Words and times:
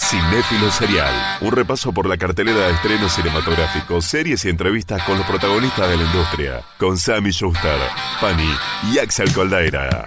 Cinéfilo 0.00 0.70
Serial, 0.72 1.14
un 1.42 1.52
repaso 1.52 1.92
por 1.92 2.08
la 2.08 2.16
cartelera 2.16 2.66
de 2.66 2.72
estrenos 2.72 3.12
cinematográficos, 3.12 4.06
series 4.06 4.44
y 4.44 4.48
entrevistas 4.48 5.02
con 5.04 5.18
los 5.18 5.26
protagonistas 5.26 5.88
de 5.88 5.96
la 5.98 6.04
industria, 6.04 6.62
con 6.78 6.96
Sammy 6.96 7.30
Schuster, 7.30 7.78
Pani 8.20 8.50
y 8.92 8.98
Axel 8.98 9.32
Coldaira. 9.32 10.06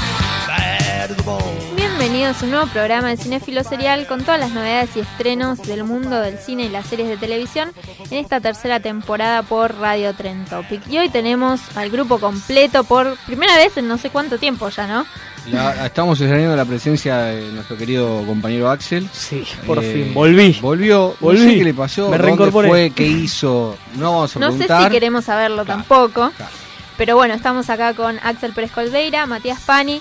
Bienvenidos 1.75 2.41
a 2.41 2.45
un 2.45 2.51
nuevo 2.51 2.67
programa 2.67 3.09
de 3.09 3.17
Cinéfilo 3.17 3.63
Serial 3.63 4.05
con 4.05 4.21
todas 4.23 4.39
las 4.39 4.51
novedades 4.51 4.91
y 4.95 4.99
estrenos 4.99 5.59
del 5.63 5.83
mundo 5.83 6.19
del 6.19 6.37
cine 6.37 6.65
y 6.65 6.69
las 6.69 6.85
series 6.85 7.09
de 7.09 7.17
televisión 7.17 7.71
en 8.11 8.19
esta 8.19 8.39
tercera 8.39 8.79
temporada 8.79 9.41
por 9.41 9.73
Radio 9.79 10.13
Tren 10.13 10.45
Topic. 10.45 10.79
Y 10.87 10.99
hoy 10.99 11.09
tenemos 11.09 11.59
al 11.75 11.89
grupo 11.89 12.19
completo 12.19 12.83
por 12.83 13.17
primera 13.25 13.55
vez 13.55 13.75
en 13.77 13.87
no 13.87 13.97
sé 13.97 14.11
cuánto 14.11 14.37
tiempo 14.37 14.69
ya, 14.69 14.85
¿no? 14.85 15.05
La- 15.51 15.87
estamos 15.87 16.21
extrañando 16.21 16.55
la 16.55 16.65
presencia 16.65 17.17
de 17.17 17.51
nuestro 17.51 17.75
querido 17.77 18.23
compañero 18.27 18.69
Axel. 18.69 19.09
Sí, 19.11 19.43
por 19.65 19.83
Eh, 19.83 19.91
fin, 20.05 20.13
volví. 20.13 20.59
Volvió. 20.61 21.15
Volví. 21.19 21.39
No 21.39 21.45
sé 21.51 21.57
qué 21.57 21.63
le 21.63 21.73
pasó. 21.73 22.09
Me 22.09 22.17
¿Dónde 22.19 22.51
fue? 22.51 22.91
¿Qué 22.91 23.07
hizo? 23.07 23.75
No 23.95 24.11
vamos 24.11 24.35
a 24.35 24.39
No 24.39 24.51
sé 24.51 24.67
si 24.67 24.89
queremos 24.91 25.25
saberlo 25.25 25.65
Claro, 25.65 25.79
tampoco. 25.79 26.31
claro. 26.37 26.51
Pero 26.97 27.15
bueno, 27.15 27.33
estamos 27.33 27.67
acá 27.71 27.95
con 27.95 28.19
Axel 28.21 28.53
Pérez 28.53 28.69
Coldeira, 28.71 29.25
Matías 29.25 29.61
Pani, 29.61 29.99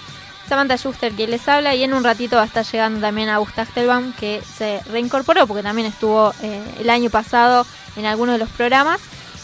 Samantha 0.50 0.76
Schuster 0.76 1.12
quien 1.12 1.30
les 1.30 1.46
habla 1.46 1.76
y 1.76 1.84
en 1.84 1.94
un 1.94 2.02
ratito 2.02 2.34
va 2.34 2.42
a 2.42 2.46
estar 2.46 2.64
llegando 2.64 3.00
también 3.00 3.28
Augusta 3.28 3.62
Achtelbaum 3.62 4.12
que 4.14 4.42
se 4.42 4.80
reincorporó 4.90 5.46
porque 5.46 5.62
también 5.62 5.86
estuvo 5.86 6.34
eh, 6.42 6.60
el 6.80 6.90
año 6.90 7.08
pasado 7.08 7.64
en 7.94 8.04
algunos 8.04 8.34
de 8.34 8.40
los 8.40 8.48
programas. 8.48 9.00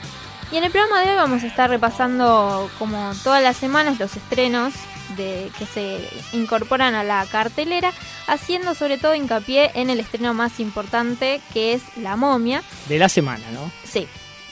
Y 0.51 0.57
en 0.57 0.63
el 0.63 0.71
programa 0.71 1.01
de 1.01 1.11
hoy 1.11 1.16
vamos 1.16 1.44
a 1.44 1.47
estar 1.47 1.69
repasando 1.69 2.67
como 2.79 3.11
todas 3.23 3.44
las 3.44 3.57
semanas 3.57 4.00
los 4.00 4.17
estrenos 4.17 4.73
de 5.17 5.51
que 5.57 5.65
se 5.65 5.99
incorporan 6.33 6.95
a 6.95 7.03
la 7.03 7.25
cartelera, 7.25 7.91
haciendo 8.27 8.75
sobre 8.75 8.97
todo 8.97 9.15
hincapié 9.15 9.71
en 9.75 9.89
el 9.89 9.99
estreno 9.99 10.33
más 10.33 10.59
importante 10.59 11.41
que 11.53 11.73
es 11.73 11.81
La 11.97 12.15
momia. 12.15 12.63
De 12.87 12.99
la 12.99 13.09
semana, 13.09 13.43
¿no? 13.53 13.71
Sí, 13.83 14.07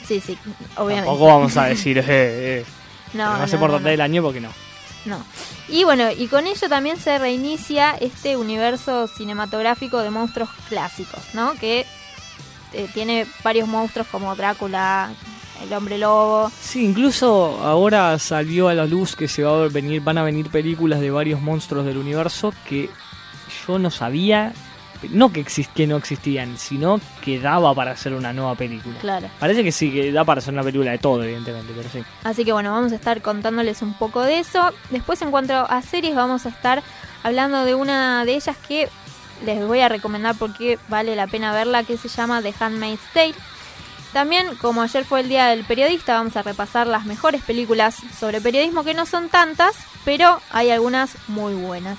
sí, 0.06 0.20
sí, 0.20 0.38
obviamente. 0.76 1.06
Tampoco 1.08 1.26
vamos 1.26 1.56
a 1.56 1.64
decir, 1.64 1.98
eh, 1.98 2.04
eh, 2.08 2.64
No, 3.14 3.32
lo 3.32 3.38
más 3.38 3.50
no, 3.50 3.56
importante 3.56 3.84
no. 3.84 3.90
del 3.90 4.00
año 4.00 4.22
porque 4.22 4.40
no. 4.40 4.50
No. 5.04 5.24
Y 5.68 5.84
bueno, 5.84 6.10
y 6.10 6.26
con 6.26 6.46
ello 6.46 6.68
también 6.68 6.98
se 6.98 7.18
reinicia 7.18 7.92
este 8.00 8.36
universo 8.36 9.06
cinematográfico 9.06 9.98
de 10.00 10.10
monstruos 10.10 10.50
clásicos, 10.68 11.22
¿no? 11.34 11.54
Que 11.54 11.86
eh, 12.72 12.88
tiene 12.92 13.26
varios 13.42 13.68
monstruos 13.68 14.06
como 14.08 14.34
Drácula, 14.36 15.10
el 15.62 15.72
hombre 15.72 15.98
lobo. 15.98 16.50
Sí, 16.60 16.84
incluso 16.84 17.58
ahora 17.62 18.18
salió 18.18 18.68
a 18.68 18.74
la 18.74 18.86
luz 18.86 19.16
que 19.16 19.28
se 19.28 19.42
va 19.42 19.64
a 19.64 19.68
venir, 19.68 20.02
van 20.02 20.18
a 20.18 20.22
venir 20.22 20.50
películas 20.50 21.00
de 21.00 21.10
varios 21.10 21.40
monstruos 21.40 21.84
del 21.84 21.98
universo 21.98 22.52
que 22.68 22.90
yo 23.66 23.78
no 23.78 23.90
sabía, 23.90 24.52
no 25.10 25.32
que, 25.32 25.40
exist, 25.40 25.72
que 25.72 25.86
no 25.86 25.96
existían, 25.96 26.58
sino 26.58 27.00
que 27.22 27.38
daba 27.38 27.74
para 27.74 27.92
hacer 27.92 28.14
una 28.14 28.32
nueva 28.32 28.54
película. 28.54 28.98
Claro. 29.00 29.28
Parece 29.38 29.62
que 29.62 29.72
sí, 29.72 29.90
que 29.90 30.12
da 30.12 30.24
para 30.24 30.38
hacer 30.38 30.52
una 30.54 30.62
película 30.62 30.90
de 30.90 30.98
todo, 30.98 31.22
evidentemente, 31.22 31.72
pero 31.76 31.88
sí. 31.88 32.02
Así 32.24 32.44
que 32.44 32.52
bueno, 32.52 32.72
vamos 32.72 32.92
a 32.92 32.96
estar 32.96 33.22
contándoles 33.22 33.82
un 33.82 33.94
poco 33.94 34.22
de 34.22 34.40
eso. 34.40 34.72
Después 34.90 35.20
en 35.22 35.30
cuanto 35.30 35.54
a 35.54 35.82
series 35.82 36.14
vamos 36.14 36.46
a 36.46 36.48
estar 36.50 36.82
hablando 37.22 37.64
de 37.64 37.74
una 37.74 38.24
de 38.24 38.34
ellas 38.36 38.56
que 38.56 38.88
les 39.44 39.64
voy 39.66 39.80
a 39.80 39.88
recomendar 39.88 40.34
porque 40.36 40.78
vale 40.88 41.14
la 41.14 41.26
pena 41.26 41.52
verla, 41.52 41.84
que 41.84 41.96
se 41.96 42.08
llama 42.08 42.42
The 42.42 42.54
Handmaid's 42.58 43.00
Tale. 43.12 43.34
También, 44.12 44.46
como 44.60 44.82
ayer 44.82 45.04
fue 45.04 45.20
el 45.20 45.28
Día 45.28 45.46
del 45.48 45.64
Periodista, 45.64 46.14
vamos 46.14 46.36
a 46.36 46.42
repasar 46.42 46.86
las 46.86 47.04
mejores 47.04 47.42
películas 47.42 47.96
sobre 48.18 48.40
periodismo, 48.40 48.82
que 48.84 48.94
no 48.94 49.06
son 49.06 49.28
tantas, 49.28 49.74
pero 50.04 50.40
hay 50.50 50.70
algunas 50.70 51.10
muy 51.28 51.54
buenas. 51.54 51.98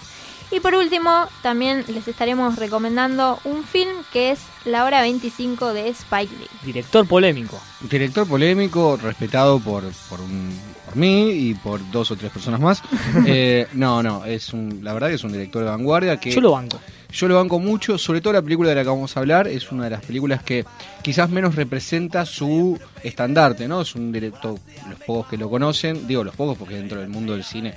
Y 0.51 0.61
por 0.61 0.73
último, 0.73 1.27
también 1.43 1.85
les 1.89 2.07
estaremos 2.07 2.55
recomendando 2.55 3.39
un 3.43 3.63
film 3.63 3.91
que 4.11 4.31
es 4.31 4.39
La 4.65 4.83
Hora 4.83 5.01
25 5.01 5.73
de 5.73 5.89
Spike 5.89 6.35
Lee. 6.39 6.47
Director 6.63 7.07
polémico. 7.07 7.61
Director 7.81 8.27
polémico, 8.27 8.97
respetado 8.97 9.59
por, 9.59 9.83
por, 10.09 10.19
un- 10.21 10.57
por 10.85 10.95
mí 10.95 11.29
y 11.29 11.53
por 11.53 11.79
dos 11.91 12.09
o 12.09 12.15
tres 12.15 12.31
personas 12.31 12.59
más. 12.59 12.81
Eh, 13.27 13.67
no, 13.73 14.01
no, 14.01 14.25
es 14.25 14.51
un, 14.51 14.79
la 14.83 14.93
verdad 14.93 15.09
que 15.09 15.15
es 15.15 15.23
un 15.23 15.31
director 15.33 15.63
de 15.63 15.69
vanguardia 15.69 16.19
que... 16.19 16.31
Yo 16.31 16.41
lo 16.41 16.53
banco. 16.53 16.79
Yo 17.11 17.27
lo 17.27 17.35
banco 17.35 17.59
mucho, 17.59 17.97
sobre 17.97 18.21
todo 18.21 18.33
la 18.33 18.41
película 18.41 18.69
de 18.69 18.75
la 18.75 18.83
que 18.83 18.89
vamos 18.89 19.17
a 19.17 19.19
hablar, 19.19 19.47
es 19.47 19.71
una 19.71 19.85
de 19.85 19.89
las 19.89 20.05
películas 20.05 20.43
que 20.43 20.63
quizás 21.01 21.29
menos 21.29 21.55
representa 21.55 22.25
su 22.25 22.79
estandarte, 23.03 23.67
¿no? 23.67 23.81
Es 23.81 23.95
un 23.95 24.11
director, 24.11 24.59
los 24.87 24.99
pocos 24.99 25.27
que 25.27 25.37
lo 25.37 25.49
conocen, 25.49 26.07
digo 26.07 26.23
los 26.23 26.35
pocos 26.35 26.57
porque 26.57 26.75
dentro 26.75 26.99
del 26.99 27.09
mundo 27.09 27.33
del 27.33 27.43
cine 27.43 27.73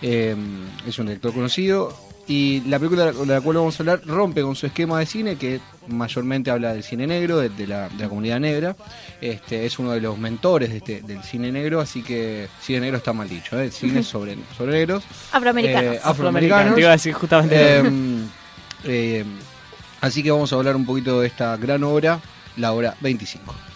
eh, 0.00 0.34
es 0.86 0.98
un 0.98 1.06
director 1.06 1.32
conocido, 1.32 1.96
y 2.26 2.60
la 2.68 2.78
película 2.78 3.12
de 3.12 3.26
la, 3.26 3.40
cual 3.40 3.56
vamos 3.56 3.78
a 3.78 3.82
hablar 3.82 4.00
rompe 4.04 4.42
con 4.42 4.54
su 4.54 4.66
esquema 4.66 4.98
de 4.98 5.06
cine, 5.06 5.36
que 5.36 5.60
mayormente 5.88 6.50
habla 6.50 6.72
del 6.72 6.82
cine 6.82 7.06
negro, 7.06 7.38
de, 7.38 7.48
de 7.48 7.66
la, 7.66 7.88
de 7.88 8.02
la 8.02 8.08
comunidad 8.08 8.40
negra, 8.40 8.76
este 9.20 9.66
es 9.66 9.78
uno 9.78 9.92
de 9.92 10.00
los 10.00 10.18
mentores 10.18 10.70
de 10.70 10.76
este, 10.78 11.02
del 11.02 11.22
cine 11.22 11.50
negro, 11.50 11.80
así 11.80 12.02
que 12.02 12.48
cine 12.60 12.80
negro 12.80 12.98
está 12.98 13.12
mal 13.12 13.28
dicho, 13.28 13.60
¿eh? 13.60 13.70
cine 13.70 14.02
sobre, 14.04 14.36
sobre 14.56 14.72
negros. 14.72 15.04
Afroamericanos. 15.32 15.94
Eh, 15.94 16.00
afroamericanos. 16.02 16.74
Te 16.74 16.80
iba 16.80 16.90
a 16.90 16.92
decir 16.92 17.12
justamente 17.12 17.78
Eh, 17.78 17.90
eh, 18.84 19.24
así 20.00 20.22
que 20.22 20.30
vamos 20.30 20.52
a 20.52 20.56
hablar 20.56 20.76
un 20.76 20.84
poquito 20.84 21.20
de 21.20 21.26
esta 21.26 21.56
gran 21.56 21.84
obra, 21.84 22.20
la 22.56 22.72
hora 22.72 22.96
25. 23.00 23.71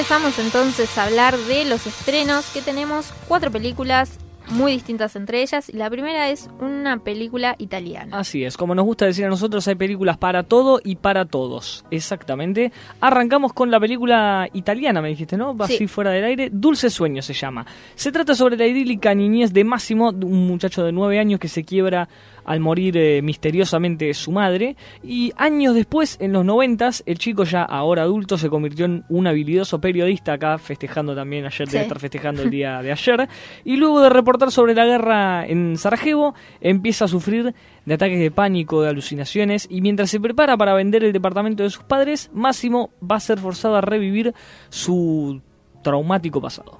Empezamos 0.00 0.38
entonces 0.38 0.96
a 0.96 1.04
hablar 1.04 1.36
de 1.36 1.66
los 1.66 1.86
estrenos 1.86 2.48
que 2.54 2.62
tenemos 2.62 3.12
cuatro 3.28 3.50
películas 3.50 4.18
muy 4.48 4.72
distintas 4.72 5.14
entre 5.14 5.42
ellas 5.42 5.68
y 5.68 5.76
la 5.76 5.90
primera 5.90 6.30
es 6.30 6.48
una 6.58 6.96
película 7.04 7.54
italiana. 7.58 8.18
Así 8.18 8.42
es, 8.42 8.56
como 8.56 8.74
nos 8.74 8.86
gusta 8.86 9.04
decir 9.04 9.26
a 9.26 9.28
nosotros, 9.28 9.68
hay 9.68 9.74
películas 9.74 10.16
para 10.16 10.42
todo 10.42 10.80
y 10.82 10.96
para 10.96 11.26
todos. 11.26 11.84
Exactamente. 11.90 12.72
Arrancamos 13.00 13.52
con 13.52 13.70
la 13.70 13.78
película 13.78 14.48
italiana, 14.54 15.02
me 15.02 15.10
dijiste, 15.10 15.36
¿no? 15.36 15.54
Va 15.54 15.66
Sí. 15.66 15.74
así 15.74 15.86
fuera 15.86 16.10
del 16.12 16.24
aire. 16.24 16.48
Dulce 16.50 16.88
Sueño 16.88 17.20
se 17.20 17.34
llama. 17.34 17.66
Se 17.94 18.10
trata 18.10 18.34
sobre 18.34 18.56
la 18.56 18.66
idílica 18.66 19.14
niñez 19.14 19.52
de 19.52 19.64
Máximo, 19.64 20.08
un 20.08 20.46
muchacho 20.48 20.82
de 20.82 20.92
nueve 20.92 21.18
años 21.20 21.38
que 21.38 21.48
se 21.48 21.62
quiebra 21.62 22.08
al 22.44 22.60
morir 22.60 22.96
eh, 22.96 23.22
misteriosamente 23.22 24.12
su 24.14 24.32
madre. 24.32 24.76
Y 25.02 25.32
años 25.36 25.74
después, 25.74 26.16
en 26.20 26.32
los 26.32 26.44
noventas, 26.44 27.02
el 27.06 27.18
chico 27.18 27.44
ya 27.44 27.62
ahora 27.62 28.02
adulto 28.02 28.38
se 28.38 28.48
convirtió 28.48 28.86
en 28.86 29.04
un 29.08 29.26
habilidoso 29.26 29.80
periodista 29.80 30.34
acá, 30.34 30.58
festejando 30.58 31.14
también 31.14 31.46
ayer, 31.46 31.68
Sí. 31.68 31.72
debe 31.72 31.82
estar 31.84 31.98
festejando 32.00 32.42
el 32.42 32.50
día 32.50 32.82
de 32.82 32.92
ayer. 32.92 33.28
Y 33.64 33.76
luego 33.76 34.00
de 34.00 34.10
reportar 34.10 34.50
sobre 34.50 34.74
la 34.74 34.84
guerra 34.86 35.46
en 35.46 35.76
Sarajevo, 35.76 36.34
empieza 36.60 37.06
a 37.06 37.08
sufrir 37.08 37.54
de 37.84 37.94
ataques 37.94 38.18
de 38.18 38.30
pánico, 38.30 38.82
de 38.82 38.88
alucinaciones, 38.90 39.66
y 39.70 39.80
mientras 39.80 40.10
se 40.10 40.20
prepara 40.20 40.56
para 40.56 40.74
vender 40.74 41.02
el 41.04 41.12
departamento 41.12 41.62
de 41.62 41.70
sus 41.70 41.82
padres, 41.84 42.30
Máximo 42.32 42.90
va 43.02 43.16
a 43.16 43.20
ser 43.20 43.38
forzado 43.38 43.76
a 43.76 43.80
revivir 43.80 44.34
su 44.68 45.40
traumático 45.82 46.40
pasado. 46.40 46.79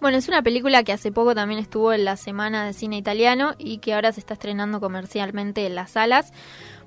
Bueno, 0.00 0.16
es 0.16 0.28
una 0.28 0.42
película 0.42 0.82
que 0.82 0.92
hace 0.92 1.12
poco 1.12 1.34
también 1.34 1.60
estuvo 1.60 1.92
en 1.92 2.04
la 2.06 2.16
Semana 2.16 2.64
de 2.64 2.72
Cine 2.72 2.96
Italiano 2.96 3.54
y 3.58 3.78
que 3.78 3.92
ahora 3.92 4.12
se 4.12 4.20
está 4.20 4.34
estrenando 4.34 4.80
comercialmente 4.80 5.66
en 5.66 5.74
las 5.74 5.90
salas. 5.90 6.32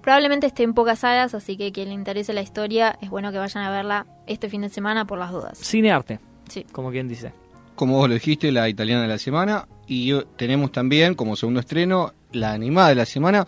Probablemente 0.02 0.48
esté 0.48 0.64
en 0.64 0.74
pocas 0.74 1.00
salas, 1.00 1.34
así 1.36 1.56
que 1.56 1.72
quien 1.72 1.90
le 1.90 1.94
interese 1.94 2.34
la 2.34 2.42
historia 2.42 2.98
es 3.02 3.10
bueno 3.12 3.32
que 3.32 3.38
vayan 3.38 3.64
a 3.64 3.70
verla 3.70 4.08
este 4.26 4.50
fin 4.50 4.62
de 4.62 4.70
semana 4.70 5.06
por 5.06 5.20
las 5.20 5.32
dudas. 5.32 5.60
Cine 5.60 5.92
arte, 5.92 6.20
Sí. 6.50 6.66
como 6.72 6.90
quien 6.92 7.08
dice. 7.08 7.32
Como 7.76 7.98
vos 7.98 8.08
lo 8.10 8.16
dijiste, 8.16 8.52
la 8.52 8.68
italiana 8.68 9.04
de 9.04 9.08
la 9.08 9.18
semana. 9.20 9.68
Y 9.88 10.14
tenemos 10.36 10.72
también, 10.72 11.14
como 11.16 11.36
segundo 11.36 11.60
estreno, 11.60 12.14
la 12.32 12.54
animada 12.54 12.90
de 12.90 12.96
la 12.96 13.06
semana. 13.06 13.46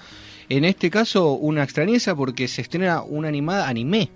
En 0.47 0.63
este 0.63 0.89
caso, 0.91 1.31
una 1.33 1.63
extrañeza 1.63 2.15
porque 2.15 2.47
se 2.47 2.61
estrena 2.61 3.01
una 3.01 3.27
animada 3.29 3.67
anime, 3.67 4.09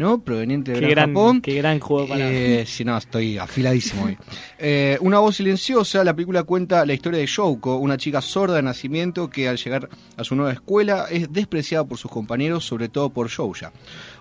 ¿no? 0.00 0.24
Proveniente 0.24 0.72
de 0.72 0.80
Gran 0.80 0.90
gran, 0.90 1.08
Japón. 1.10 1.40
qué 1.42 1.54
gran 1.54 1.78
juego 1.78 2.08
para 2.08 2.28
Eh, 2.28 2.64
sí, 2.66 2.84
no, 2.84 2.96
estoy 2.96 3.38
afiladísimo 3.38 4.06
hoy. 4.06 4.16
Eh, 4.58 4.96
una 5.02 5.18
voz 5.18 5.36
silenciosa, 5.36 6.02
la 6.02 6.14
película 6.14 6.42
cuenta 6.42 6.84
la 6.86 6.94
historia 6.94 7.20
de 7.20 7.26
Shouko, 7.26 7.76
una 7.76 7.98
chica 7.98 8.20
sorda 8.22 8.56
de 8.56 8.62
nacimiento 8.62 9.28
que 9.28 9.48
al 9.48 9.58
llegar 9.58 9.88
a 10.16 10.24
su 10.24 10.34
nueva 10.34 10.52
escuela 10.52 11.06
es 11.10 11.30
despreciada 11.30 11.84
por 11.84 11.98
sus 11.98 12.10
compañeros, 12.10 12.64
sobre 12.64 12.88
todo 12.88 13.10
por 13.10 13.28
Shouya. 13.28 13.72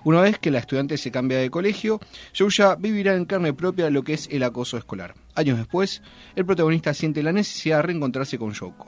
Una 0.04 0.22
vez 0.22 0.38
que 0.38 0.52
la 0.52 0.60
estudiante 0.60 0.98
se 0.98 1.12
cambia 1.12 1.38
de 1.38 1.50
colegio, 1.50 2.00
Shouya 2.34 2.76
vivirá 2.76 3.16
en 3.16 3.24
carne 3.26 3.54
propia 3.54 3.90
lo 3.90 4.04
que 4.04 4.14
es 4.14 4.28
el 4.32 4.44
acoso 4.44 4.78
escolar. 4.78 5.16
Años 5.34 5.58
después, 5.58 6.02
el 6.36 6.46
protagonista 6.46 6.94
siente 6.94 7.24
la 7.24 7.32
necesidad 7.32 7.78
de 7.78 7.84
reencontrarse 7.84 8.38
con 8.38 8.52
Shouko. 8.52 8.88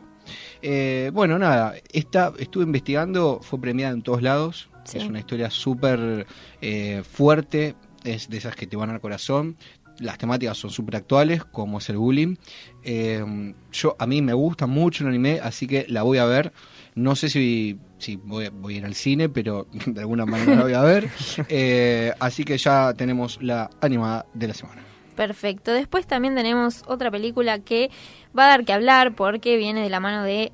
Eh, 0.62 1.10
bueno, 1.14 1.40
nada, 1.40 1.74
esta 1.94 2.34
estuve 2.38 2.66
investigando, 2.66 3.40
fue 3.42 3.62
premiada 3.62 3.94
en 3.94 4.02
todos 4.02 4.22
lados. 4.22 4.70
Sí. 4.83 4.98
Es 4.98 5.06
una 5.06 5.19
historia 5.19 5.50
súper 5.50 6.25
eh, 6.62 7.04
fuerte, 7.10 7.75
es 8.04 8.30
de 8.30 8.38
esas 8.38 8.56
que 8.56 8.68
te 8.68 8.75
van 8.75 8.89
al 8.89 9.01
corazón. 9.01 9.57
Las 10.00 10.18
temáticas 10.18 10.57
son 10.57 10.72
súper 10.72 10.95
actuales, 10.95 11.44
como 11.44 11.78
es 11.78 11.89
el 11.89 11.98
bullying. 11.98 12.36
Eh, 12.83 13.54
yo 13.72 13.95
A 14.00 14.07
mí 14.07 14.22
me 14.22 14.33
gusta 14.33 14.66
mucho 14.66 15.04
el 15.04 15.10
anime, 15.10 15.39
así 15.44 15.68
que 15.68 15.86
la 15.89 16.01
voy 16.04 16.18
a 16.18 16.25
ver. 16.25 16.54
No 16.95 17.16
sé 17.16 17.30
si, 17.30 17.78
si 18.00 18.16
voy, 18.16 18.50
voy 18.50 18.75
a 18.75 18.78
ir 18.78 18.86
al 18.86 18.95
cine, 18.95 19.30
pero 19.30 19.68
de 19.86 20.01
alguna 20.01 20.25
manera 20.25 20.56
la 20.56 20.63
voy 20.63 20.74
a 20.74 20.81
ver. 20.81 21.10
Eh, 21.50 22.13
así 22.19 22.44
que 22.44 22.57
ya 22.57 22.94
tenemos 22.94 23.42
la 23.42 23.69
animada 23.81 24.25
de 24.33 24.48
la 24.48 24.54
semana. 24.54 24.81
Perfecto. 25.16 25.72
Después 25.72 26.07
también 26.07 26.36
tenemos 26.36 26.83
otra 26.88 27.12
película 27.12 27.60
que 27.60 27.92
va 28.38 28.45
a 28.45 28.48
dar 28.48 28.66
que 28.66 28.74
hablar 28.74 29.13
porque 29.13 29.57
viene 29.57 29.83
de 29.83 29.89
la 29.89 30.00
mano 30.00 30.24
de 30.24 30.51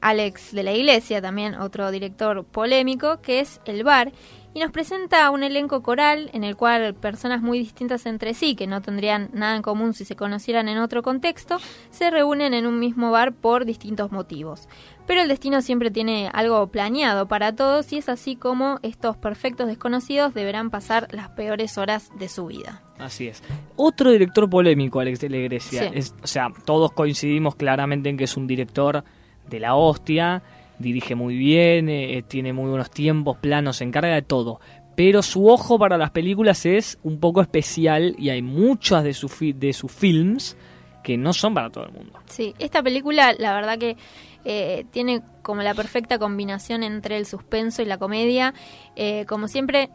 Alex 0.00 0.52
de 0.54 0.62
la 0.62 0.72
Iglesia, 0.72 1.20
también 1.22 1.54
otro 1.54 1.90
director 1.90 2.44
polémico, 2.44 3.20
que 3.20 3.40
es 3.40 3.60
El 3.64 3.84
Bar. 3.84 4.12
Y 4.54 4.60
nos 4.60 4.70
presenta 4.70 5.30
un 5.30 5.42
elenco 5.42 5.82
coral 5.82 6.30
en 6.32 6.42
el 6.42 6.56
cual 6.56 6.94
personas 6.94 7.42
muy 7.42 7.58
distintas 7.58 8.06
entre 8.06 8.32
sí, 8.32 8.56
que 8.56 8.66
no 8.66 8.80
tendrían 8.80 9.28
nada 9.34 9.54
en 9.54 9.60
común 9.60 9.92
si 9.92 10.06
se 10.06 10.16
conocieran 10.16 10.66
en 10.70 10.78
otro 10.78 11.02
contexto, 11.02 11.58
se 11.90 12.08
reúnen 12.10 12.54
en 12.54 12.66
un 12.66 12.78
mismo 12.78 13.10
bar 13.10 13.34
por 13.34 13.66
distintos 13.66 14.12
motivos. 14.12 14.66
Pero 15.06 15.20
el 15.20 15.28
destino 15.28 15.60
siempre 15.60 15.90
tiene 15.90 16.30
algo 16.32 16.66
planeado 16.68 17.28
para 17.28 17.54
todos 17.54 17.92
y 17.92 17.98
es 17.98 18.08
así 18.08 18.34
como 18.34 18.78
estos 18.82 19.18
perfectos 19.18 19.66
desconocidos 19.66 20.32
deberán 20.32 20.70
pasar 20.70 21.06
las 21.12 21.28
peores 21.28 21.76
horas 21.76 22.10
de 22.18 22.30
su 22.30 22.46
vida. 22.46 22.82
Así 22.98 23.28
es. 23.28 23.42
Otro 23.76 24.10
director 24.10 24.48
polémico, 24.48 25.00
Alex 25.00 25.20
de 25.20 25.28
la 25.28 25.36
Iglesia. 25.36 25.82
Sí. 25.82 25.90
Es- 25.98 26.14
o 26.22 26.26
sea, 26.26 26.48
todos 26.64 26.92
coincidimos 26.92 27.56
claramente 27.56 28.08
en 28.08 28.16
que 28.16 28.24
es 28.24 28.38
un 28.38 28.46
director 28.46 29.04
de 29.48 29.60
la 29.60 29.74
hostia, 29.76 30.42
dirige 30.78 31.14
muy 31.14 31.36
bien, 31.36 31.88
eh, 31.88 32.22
tiene 32.26 32.52
muy 32.52 32.68
buenos 32.68 32.90
tiempos, 32.90 33.36
planos, 33.38 33.76
se 33.78 33.84
encarga 33.84 34.14
de 34.14 34.22
todo. 34.22 34.60
Pero 34.94 35.22
su 35.22 35.48
ojo 35.48 35.78
para 35.78 35.98
las 35.98 36.10
películas 36.10 36.64
es 36.66 36.98
un 37.02 37.20
poco 37.20 37.42
especial 37.42 38.14
y 38.18 38.30
hay 38.30 38.42
muchas 38.42 39.04
de, 39.04 39.12
su 39.14 39.28
fi- 39.28 39.52
de 39.52 39.72
sus 39.72 39.92
films 39.92 40.56
que 41.02 41.16
no 41.16 41.32
son 41.32 41.54
para 41.54 41.70
todo 41.70 41.84
el 41.86 41.92
mundo. 41.92 42.18
Sí, 42.26 42.54
esta 42.58 42.82
película 42.82 43.34
la 43.38 43.54
verdad 43.54 43.78
que 43.78 43.96
eh, 44.44 44.84
tiene 44.90 45.22
como 45.42 45.62
la 45.62 45.74
perfecta 45.74 46.18
combinación 46.18 46.82
entre 46.82 47.16
el 47.16 47.26
suspenso 47.26 47.82
y 47.82 47.84
la 47.84 47.98
comedia. 47.98 48.54
Eh, 48.96 49.24
como 49.26 49.48
siempre, 49.48 49.90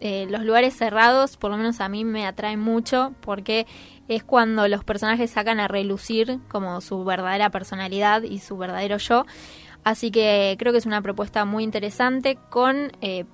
eh, 0.00 0.26
los 0.30 0.42
lugares 0.44 0.74
cerrados, 0.76 1.36
por 1.36 1.50
lo 1.50 1.56
menos 1.56 1.80
a 1.80 1.88
mí 1.88 2.04
me 2.04 2.26
atraen 2.26 2.60
mucho 2.60 3.14
porque 3.22 3.66
es 4.08 4.22
cuando 4.24 4.68
los 4.68 4.84
personajes 4.84 5.30
sacan 5.30 5.60
a 5.60 5.68
relucir 5.68 6.38
como 6.48 6.80
su 6.80 7.04
verdadera 7.04 7.50
personalidad 7.50 8.22
y 8.22 8.38
su 8.40 8.56
verdadero 8.56 8.98
yo. 8.98 9.24
Así 9.82 10.10
que 10.10 10.56
creo 10.58 10.72
que 10.72 10.78
es 10.78 10.86
una 10.86 11.02
propuesta 11.02 11.44
muy 11.44 11.62
interesante 11.64 12.38
con 12.50 12.92
eh, 13.00 13.24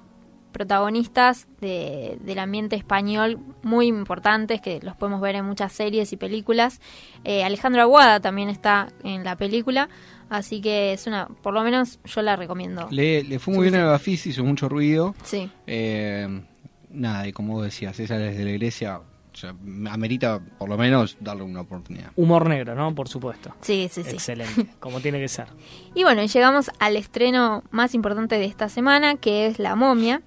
protagonistas 0.52 1.46
de- 1.60 2.18
del 2.22 2.38
ambiente 2.40 2.74
español 2.76 3.38
muy 3.62 3.86
importantes 3.86 4.60
que 4.60 4.80
los 4.82 4.96
podemos 4.96 5.20
ver 5.20 5.36
en 5.36 5.44
muchas 5.44 5.72
series 5.72 6.12
y 6.12 6.16
películas. 6.16 6.80
Eh, 7.24 7.44
Alejandro 7.44 7.82
Aguada 7.82 8.20
también 8.20 8.48
está 8.48 8.88
en 9.04 9.22
la 9.24 9.36
película, 9.36 9.88
así 10.28 10.60
que 10.60 10.92
es 10.92 11.06
una, 11.06 11.26
por 11.28 11.54
lo 11.54 11.62
menos 11.62 12.00
yo 12.04 12.20
la 12.22 12.34
recomiendo. 12.36 12.88
Le, 12.90 13.22
le 13.22 13.38
fue 13.38 13.54
muy 13.54 13.70
bien 13.70 13.80
a 13.80 13.86
Bafis, 13.86 14.26
hizo 14.26 14.42
mucho 14.44 14.68
ruido. 14.68 15.14
Sí. 15.22 15.48
Eh, 15.68 16.42
nada, 16.90 17.28
y 17.28 17.32
como 17.32 17.54
vos 17.54 17.64
decías, 17.64 17.98
esa 18.00 18.18
desde 18.18 18.44
la 18.44 18.50
iglesia, 18.50 19.00
o 19.32 19.36
sea, 19.36 19.54
amerita 19.90 20.40
por 20.58 20.68
lo 20.68 20.76
menos 20.76 21.16
darle 21.20 21.42
una 21.42 21.60
oportunidad. 21.60 22.12
Humor 22.16 22.48
negro, 22.48 22.74
¿no? 22.74 22.94
Por 22.94 23.08
supuesto. 23.08 23.54
Sí, 23.60 23.88
sí, 23.90 24.02
sí. 24.02 24.10
Excelente, 24.10 24.66
como 24.80 25.00
tiene 25.00 25.18
que 25.18 25.28
ser. 25.28 25.46
Y 25.94 26.02
bueno, 26.02 26.24
llegamos 26.24 26.70
al 26.78 26.96
estreno 26.96 27.62
más 27.70 27.94
importante 27.94 28.38
de 28.38 28.44
esta 28.44 28.68
semana, 28.68 29.16
que 29.16 29.46
es 29.46 29.58
La 29.58 29.76
momia, 29.76 30.22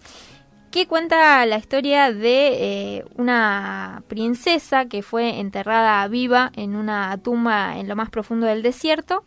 que 0.72 0.88
cuenta 0.88 1.46
la 1.46 1.58
historia 1.58 2.12
de 2.12 2.98
eh, 2.98 3.06
una 3.16 4.02
princesa 4.08 4.86
que 4.88 5.04
fue 5.04 5.40
enterrada 5.40 6.08
viva 6.08 6.52
en 6.56 6.76
una 6.76 7.16
tumba 7.20 7.78
en 7.78 7.88
lo 7.88 7.96
más 7.96 8.10
profundo 8.10 8.48
del 8.48 8.64
desierto, 8.64 9.24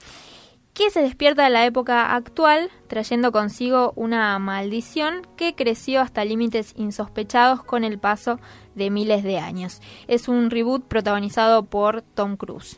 que 0.76 0.90
se 0.90 1.00
despierta 1.00 1.47
en 1.47 1.54
la 1.54 1.64
época 1.64 2.14
actual, 2.14 2.71
trayendo 2.87 3.33
consigo 3.33 3.95
una 3.97 4.38
maldición 4.38 5.23
que 5.35 5.54
creció 5.54 6.02
hasta 6.02 6.23
límites 6.23 6.75
insospechados 6.76 7.64
con 7.64 7.83
el 7.83 7.99
paso 7.99 8.38
de 8.75 8.90
miles 8.90 9.23
de 9.25 9.38
años. 9.38 9.80
Es 10.06 10.28
un 10.28 10.50
reboot 10.50 10.85
protagonizado 10.85 11.64
por 11.64 12.02
Tom 12.02 12.37
Cruise. 12.37 12.76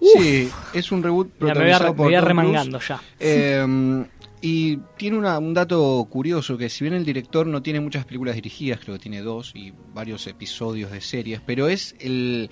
Sí, 0.00 0.48
es 0.72 0.92
un 0.92 1.02
reboot 1.02 1.32
Mira, 1.40 1.54
me 1.54 1.60
voy, 1.64 1.72
a- 1.72 1.78
protagonizado 1.78 1.90
me 1.92 1.96
por 1.96 2.06
voy 2.06 2.14
a 2.14 2.20
Tom 2.20 2.28
remangando 2.28 2.78
Cruise. 2.78 2.88
ya. 2.88 3.00
Eh, 3.18 4.04
y 4.42 4.76
tiene 4.96 5.18
una- 5.18 5.38
un 5.40 5.52
dato 5.52 6.06
curioso, 6.08 6.56
que 6.56 6.68
si 6.70 6.84
bien 6.84 6.94
el 6.94 7.04
director 7.04 7.44
no 7.46 7.60
tiene 7.60 7.80
muchas 7.80 8.04
películas 8.04 8.36
dirigidas, 8.36 8.78
creo 8.80 8.94
que 8.96 9.02
tiene 9.02 9.20
dos 9.20 9.50
y 9.54 9.74
varios 9.92 10.26
episodios 10.28 10.92
de 10.92 11.00
series, 11.00 11.40
pero 11.44 11.68
es 11.68 11.94
el 11.98 12.48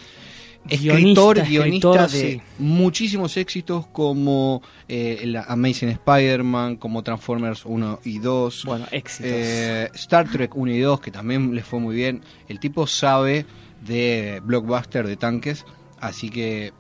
escritor, 0.69 1.37
Guionista, 1.37 1.49
guionista 1.51 2.05
escritor, 2.05 2.11
de 2.11 2.33
sí. 2.33 2.43
muchísimos 2.59 3.37
éxitos 3.37 3.87
como 3.89 4.63
eh, 4.89 5.35
Amazing 5.49 5.89
Spider-Man, 5.91 6.77
como 6.77 7.03
Transformers 7.03 7.65
1 7.65 8.01
y 8.05 8.19
2. 8.19 8.65
Bueno, 8.67 8.87
éxitos. 8.91 9.31
Eh, 9.33 9.89
Star 9.95 10.29
Trek 10.31 10.55
1 10.55 10.73
y 10.73 10.81
2, 10.81 11.01
que 11.01 11.11
también 11.11 11.55
les 11.55 11.65
fue 11.65 11.81
muy 11.81 11.95
bien. 11.97 12.23
El 12.49 12.61
tipo 12.61 12.87
sabe 12.87 13.47
de 13.85 14.41
blockbuster, 14.45 15.07
de 15.07 15.17
tanques, 15.17 15.65
así 16.01 16.31
que 16.31 16.73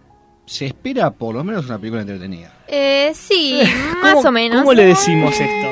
se 0.47 0.67
espera 0.67 1.11
por 1.11 1.35
lo 1.35 1.45
menos 1.45 1.67
una 1.67 1.79
película 1.79 2.01
entretenida. 2.03 2.55
Eh, 2.69 3.13
sí, 3.15 3.61
más 4.03 4.15
¿Cómo- 4.15 4.29
o 4.29 4.33
menos. 4.33 4.59
¿Cómo 4.61 4.73
le 4.75 4.85
decimos 4.87 5.33
esto? 5.39 5.69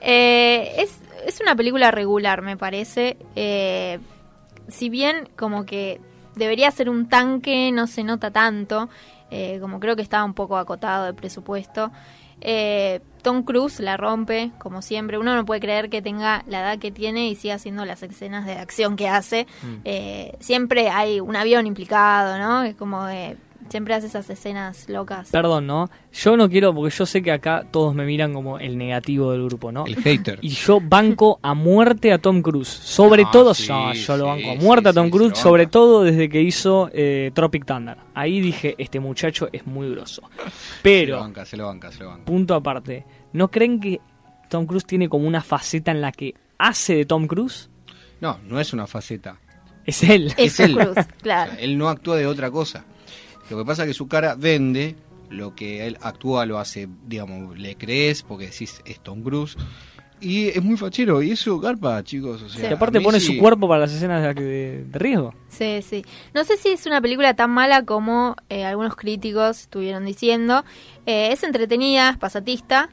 Eh, 0.00 0.72
es, 0.78 0.90
es 1.26 1.40
una 1.40 1.54
película 1.54 1.90
regular, 1.90 2.42
me 2.42 2.56
parece. 2.56 3.16
Eh, 3.36 3.98
si 4.68 4.88
bien 4.88 5.28
como 5.36 5.66
que 5.66 6.00
debería 6.40 6.70
ser 6.72 6.90
un 6.90 7.08
tanque, 7.08 7.70
no 7.72 7.86
se 7.86 8.02
nota 8.02 8.30
tanto. 8.32 8.88
eh, 9.30 9.58
como 9.60 9.78
creo 9.78 9.94
que 9.94 10.02
estaba 10.02 10.24
un 10.24 10.34
poco 10.34 10.56
acotado 10.56 11.04
de 11.04 11.14
presupuesto. 11.14 11.92
Eh, 12.40 13.00
Tom 13.22 13.44
Cruise 13.44 13.78
la 13.78 13.96
rompe, 13.96 14.50
como 14.58 14.82
siempre. 14.82 15.18
Uno 15.18 15.36
no 15.36 15.44
puede 15.44 15.60
creer 15.60 15.88
que 15.88 16.02
tenga 16.02 16.42
la 16.48 16.60
edad 16.62 16.78
que 16.78 16.90
tiene 16.90 17.28
y 17.28 17.36
siga 17.36 17.54
haciendo 17.54 17.84
las 17.84 18.02
escenas 18.02 18.44
de 18.46 18.54
acción 18.54 18.96
que 18.96 19.08
hace. 19.08 19.46
Eh, 19.84 20.34
siempre 20.40 20.88
hay 20.88 21.20
un 21.20 21.36
avión 21.36 21.66
implicado, 21.66 22.38
¿no? 22.38 22.64
Es 22.64 22.74
como 22.74 23.06
siempre 23.70 23.94
hace 23.94 24.08
esas 24.08 24.28
escenas 24.28 24.88
locas. 24.88 25.30
Perdón, 25.30 25.66
¿no? 25.66 25.88
Yo 26.12 26.36
no 26.36 26.50
quiero, 26.50 26.74
porque 26.74 26.94
yo 26.94 27.06
sé 27.06 27.22
que 27.22 27.32
acá 27.32 27.64
todos 27.70 27.94
me 27.94 28.04
miran 28.04 28.34
como 28.34 28.58
el 28.58 28.76
negativo 28.76 29.32
del 29.32 29.44
grupo, 29.44 29.72
¿no? 29.72 29.86
El 29.86 29.96
hater. 29.96 30.38
Y 30.42 30.48
yo 30.50 30.80
banco 30.82 31.38
a 31.42 31.54
muerte 31.54 32.12
a 32.12 32.18
Tom 32.18 32.42
Cruise. 32.42 32.68
Sobre 32.68 33.22
Ah, 33.22 33.30
todo, 33.32 33.54
sí, 33.54 33.66
yo, 33.68 33.92
yo 33.92 34.16
lo 34.16 34.26
banco 34.26 34.50
a 34.50 34.54
muerte 34.56 34.88
sí, 34.88 34.90
a 34.90 34.92
Tom 34.92 35.06
sí, 35.06 35.10
Cruise, 35.12 35.38
sobre 35.38 35.66
todo 35.66 36.02
desde 36.02 36.28
que 36.28 36.42
hizo 36.42 36.90
eh, 36.92 37.30
Tropic 37.34 37.64
Thunder. 37.64 37.96
Ahí 38.14 38.40
dije, 38.40 38.74
este 38.78 39.00
muchacho 39.00 39.48
es 39.52 39.66
muy 39.66 39.88
grosso. 39.90 40.22
Se 40.36 40.44
lo 40.44 40.50
Pero, 40.82 41.20
banca, 41.20 41.44
se 41.46 41.56
lo 41.56 41.66
banca, 41.66 41.90
se 41.92 42.02
lo 42.02 42.10
banca. 42.10 42.24
punto 42.26 42.54
aparte, 42.54 43.04
¿no 43.32 43.50
creen 43.50 43.78
que 43.80 44.00
Tom 44.48 44.66
Cruise 44.66 44.84
tiene 44.84 45.08
como 45.08 45.28
una 45.28 45.40
faceta 45.42 45.92
en 45.92 46.00
la 46.00 46.10
que 46.12 46.34
hace 46.58 46.96
de 46.96 47.04
Tom 47.06 47.26
Cruise? 47.28 47.70
No, 48.20 48.38
no 48.46 48.58
es 48.60 48.72
una 48.72 48.86
faceta. 48.86 49.38
Es 49.86 50.02
él. 50.02 50.32
Es 50.36 50.60
él. 50.60 50.78
O 50.80 50.94
claro. 51.22 51.52
sea, 51.52 51.60
él 51.60 51.78
no 51.78 51.88
actúa 51.88 52.16
de 52.16 52.26
otra 52.26 52.50
cosa. 52.50 52.84
Lo 53.50 53.58
que 53.58 53.64
pasa 53.64 53.82
es 53.82 53.88
que 53.88 53.94
su 53.94 54.08
cara 54.08 54.34
vende 54.36 54.96
lo 55.28 55.54
que 55.54 55.86
él 55.86 55.96
actúa, 56.00 56.46
lo 56.46 56.58
hace, 56.58 56.88
digamos, 57.06 57.58
le 57.58 57.76
crees 57.76 58.22
porque 58.22 58.46
decís 58.46 58.80
es 58.84 59.00
Tom 59.00 59.22
Cruise. 59.22 59.56
Y 60.22 60.48
es 60.48 60.62
muy 60.62 60.76
fachero, 60.76 61.22
y 61.22 61.30
eso 61.30 61.58
garpa, 61.58 62.02
chicos. 62.04 62.42
O 62.42 62.48
sea, 62.50 62.68
Y 62.68 62.72
aparte 62.74 63.00
pone 63.00 63.20
sí- 63.20 63.26
su 63.26 63.38
cuerpo 63.38 63.66
para 63.66 63.80
las 63.80 63.92
escenas 63.94 64.22
de, 64.34 64.42
de- 64.42 64.84
de 64.84 64.98
riesgo. 64.98 65.34
Sí, 65.48 65.80
sí. 65.80 66.04
No 66.34 66.44
sé 66.44 66.58
si 66.58 66.68
es 66.68 66.84
una 66.84 67.00
película 67.00 67.32
tan 67.34 67.50
mala 67.50 67.86
como 67.86 68.36
eh, 68.50 68.64
algunos 68.66 68.96
críticos 68.96 69.60
estuvieron 69.62 70.04
diciendo. 70.04 70.62
Eh, 71.06 71.30
es 71.32 71.42
entretenida, 71.42 72.10
es 72.10 72.18
pasatista. 72.18 72.90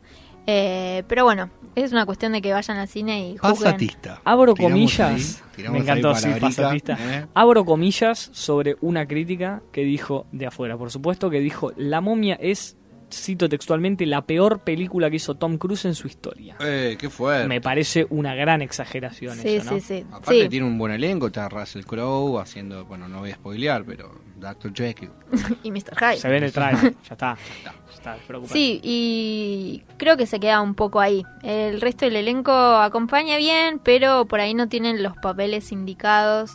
Eh, 0.47 1.03
pero 1.07 1.25
bueno, 1.25 1.49
es 1.75 1.91
una 1.91 2.05
cuestión 2.05 2.31
de 2.31 2.41
que 2.41 2.53
vayan 2.53 2.77
al 2.77 2.87
cine 2.87 3.29
y 3.31 3.37
juzguen. 3.37 3.63
Pasatista. 3.63 4.21
Abro 4.23 4.53
Tiramos 4.53 4.73
comillas. 4.73 5.43
ahí, 5.57 5.69
me 5.69 5.79
encantó, 5.79 6.09
ahí 6.09 6.15
sí, 6.15 6.21
palabrica, 6.21 6.47
pasatista. 6.47 6.97
¿eh? 6.99 7.25
Abro 7.33 7.65
comillas 7.65 8.29
sobre 8.31 8.77
una 8.79 9.05
crítica 9.05 9.61
que 9.73 9.81
dijo 9.81 10.25
de 10.31 10.47
afuera, 10.47 10.77
por 10.77 10.89
supuesto, 10.89 11.29
que 11.29 11.41
dijo: 11.41 11.73
La 11.75 11.99
momia 11.99 12.35
es, 12.35 12.77
cito 13.11 13.47
textualmente, 13.49 14.05
la 14.05 14.21
peor 14.21 14.59
película 14.59 15.09
que 15.09 15.15
hizo 15.17 15.35
Tom 15.35 15.57
Cruise 15.57 15.85
en 15.85 15.95
su 15.95 16.07
historia. 16.07 16.55
Eh, 16.59 16.97
qué 16.99 17.09
fuerte. 17.09 17.47
Me 17.47 17.61
parece 17.61 18.05
una 18.09 18.35
gran 18.35 18.61
exageración 18.61 19.37
Sí, 19.37 19.55
eso, 19.55 19.71
¿no? 19.71 19.79
sí, 19.79 19.81
sí. 19.81 20.05
Aparte 20.11 20.43
Sí. 20.43 20.49
tiene 20.49 20.65
un 20.65 20.77
buen 20.77 20.91
elenco, 20.91 21.27
está 21.27 21.47
Russell 21.49 21.83
Crowe 21.85 22.39
haciendo, 22.39 22.85
bueno, 22.85 23.07
no 23.07 23.19
voy 23.19 23.31
a 23.31 23.35
spoilear, 23.35 23.85
pero 23.85 24.11
Dr. 24.37 24.73
Jekyll. 24.73 25.09
Y 25.63 25.71
Mr. 25.71 25.95
Hyde. 25.97 26.17
Se 26.17 26.29
ve 26.29 26.37
en 26.37 26.43
el 26.43 26.51
trailer, 26.51 26.81
ya 27.07 27.13
está, 27.13 27.37
ya 27.37 27.55
está, 27.55 27.73
ya 27.89 27.93
está. 27.93 28.17
Sí, 28.47 28.79
y 28.83 29.83
creo 29.97 30.17
que 30.17 30.25
se 30.25 30.39
queda 30.39 30.61
un 30.61 30.75
poco 30.75 30.99
ahí. 30.99 31.23
El 31.43 31.81
resto 31.81 32.05
del 32.05 32.15
elenco 32.17 32.51
acompaña 32.51 33.37
bien, 33.37 33.79
pero 33.83 34.25
por 34.25 34.39
ahí 34.39 34.53
no 34.53 34.67
tienen 34.69 35.01
los 35.01 35.15
papeles 35.17 35.71
indicados 35.71 36.51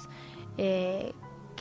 eh, 0.58 1.12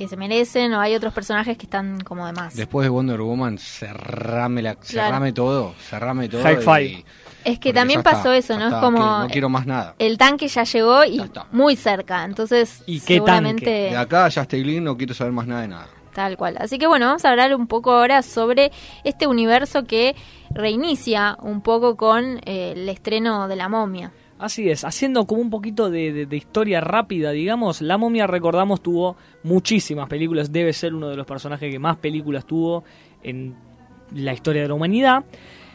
que 0.01 0.08
se 0.08 0.17
merecen, 0.17 0.74
o 0.74 0.79
hay 0.81 0.96
otros 0.96 1.13
personajes 1.13 1.58
que 1.58 1.65
están 1.67 2.00
como 2.01 2.25
de 2.25 2.34
más. 2.34 2.55
Después 2.55 2.86
de 2.86 2.89
Wonder 2.89 3.22
Woman, 3.22 3.58
cerrame, 3.60 4.62
la, 4.63 4.75
cerrame 4.81 5.31
todo, 5.31 5.75
cerrame 5.89 6.27
todo. 6.27 6.41
Y- 6.81 7.05
Es 7.43 7.60
que 7.60 7.72
también 7.72 8.00
está, 8.00 8.12
pasó 8.13 8.31
eso, 8.31 8.58
¿no? 8.58 8.67
Es 8.70 8.74
como 8.75 9.00
no 9.00 9.27
quiero 9.29 9.48
más 9.50 9.65
nada. 9.67 9.93
el 10.00 10.17
tanque 10.17 10.48
ya 10.48 10.63
llegó 10.63 11.03
y 11.05 11.17
Ya 11.17 11.25
está. 11.25 11.46
muy 11.51 11.75
cerca, 11.75 12.24
entonces 12.25 12.84
¿Y 12.88 13.00
qué 13.00 13.15
seguramente 13.15 13.70
De 13.70 13.98
acá 13.98 14.27
ya 14.29 14.41
estoy 14.41 14.79
no 14.81 14.98
quiero 14.98 15.13
saber 15.13 15.34
más 15.34 15.46
nada 15.46 15.62
de 15.62 15.67
nada. 15.67 15.88
tal 16.13 16.36
cual. 16.36 16.58
Así 16.60 16.77
que 16.79 16.88
bueno, 16.88 17.05
vamos 17.05 17.24
a 17.24 17.29
hablar 17.29 17.53
un 17.55 17.67
poco 17.67 17.91
ahora 17.91 18.22
sobre 18.24 18.72
este 19.03 19.27
universo 19.27 19.86
que 19.86 20.15
reinicia 20.50 21.38
un 21.41 21.62
poco 21.62 21.96
con 21.96 22.39
eh, 22.46 22.74
el 22.75 22.89
estreno 22.89 23.48
de 23.48 23.55
La 23.55 23.70
Momia. 23.70 24.12
Así 24.41 24.71
es, 24.71 24.83
haciendo 24.86 25.27
como 25.27 25.39
un 25.39 25.51
poquito 25.51 25.91
de, 25.91 26.27
historia 26.31 26.81
rápida, 26.81 27.29
digamos, 27.29 27.79
La 27.79 28.00
momia, 28.00 28.25
recordamos, 28.25 28.81
tuvo 28.81 29.15
muchísimas 29.43 30.10
películas, 30.10 30.51
debe 30.51 30.74
ser 30.74 30.95
uno 30.95 31.10
de 31.10 31.15
los 31.15 31.27
personajes 31.27 31.71
que 31.71 31.77
más 31.77 31.98
películas 31.98 32.45
tuvo 32.45 32.83
en 33.21 33.53
la 34.15 34.33
historia 34.33 34.63
de 34.63 34.67
la 34.69 34.74
humanidad. 34.74 35.25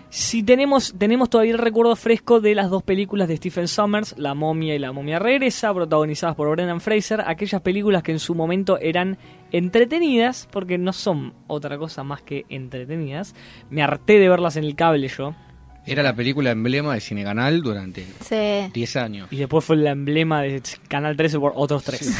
Si 0.08 0.42
tenemos, 0.42 0.96
tenemos 0.98 1.30
todavía 1.30 1.52
el 1.52 1.58
recuerdo 1.58 1.94
fresco 1.94 2.40
de 2.40 2.56
las 2.56 2.68
dos 2.68 2.82
películas 2.82 3.28
de 3.28 3.36
Stephen 3.36 3.68
Sommers, 3.68 4.18
La 4.18 4.34
momia 4.34 4.74
y 4.74 4.80
La 4.80 4.90
momia 4.90 5.20
regresa, 5.20 5.72
protagonizadas 5.72 6.34
por 6.34 6.50
Brendan 6.50 6.80
Fraser, 6.80 7.20
aquellas 7.24 7.62
películas 7.62 8.02
que 8.02 8.10
en 8.10 8.18
su 8.18 8.34
momento 8.34 8.78
eran 8.80 9.16
entretenidas, 9.52 10.48
porque 10.50 10.76
no 10.76 10.92
son 10.92 11.34
otra 11.46 11.78
cosa 11.78 12.02
más 12.02 12.20
que 12.22 12.46
entretenidas. 12.48 13.36
Me 13.70 13.84
harté 13.84 14.18
de 14.18 14.28
verlas 14.28 14.56
en 14.56 14.64
el 14.64 14.74
cable 14.74 15.06
yo, 15.06 15.36
Era 15.86 16.02
la 16.02 16.14
película 16.14 16.50
emblema 16.50 16.94
de 16.94 17.00
Cine 17.00 17.22
Canal 17.24 17.62
durante 17.62 18.04
Sí, 18.20 18.70
10 18.72 18.96
años. 18.96 19.28
y 19.30 19.36
después 19.36 19.64
fue 19.64 19.76
el 19.76 19.86
emblema 19.86 20.42
de 20.42 20.60
Canal 20.88 21.16
13 21.16 21.38
por 21.38 21.52
otros 21.54 21.84
tres. 21.84 22.12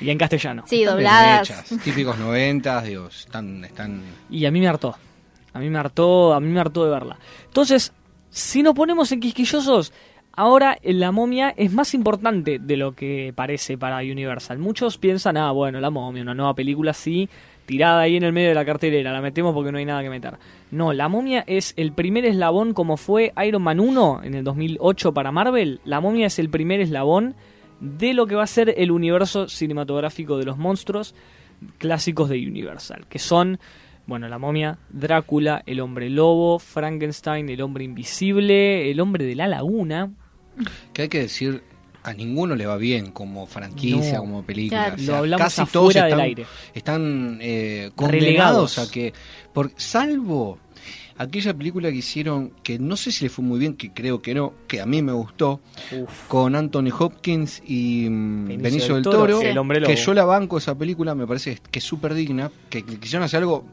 Y 0.00 0.08
en 0.10 0.16
castellano. 0.18 0.64
sí, 0.66 0.84
dobladas. 0.84 1.50
hechas, 1.50 1.74
típicos 1.84 2.18
90, 2.18 2.82
digo, 2.82 3.08
están, 3.08 3.64
están 3.64 4.02
Y 4.30 4.46
a 4.46 4.50
mí 4.50 4.60
me 4.60 4.68
hartó. 4.68 4.96
A 5.52 5.58
mí 5.58 5.68
me 5.68 5.78
hartó, 5.78 6.32
a 6.32 6.40
mí 6.40 6.48
me 6.48 6.60
hartó 6.60 6.84
de 6.84 6.90
verla. 6.90 7.18
Entonces, 7.46 7.92
si 8.30 8.62
nos 8.62 8.74
ponemos 8.74 9.10
en 9.12 9.20
quisquillosos, 9.20 9.92
ahora 10.32 10.78
la 10.82 11.10
momia 11.12 11.52
es 11.56 11.72
más 11.72 11.92
importante 11.92 12.58
de 12.60 12.76
lo 12.76 12.92
que 12.94 13.32
parece 13.34 13.76
para 13.76 13.98
Universal. 13.98 14.58
Muchos 14.58 14.96
piensan, 14.96 15.36
ah, 15.36 15.50
bueno, 15.50 15.80
la 15.80 15.90
momia, 15.90 16.22
una 16.22 16.34
nueva 16.34 16.54
película 16.54 16.92
así, 16.92 17.28
tirada 17.70 18.00
ahí 18.00 18.16
en 18.16 18.24
el 18.24 18.32
medio 18.32 18.48
de 18.48 18.56
la 18.56 18.64
cartelera, 18.64 19.12
la 19.12 19.20
metemos 19.20 19.54
porque 19.54 19.70
no 19.70 19.78
hay 19.78 19.84
nada 19.84 20.02
que 20.02 20.10
meter. 20.10 20.38
No, 20.72 20.92
la 20.92 21.08
momia 21.08 21.44
es 21.46 21.72
el 21.76 21.92
primer 21.92 22.24
eslabón 22.24 22.74
como 22.74 22.96
fue 22.96 23.32
Iron 23.46 23.62
Man 23.62 23.78
1 23.78 24.22
en 24.24 24.34
el 24.34 24.42
2008 24.42 25.14
para 25.14 25.30
Marvel. 25.30 25.80
La 25.84 26.00
momia 26.00 26.26
es 26.26 26.40
el 26.40 26.50
primer 26.50 26.80
eslabón 26.80 27.36
de 27.78 28.12
lo 28.12 28.26
que 28.26 28.34
va 28.34 28.42
a 28.42 28.48
ser 28.48 28.74
el 28.76 28.90
universo 28.90 29.48
cinematográfico 29.48 30.36
de 30.36 30.46
los 30.46 30.58
monstruos 30.58 31.14
clásicos 31.78 32.28
de 32.28 32.44
Universal, 32.44 33.06
que 33.08 33.20
son, 33.20 33.60
bueno, 34.04 34.26
la 34.26 34.40
momia, 34.40 34.78
Drácula, 34.88 35.62
el 35.64 35.78
hombre 35.78 36.10
lobo, 36.10 36.58
Frankenstein, 36.58 37.48
el 37.50 37.62
hombre 37.62 37.84
invisible, 37.84 38.90
el 38.90 38.98
hombre 38.98 39.26
de 39.26 39.36
la 39.36 39.46
laguna. 39.46 40.10
que 40.92 41.02
hay 41.02 41.08
que 41.08 41.20
decir 41.20 41.62
a 42.02 42.12
ninguno 42.14 42.54
le 42.54 42.66
va 42.66 42.76
bien 42.76 43.10
como 43.10 43.46
franquicia, 43.46 44.14
No. 44.14 44.20
como 44.20 44.42
película. 44.42 44.94
Claro. 44.94 45.02
Lo 45.02 45.16
hablamos 45.16 45.44
casi 45.44 45.70
todos 45.70 45.94
del 45.94 46.04
están, 46.04 46.20
aire. 46.20 46.46
están 46.74 47.38
eh, 47.42 47.90
Relegados. 47.96 48.78
a 48.78 48.90
que, 48.90 49.12
por, 49.52 49.70
salvo 49.76 50.58
aquella 51.18 51.52
película 51.52 51.90
que 51.90 51.96
hicieron 51.96 52.52
que 52.62 52.78
no 52.78 52.96
sé 52.96 53.12
si 53.12 53.24
le 53.24 53.30
fue 53.30 53.44
muy 53.44 53.58
bien, 53.58 53.74
que 53.74 53.92
creo 53.92 54.22
que 54.22 54.32
no, 54.34 54.54
que 54.66 54.80
a 54.80 54.86
mí 54.86 55.02
me 55.02 55.12
gustó, 55.12 55.60
Uf. 55.92 56.26
con 56.28 56.56
Anthony 56.56 56.88
Hopkins 56.98 57.62
y 57.66 58.08
mm, 58.08 58.46
Benicio 58.46 58.62
Benicio, 58.62 58.94
del 58.94 59.02
del 59.02 59.12
Toro, 59.12 59.18
Toro, 59.18 59.40
sí. 59.40 59.46
El 59.48 59.58
hombre 59.58 59.82
que 59.82 59.96
yo 59.96 60.14
la 60.14 60.24
banco 60.24 60.56
esa 60.56 60.74
película, 60.74 61.14
me 61.14 61.26
parece 61.26 61.58
que 61.70 61.78
es 61.80 61.84
súper 61.84 62.14
digna, 62.14 62.50
que 62.70 62.82
quisieron 62.84 63.24
hacer 63.24 63.40
algo 63.40 63.66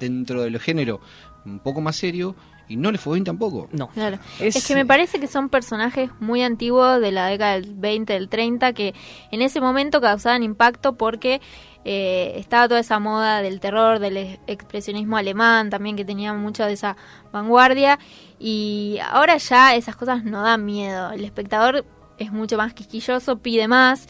dentro 0.00 0.42
del 0.42 0.58
género 0.58 1.00
un 1.44 1.58
poco 1.58 1.82
más 1.82 1.96
serio 1.96 2.34
y 2.68 2.76
no 2.76 2.90
le 2.92 2.98
fue 2.98 3.14
bien 3.14 3.24
tampoco. 3.24 3.68
No. 3.72 3.88
Claro. 3.88 4.18
Es- 4.40 4.56
Es, 4.56 4.66
que 4.66 4.74
me 4.74 4.86
parece 4.86 5.20
que 5.20 5.26
son 5.26 5.48
personajes 5.48 6.10
muy 6.20 6.42
antiguos 6.42 7.00
de 7.00 7.12
la 7.12 7.26
década 7.26 7.52
del 7.54 7.74
20, 7.74 8.12
del 8.12 8.28
30, 8.28 8.72
que 8.72 8.94
en 9.30 9.42
ese 9.42 9.60
momento 9.60 10.00
causaban 10.00 10.42
impacto 10.42 10.96
porque 10.96 11.40
eh, 11.84 12.32
estaba 12.36 12.66
toda 12.66 12.80
esa 12.80 12.98
moda 12.98 13.42
del 13.42 13.60
terror, 13.60 13.98
del 13.98 14.16
ex- 14.16 14.38
expresionismo 14.46 15.16
alemán, 15.18 15.68
también 15.68 15.96
que 15.96 16.04
tenía 16.04 16.32
mucha 16.32 16.66
de 16.66 16.72
esa 16.72 16.96
vanguardia. 17.32 17.98
Y 18.38 18.98
ahora 19.10 19.36
ya 19.36 19.74
esas 19.74 19.94
cosas 19.96 20.24
no 20.24 20.42
dan 20.42 20.64
miedo. 20.64 21.10
El 21.12 21.24
espectador 21.24 21.84
es 22.18 22.32
mucho 22.32 22.56
más 22.56 22.72
quisquilloso, 22.72 23.38
pide 23.40 23.68
más. 23.68 24.08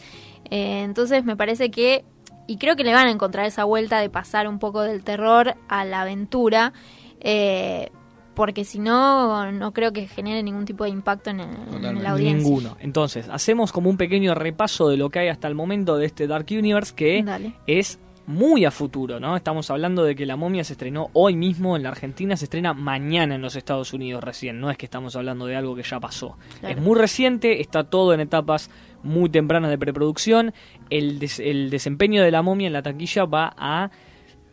Eh, 0.51 0.83
entonces 0.83 1.25
me 1.25 1.35
parece 1.35 1.69
que, 1.71 2.05
y 2.47 2.57
creo 2.57 2.75
que 2.77 2.83
le 2.85 2.93
van 2.93 3.07
a 3.07 3.11
encontrar 3.11 3.45
esa 3.45 3.63
vuelta 3.65 3.99
de 3.99 4.09
pasar 4.09 4.47
un 4.47 4.59
poco 4.59 4.81
del 4.81 5.03
terror 5.03 5.55
a 5.67 5.83
la 5.83 6.01
aventura. 6.01 6.71
Eh, 7.19 7.91
porque 8.35 8.63
si 8.65 8.79
no, 8.79 9.51
no 9.51 9.71
creo 9.73 9.91
que 9.93 10.07
genere 10.07 10.43
ningún 10.43 10.65
tipo 10.65 10.83
de 10.83 10.91
impacto 10.91 11.29
en, 11.31 11.39
el- 11.39 11.85
en 11.85 12.03
la 12.03 12.11
audiencia. 12.11 12.37
Ninguno. 12.43 12.77
Entonces, 12.79 13.27
hacemos 13.29 13.71
como 13.71 13.89
un 13.89 13.97
pequeño 13.97 14.35
repaso 14.35 14.89
de 14.89 14.97
lo 14.97 15.09
que 15.09 15.19
hay 15.19 15.27
hasta 15.29 15.47
el 15.47 15.55
momento 15.55 15.97
de 15.97 16.05
este 16.05 16.27
Dark 16.27 16.45
Universe 16.51 16.93
que 16.93 17.23
Dale. 17.23 17.53
es 17.65 17.99
muy 18.27 18.65
a 18.65 18.71
futuro, 18.71 19.19
¿no? 19.19 19.35
Estamos 19.35 19.69
hablando 19.69 20.03
de 20.03 20.15
que 20.15 20.25
La 20.25 20.35
Momia 20.35 20.63
se 20.63 20.73
estrenó 20.73 21.09
hoy 21.13 21.35
mismo 21.35 21.75
en 21.77 21.83
la 21.83 21.89
Argentina, 21.89 22.35
se 22.35 22.45
estrena 22.45 22.73
mañana 22.73 23.35
en 23.35 23.41
los 23.43 23.55
Estados 23.55 23.93
Unidos 23.93 24.23
recién, 24.23 24.59
no 24.59 24.71
es 24.71 24.77
que 24.77 24.85
estamos 24.87 25.15
hablando 25.15 25.45
de 25.45 25.55
algo 25.55 25.75
que 25.75 25.83
ya 25.83 25.99
pasó. 25.99 26.35
Claro. 26.59 26.75
Es 26.75 26.81
muy 26.83 26.97
reciente, 26.99 27.61
está 27.61 27.83
todo 27.83 28.13
en 28.15 28.19
etapas 28.21 28.71
muy 29.03 29.29
tempranas 29.29 29.69
de 29.69 29.77
preproducción, 29.77 30.53
el, 30.89 31.19
des- 31.19 31.39
el 31.39 31.69
desempeño 31.69 32.23
de 32.23 32.31
La 32.31 32.41
Momia 32.41 32.65
en 32.65 32.73
la 32.73 32.81
taquilla 32.81 33.25
va 33.25 33.53
a 33.55 33.91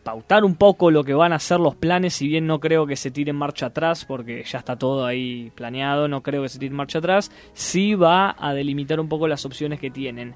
pautar 0.03 0.43
un 0.43 0.55
poco 0.55 0.91
lo 0.91 1.03
que 1.03 1.13
van 1.13 1.33
a 1.33 1.39
ser 1.39 1.59
los 1.59 1.75
planes, 1.75 2.13
si 2.13 2.27
bien 2.27 2.45
no 2.45 2.59
creo 2.59 2.85
que 2.85 2.95
se 2.95 3.11
tire 3.11 3.31
en 3.31 3.37
marcha 3.37 3.67
atrás, 3.67 4.05
porque 4.05 4.43
ya 4.43 4.59
está 4.59 4.75
todo 4.77 5.05
ahí 5.05 5.51
planeado, 5.55 6.07
no 6.07 6.21
creo 6.21 6.43
que 6.43 6.49
se 6.49 6.59
tire 6.59 6.71
en 6.71 6.77
marcha 6.77 6.99
atrás, 6.99 7.31
sí 7.53 7.95
va 7.95 8.35
a 8.37 8.53
delimitar 8.53 8.99
un 8.99 9.07
poco 9.09 9.27
las 9.27 9.45
opciones 9.45 9.79
que 9.79 9.89
tienen. 9.89 10.35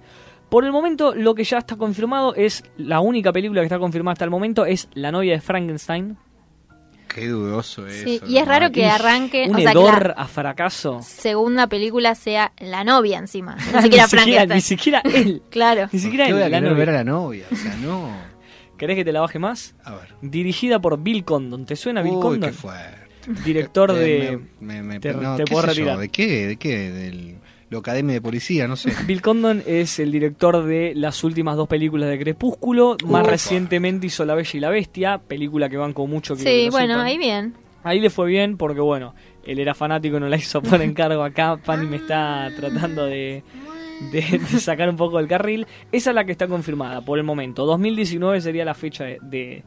Por 0.49 0.63
el 0.63 0.71
momento, 0.71 1.13
lo 1.13 1.35
que 1.35 1.43
ya 1.43 1.57
está 1.57 1.75
confirmado 1.75 2.33
es, 2.33 2.63
la 2.77 3.01
única 3.01 3.33
película 3.33 3.61
que 3.61 3.65
está 3.65 3.79
confirmada 3.79 4.13
hasta 4.13 4.25
el 4.25 4.31
momento 4.31 4.65
es 4.65 4.87
La 4.93 5.11
novia 5.11 5.33
de 5.33 5.41
Frankenstein, 5.41 6.17
Qué 7.07 7.29
dudoso 7.29 7.87
eso. 7.87 8.03
Sí, 8.03 8.21
y 8.27 8.37
es 8.37 8.47
raro 8.47 8.71
que 8.71 8.85
arranque, 8.85 9.47
Un 9.49 9.55
o 9.55 9.59
sea, 9.59 9.71
que 9.71 9.79
hedor 9.79 10.07
la 10.09 10.13
a 10.21 10.27
fracaso. 10.27 10.99
segunda 11.01 11.65
película 11.67 12.13
sea 12.15 12.51
la 12.59 12.83
novia 12.83 13.17
encima. 13.17 13.55
Ni 13.75 13.81
siquiera 13.81 14.07
Frankenstein. 14.07 14.49
Ni 14.49 14.61
siquiera 14.61 15.01
él. 15.03 15.41
Claro. 15.49 15.89
Ni 15.91 15.99
siquiera 15.99 16.27
¿Qué 16.27 16.33
voy 16.33 16.41
a 16.43 16.45
él. 16.45 16.51
La 16.51 16.57
querer 16.59 16.71
novia. 16.73 16.85
ver 16.85 16.89
a 16.89 16.97
la 16.97 17.03
novia? 17.03 17.45
O 17.51 17.55
sea, 17.55 17.75
no. 17.77 18.36
¿Querés 18.77 18.95
que 18.95 19.05
te 19.05 19.11
la 19.11 19.21
baje 19.21 19.39
más? 19.39 19.75
A 19.83 19.91
ver. 19.95 20.07
Dirigida 20.21 20.79
por 20.79 21.01
Bill 21.01 21.23
Condon. 21.23 21.65
¿Te 21.65 21.75
suena 21.75 22.01
Bill 22.01 22.13
Uy, 22.15 22.21
Condon? 22.21 22.49
qué 22.51 22.55
fuerte. 22.55 23.07
Director 23.43 23.91
Eh, 23.91 23.93
de... 23.95 24.39
me- 24.59 24.75
me- 24.75 24.83
me- 24.83 24.99
te- 24.99 25.13
no, 25.13 25.35
te 25.35 25.43
¿qué 25.43 25.51
puedo 25.51 25.63
yo? 25.65 25.69
retirar. 25.69 25.97
¿De 25.97 26.09
qué? 26.09 26.47
¿De 26.47 26.55
qué? 26.57 26.91
Del 26.91 27.35
lo 27.69 27.79
academia 27.79 28.13
de 28.13 28.21
policía, 28.21 28.65
no 28.65 28.77
sé. 28.77 28.93
Bill 29.05 29.21
Condon 29.21 29.61
es 29.67 29.99
el 29.99 30.09
director 30.13 30.63
de 30.63 30.93
las 30.95 31.21
últimas 31.25 31.57
dos 31.57 31.67
películas 31.67 32.09
de 32.09 32.17
Crepúsculo. 32.17 32.95
Más 33.05 33.23
Ufa. 33.23 33.31
recientemente 33.31 34.07
hizo 34.07 34.23
La 34.23 34.35
Bella 34.35 34.51
y 34.53 34.59
la 34.61 34.69
Bestia, 34.69 35.17
película 35.17 35.67
que 35.67 35.75
banco 35.75 36.07
mucho. 36.07 36.35
Sí, 36.37 36.45
que 36.45 36.65
lo 36.67 36.71
bueno, 36.71 36.93
sepan. 36.93 37.05
ahí 37.05 37.17
bien. 37.17 37.53
Ahí 37.83 37.99
le 37.99 38.09
fue 38.09 38.27
bien 38.29 38.55
porque, 38.57 38.79
bueno, 38.79 39.13
él 39.45 39.59
era 39.59 39.73
fanático 39.73 40.15
y 40.15 40.19
no 40.21 40.29
la 40.29 40.37
hizo 40.37 40.61
por 40.61 40.81
encargo 40.81 41.21
acá. 41.23 41.57
Pani 41.57 41.85
me 41.87 41.97
está 41.97 42.49
tratando 42.55 43.05
de, 43.05 43.43
de- 44.11 44.39
de 44.39 44.59
sacar 44.59 44.89
un 44.89 44.95
poco 44.97 45.17
del 45.17 45.27
carril. 45.27 45.65
Esa 45.91 46.11
es 46.11 46.15
la 46.15 46.25
que 46.25 46.31
está 46.31 46.47
confirmada 46.47 47.01
por 47.01 47.17
el 47.17 47.23
momento. 47.23 47.65
2019 47.65 48.41
sería 48.41 48.65
la 48.65 48.73
fecha 48.73 49.03
de, 49.05 49.19
de- 49.21 49.63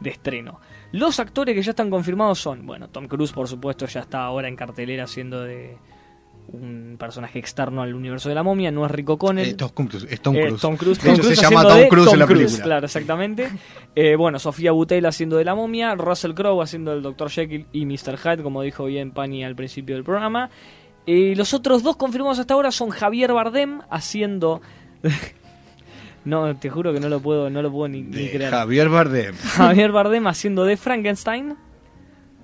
de 0.00 0.10
estreno. 0.10 0.60
Los 0.92 1.20
actores 1.20 1.54
que 1.54 1.62
ya 1.62 1.70
están 1.70 1.90
confirmados 1.90 2.38
son, 2.40 2.66
bueno, 2.66 2.88
Tom 2.88 3.06
Cruise, 3.06 3.32
por 3.32 3.46
supuesto, 3.46 3.86
ya 3.86 4.00
está 4.00 4.24
ahora 4.24 4.48
en 4.48 4.56
cartelera 4.56 5.06
siendo 5.06 5.40
de 5.42 5.76
un 6.52 6.96
personaje 6.98 7.38
externo 7.38 7.80
al 7.80 7.94
universo 7.94 8.28
de 8.28 8.34
la 8.34 8.42
momia. 8.42 8.72
No 8.72 8.84
es 8.84 8.90
Rico 8.90 9.16
Connell. 9.18 9.50
Eh, 9.50 9.54
Tom 9.54 9.68
Cruise. 9.86 10.06
Es 10.10 10.20
Tom 10.20 10.34
Eh, 10.34 10.46
Cruise. 10.46 10.60
Tom 10.60 10.76
Cruise. 10.76 10.98
Tom 10.98 11.14
Cruise 11.14 11.28
se 11.38 11.42
llama 11.44 11.60
haciendo 11.60 11.68
Tom 11.68 11.78
de 11.78 11.88
Cruise 11.88 12.12
en 12.12 12.18
la 12.18 12.26
Cruise, 12.26 12.42
película. 12.46 12.64
Claro, 12.64 12.86
exactamente. 12.86 13.50
Eh, 13.94 14.16
bueno, 14.16 14.38
Sofía 14.40 14.72
Butella 14.72 15.10
haciendo 15.10 15.36
de 15.36 15.44
la 15.44 15.54
momia, 15.54 15.94
Russell 15.94 16.32
Crowe 16.32 16.60
haciendo 16.60 16.90
del 16.90 17.02
Dr. 17.02 17.30
Jekyll 17.30 17.66
y 17.72 17.86
Mr. 17.86 18.16
Hyde, 18.18 18.42
como 18.42 18.62
dijo 18.62 18.86
bien 18.86 19.12
Pani 19.12 19.44
al 19.44 19.54
principio 19.54 19.94
del 19.94 20.02
programa. 20.02 20.50
Eh, 21.06 21.34
los 21.36 21.54
otros 21.54 21.82
dos 21.82 21.96
confirmados 21.96 22.38
hasta 22.38 22.54
ahora 22.54 22.70
son 22.70 22.90
Javier 22.90 23.32
Bardem 23.32 23.80
haciendo... 23.90 24.60
no, 26.24 26.56
te 26.56 26.70
juro 26.70 26.92
que 26.92 27.00
no 27.00 27.08
lo 27.08 27.20
puedo, 27.20 27.50
no 27.50 27.62
lo 27.62 27.72
puedo 27.72 27.88
ni, 27.88 28.04
creer. 28.04 28.50
Javier 28.50 28.88
Bardem. 28.88 29.34
Javier 29.42 29.92
Bardem 29.92 30.26
haciendo 30.26 30.64
de 30.64 30.76
Frankenstein. 30.76 31.56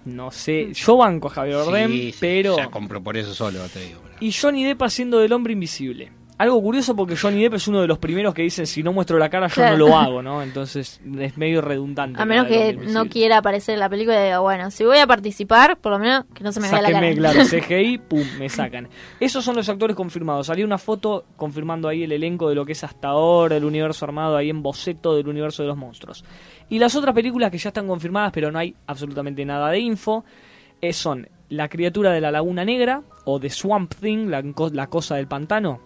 No 0.05 0.31
sé, 0.31 0.73
yo 0.73 0.97
banco 0.97 1.29
a 1.29 1.31
Javier 1.31 1.57
Bardem, 1.57 1.91
Sí, 1.91 2.13
sí, 2.13 2.19
pero... 2.21 2.57
Ya 2.57 2.69
compró 2.69 3.03
por 3.03 3.17
eso 3.17 3.35
solo, 3.35 3.61
te 3.73 3.81
digo. 3.81 4.01
Y 4.21 4.33
Johnny 4.33 4.65
Depp 4.65 4.83
haciendo 4.83 5.19
del 5.19 5.33
hombre 5.33 5.53
invisible. 5.53 6.13
Algo 6.39 6.61
curioso 6.61 6.95
porque 6.95 7.17
Johnny 7.17 7.43
Depp 7.43 7.55
es 7.55 7.67
uno 7.67 7.81
de 7.81 7.87
los 7.87 7.99
primeros 7.99 8.35
que 8.35 8.43
dicen 8.43 8.67
si 8.67 8.83
no 8.83 8.93
muestro 8.93 9.19
la 9.19 9.31
cara 9.31 9.47
yo 9.49 9.55
Claro. 9.55 9.79
no 9.79 9.87
lo 9.87 9.97
hago, 9.97 10.23
¿no? 10.23 10.43
Entonces 10.43 11.01
es 11.19 11.39
medio 11.39 11.63
redundante. 11.63 12.21
A 12.21 12.27
menos 12.27 12.47
que 12.47 12.75
no 12.75 13.07
quiera 13.07 13.39
aparecer 13.39 13.73
en 13.75 13.81
la 13.81 13.89
película 13.89 14.21
y 14.21 14.25
diga, 14.25 14.41
bueno, 14.41 14.71
si 14.71 14.85
voy 14.85 14.99
a 14.99 15.07
participar, 15.07 15.79
por 15.79 15.93
lo 15.93 15.99
menos 15.99 16.27
que 16.35 16.45
no 16.45 16.53
se 16.53 16.61
me 16.61 16.71
vea 16.71 16.83
la 16.83 16.93
cara. 16.93 17.15
Claro, 17.15 17.41
CGI, 17.49 17.99
pum, 17.99 18.23
me 18.39 18.51
sacan. 18.51 18.89
Esos 19.19 19.43
son 19.45 19.57
los 19.57 19.67
actores 19.71 19.97
confirmados. 19.97 20.49
Salió 20.49 20.67
una 20.67 20.77
foto 20.77 21.25
confirmando 21.37 21.89
ahí 21.89 22.03
el 22.03 22.13
elenco 22.13 22.51
de 22.51 22.55
lo 22.55 22.67
que 22.67 22.73
es 22.73 22.85
hasta 22.85 23.09
ahora 23.09 23.57
el 23.57 23.65
universo 23.65 24.05
armado, 24.05 24.37
ahí 24.37 24.51
en 24.51 24.63
boceto 24.63 25.17
del 25.17 25.29
universo 25.29 25.63
de 25.63 25.69
los 25.69 25.77
monstruos. 25.79 26.23
Y 26.69 26.79
las 26.79 26.95
otras 26.97 27.15
películas 27.15 27.51
que 27.51 27.57
ya 27.59 27.71
están 27.71 27.87
confirmadas, 27.87 28.33
pero 28.33 28.53
no 28.53 28.59
hay 28.59 28.75
absolutamente 28.87 29.43
nada 29.47 29.71
de 29.71 29.79
info, 29.79 30.25
eh, 30.83 30.93
son 30.93 31.29
La 31.49 31.69
criatura 31.69 32.11
de 32.13 32.21
la 32.21 32.31
laguna 32.31 32.65
negra 32.65 33.03
o 33.25 33.39
The 33.41 33.49
Swamp 33.49 33.95
Thing, 33.95 34.29
la 34.29 34.87
cosa 34.89 35.15
del 35.15 35.29
pantano. 35.29 35.86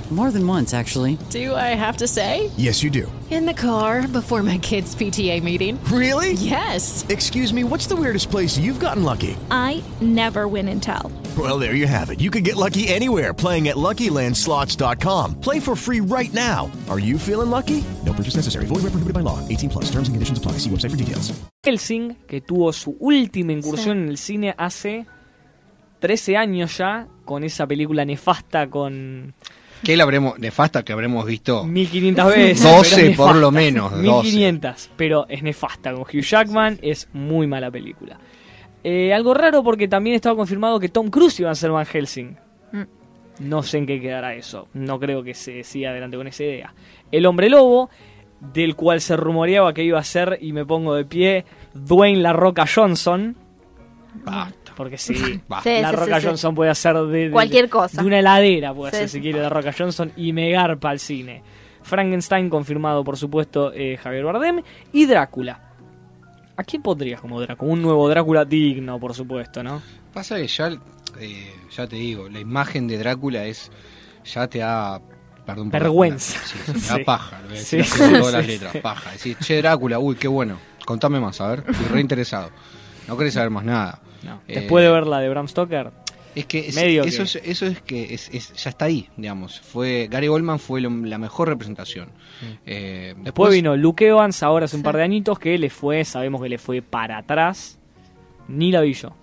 More 0.11 0.29
than 0.29 0.45
once, 0.45 0.73
actually. 0.73 1.17
Do 1.29 1.55
I 1.55 1.73
have 1.73 1.95
to 1.97 2.07
say? 2.07 2.51
Yes, 2.57 2.83
you 2.83 2.89
do. 2.89 3.09
In 3.29 3.45
the 3.45 3.53
car 3.53 4.05
before 4.09 4.43
my 4.43 4.57
kids' 4.57 4.93
PTA 4.93 5.41
meeting. 5.41 5.81
Really? 5.85 6.33
Yes. 6.33 7.05
Excuse 7.07 7.53
me, 7.53 7.63
what's 7.63 7.87
the 7.87 7.95
weirdest 7.95 8.29
place 8.29 8.57
you've 8.57 8.81
gotten 8.81 9.05
lucky? 9.05 9.37
I 9.49 9.81
never 10.01 10.49
win 10.49 10.67
and 10.67 10.83
tell. 10.83 11.13
Well, 11.37 11.57
there 11.57 11.75
you 11.75 11.87
have 11.87 12.09
it. 12.09 12.19
You 12.19 12.29
can 12.29 12.43
get 12.43 12.57
lucky 12.57 12.89
anywhere 12.89 13.33
playing 13.33 13.69
at 13.69 13.77
LuckyLandSlots.com. 13.77 15.39
Play 15.39 15.61
for 15.61 15.77
free 15.77 16.01
right 16.01 16.33
now. 16.33 16.69
Are 16.89 16.99
you 16.99 17.17
feeling 17.17 17.49
lucky? 17.49 17.81
No 18.05 18.11
purchase 18.11 18.35
necessary. 18.35 18.65
Void 18.65 18.83
where 18.83 18.91
prohibited 18.91 19.13
by 19.13 19.21
law. 19.21 19.39
18 19.47 19.69
plus. 19.69 19.85
Terms 19.85 20.09
and 20.09 20.15
conditions 20.15 20.37
apply. 20.37 20.53
See 20.59 20.69
website 20.69 20.91
for 20.91 20.97
details. 20.97 21.31
Helsing, 21.63 22.17
que 22.27 22.41
tuvo 22.41 22.73
su 22.73 22.97
última 22.99 23.53
incursión 23.53 24.03
en 24.03 24.09
el 24.09 24.17
cine 24.17 24.53
hace 24.57 25.05
13 26.01 26.35
años 26.35 26.77
ya, 26.77 27.07
con 27.23 27.45
esa 27.45 27.65
película 27.65 28.03
nefasta 28.03 28.69
con 28.69 29.35
¿Qué 29.83 29.97
la 29.97 30.03
habremos, 30.03 30.37
nefasta 30.37 30.83
que 30.83 30.93
habremos 30.93 31.25
visto? 31.25 31.63
1500 31.63 32.27
veces. 32.27 32.63
12 32.63 32.95
pero 32.95 33.09
es 33.09 33.17
por 33.17 33.35
lo 33.35 33.51
menos, 33.51 33.91
12. 33.91 34.03
1500, 34.03 34.89
pero 34.95 35.25
es 35.27 35.41
nefasta. 35.41 35.91
Con 35.93 36.01
Hugh 36.01 36.21
Jackman 36.21 36.79
es 36.81 37.09
muy 37.13 37.47
mala 37.47 37.71
película. 37.71 38.19
Eh, 38.83 39.13
algo 39.13 39.33
raro 39.33 39.63
porque 39.63 39.87
también 39.87 40.15
estaba 40.15 40.35
confirmado 40.35 40.79
que 40.79 40.89
Tom 40.89 41.09
Cruise 41.09 41.39
iba 41.39 41.51
a 41.51 41.55
ser 41.55 41.71
Van 41.71 41.85
Helsing. 41.85 42.37
Mm. 42.71 42.83
No 43.39 43.63
sé 43.63 43.79
en 43.79 43.87
qué 43.87 43.99
quedará 43.99 44.35
eso. 44.35 44.67
No 44.73 44.99
creo 44.99 45.23
que 45.23 45.33
se 45.33 45.63
siga 45.63 45.89
adelante 45.89 46.17
con 46.17 46.27
esa 46.27 46.43
idea. 46.43 46.73
El 47.11 47.25
hombre 47.25 47.49
lobo, 47.49 47.89
del 48.39 48.75
cual 48.75 49.01
se 49.01 49.15
rumoreaba 49.17 49.73
que 49.73 49.83
iba 49.83 49.99
a 49.99 50.03
ser, 50.03 50.37
y 50.41 50.53
me 50.53 50.65
pongo 50.65 50.93
de 50.95 51.05
pie, 51.05 51.45
Dwayne 51.73 52.21
La 52.21 52.33
Roca 52.33 52.65
Johnson. 52.71 53.35
Porque 54.75 54.97
sí, 54.99 55.13
La 55.49 55.61
sí, 55.61 55.81
Roca 55.95 56.15
sí, 56.15 56.21
sí. 56.21 56.27
Johnson 56.27 56.55
puede 56.55 56.71
hacer 56.71 56.95
de, 56.97 57.25
de- 57.25 57.31
Cualquier 57.31 57.69
cosa. 57.69 58.01
De 58.01 58.07
una 58.07 58.19
heladera 58.19 58.73
puede 58.73 58.91
Sí, 58.91 58.97
hacer, 58.97 59.09
sí. 59.09 59.17
si 59.17 59.21
quiere, 59.21 59.41
La 59.41 59.49
Roca 59.49 59.73
Johnson 59.77 60.11
y 60.15 60.33
me 60.33 60.49
garpa 60.51 60.89
al 60.89 60.99
cine. 60.99 61.43
Frankenstein, 61.83 62.49
confirmado 62.49 63.03
por 63.03 63.17
supuesto 63.17 63.71
eh, 63.73 63.97
Javier 64.01 64.23
Bardem. 64.23 64.61
Y 64.93 65.05
Drácula. 65.05 65.59
¿A 66.57 66.63
quién 66.63 66.81
pondrías 66.81 67.19
como 67.21 67.39
Drácula? 67.41 67.71
Un 67.71 67.81
nuevo 67.81 68.07
Drácula 68.09 68.45
digno, 68.45 68.99
por 68.99 69.13
supuesto, 69.13 69.63
¿no? 69.63 69.81
Pasa 70.13 70.35
que 70.35 70.47
ya, 70.47 70.69
eh, 71.19 71.53
ya 71.75 71.87
te 71.87 71.95
digo, 71.95 72.29
la 72.29 72.39
imagen 72.39 72.87
de 72.87 72.97
Drácula 72.97 73.45
es. 73.45 73.71
Ya 74.25 74.47
te 74.47 74.59
da. 74.59 75.01
Perdón 75.45 75.71
por 75.71 75.79
la 75.79 75.85
Vergüenza. 75.85 76.39
sí, 76.45 76.57
sí, 76.65 76.71
me 76.73 76.79
da 76.81 76.95
Sí. 76.97 77.03
paja, 77.03 77.39
lo 77.41 77.47
voy 77.47 77.55
a 77.55 77.59
decir 77.59 77.83
Sí, 77.85 77.91
así 77.93 77.99
con 78.11 78.19
todas 78.19 78.33
las 78.33 78.45
sí. 78.45 78.51
letras, 78.51 78.75
paja. 78.77 79.11
Decís, 79.11 79.37
che, 79.39 79.57
Drácula, 79.61 79.97
uy, 79.99 80.15
qué 80.15 80.27
bueno. 80.27 80.57
Contame 80.85 81.19
más, 81.19 81.41
a 81.41 81.47
ver, 81.47 81.63
estoy 81.67 81.87
reinteresado. 81.87 82.51
No 83.07 83.17
querés 83.17 83.33
saber 83.33 83.49
más 83.49 83.63
nada. 83.63 83.99
No. 84.23 84.41
Eh, 84.47 84.59
Después 84.61 84.83
de 84.85 84.91
ver 84.91 85.07
la 85.07 85.19
de 85.19 85.29
Bram 85.29 85.47
Stoker, 85.47 85.91
Es 86.35 86.45
que 86.45 86.59
es- 86.69 86.75
Medio 86.75 87.03
eso, 87.03 87.17
que- 87.17 87.23
Es, 87.23 87.35
eso 87.35 87.65
es 87.65 87.81
que 87.81 88.13
es, 88.13 88.29
es- 88.33 88.53
ya 88.53 88.69
está 88.69 88.85
ahí, 88.85 89.09
digamos. 89.17 89.59
Fue 89.59 90.07
Gary 90.09 90.27
Oldman 90.29 90.59
fue 90.59 90.79
lo- 90.79 90.89
la 90.89 91.17
mejor 91.17 91.49
representación. 91.49 92.09
Eh, 92.65 93.15
Después 93.17 93.51
vino 93.53 93.75
Luke 93.75 94.07
Evans 94.07 94.41
ahora 94.43 94.65
hace 94.65 94.77
un 94.77 94.83
par 94.83 94.95
de 94.97 95.03
añitos 95.03 95.37
que 95.39 95.57
le 95.57 95.69
fue, 95.69 96.05
sabemos 96.05 96.41
que 96.41 96.49
le 96.49 96.57
fue 96.57 96.81
para 96.81 97.17
atrás. 97.17 97.77
Ni 98.47 98.71
la 98.71 98.81
vi 98.81 98.93
yo. 98.93 99.13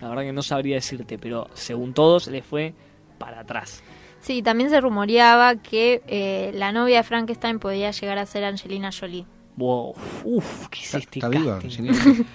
La 0.00 0.08
verdad 0.08 0.22
que 0.22 0.32
no 0.32 0.42
sabría 0.42 0.76
decirte, 0.76 1.18
pero 1.18 1.48
según 1.54 1.92
todos 1.94 2.26
le 2.28 2.42
fue 2.42 2.74
para 3.18 3.40
atrás. 3.40 3.82
Sí, 4.20 4.42
también 4.42 4.68
se 4.70 4.80
rumoreaba 4.80 5.56
que 5.56 6.02
eh, 6.06 6.50
la 6.54 6.72
novia 6.72 6.98
de 6.98 7.02
Frankenstein 7.04 7.58
podía 7.58 7.90
llegar 7.90 8.18
a 8.18 8.26
ser 8.26 8.44
Angelina 8.44 8.90
Jolie. 8.92 9.24
Wow, 9.60 9.94
uff, 10.24 10.68
¿qué 10.68 10.78
es 10.80 10.86
¿Está, 10.86 10.98
este 10.98 11.18
está 11.18 11.28
viva? 11.28 11.60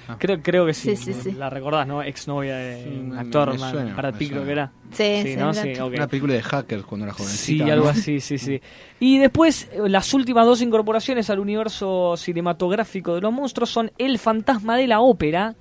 Ah. 0.07 0.15
Creo, 0.19 0.43
creo 0.43 0.65
que 0.67 0.75
sí. 0.75 0.95
Sí, 0.95 1.11
sí, 1.11 1.19
sí. 1.23 1.31
La 1.31 1.49
recordás, 1.49 1.88
¿no? 1.88 2.03
Ex 2.03 2.27
novia 2.27 2.55
de 2.55 2.83
Sí, 2.83 2.89
me- 2.89 3.19
actor, 3.19 3.51
me 3.53 3.57
suena, 3.57 3.95
me 3.99 4.13
Pitt 4.13 4.29
creo 4.31 4.45
que 4.45 4.51
era. 4.51 4.71
Sí, 4.91 5.21
sí, 5.23 5.35
¿no? 5.35 5.51
Brad 5.51 5.53
Sí, 5.63 5.69
Pitt. 5.69 5.79
ok. 5.81 5.93
Una 5.95 6.07
película 6.07 6.33
de 6.35 6.41
hackers 6.43 6.83
cuando 6.83 7.05
era 7.07 7.15
Sí, 7.15 7.23
jovencita. 7.23 7.65
algo 7.73 7.85
¿no? 7.85 7.91
así, 7.91 8.19
sí, 8.21 8.38
sí. 8.38 8.61
Y 8.99 9.17
después, 9.17 9.67
eh, 9.73 9.89
las 9.89 10.13
últimas 10.13 10.45
dos 10.45 10.61
incorporaciones 10.61 11.27
al 11.31 11.39
universo 11.39 12.13
cinematográfico 12.15 13.15
de 13.15 13.21
los 13.21 13.33
monstruos 13.33 13.71
son 13.71 13.91
El 13.97 14.19
fantasma 14.19 14.77
de 14.77 14.85
la 14.85 14.99
ópera. 14.99 15.55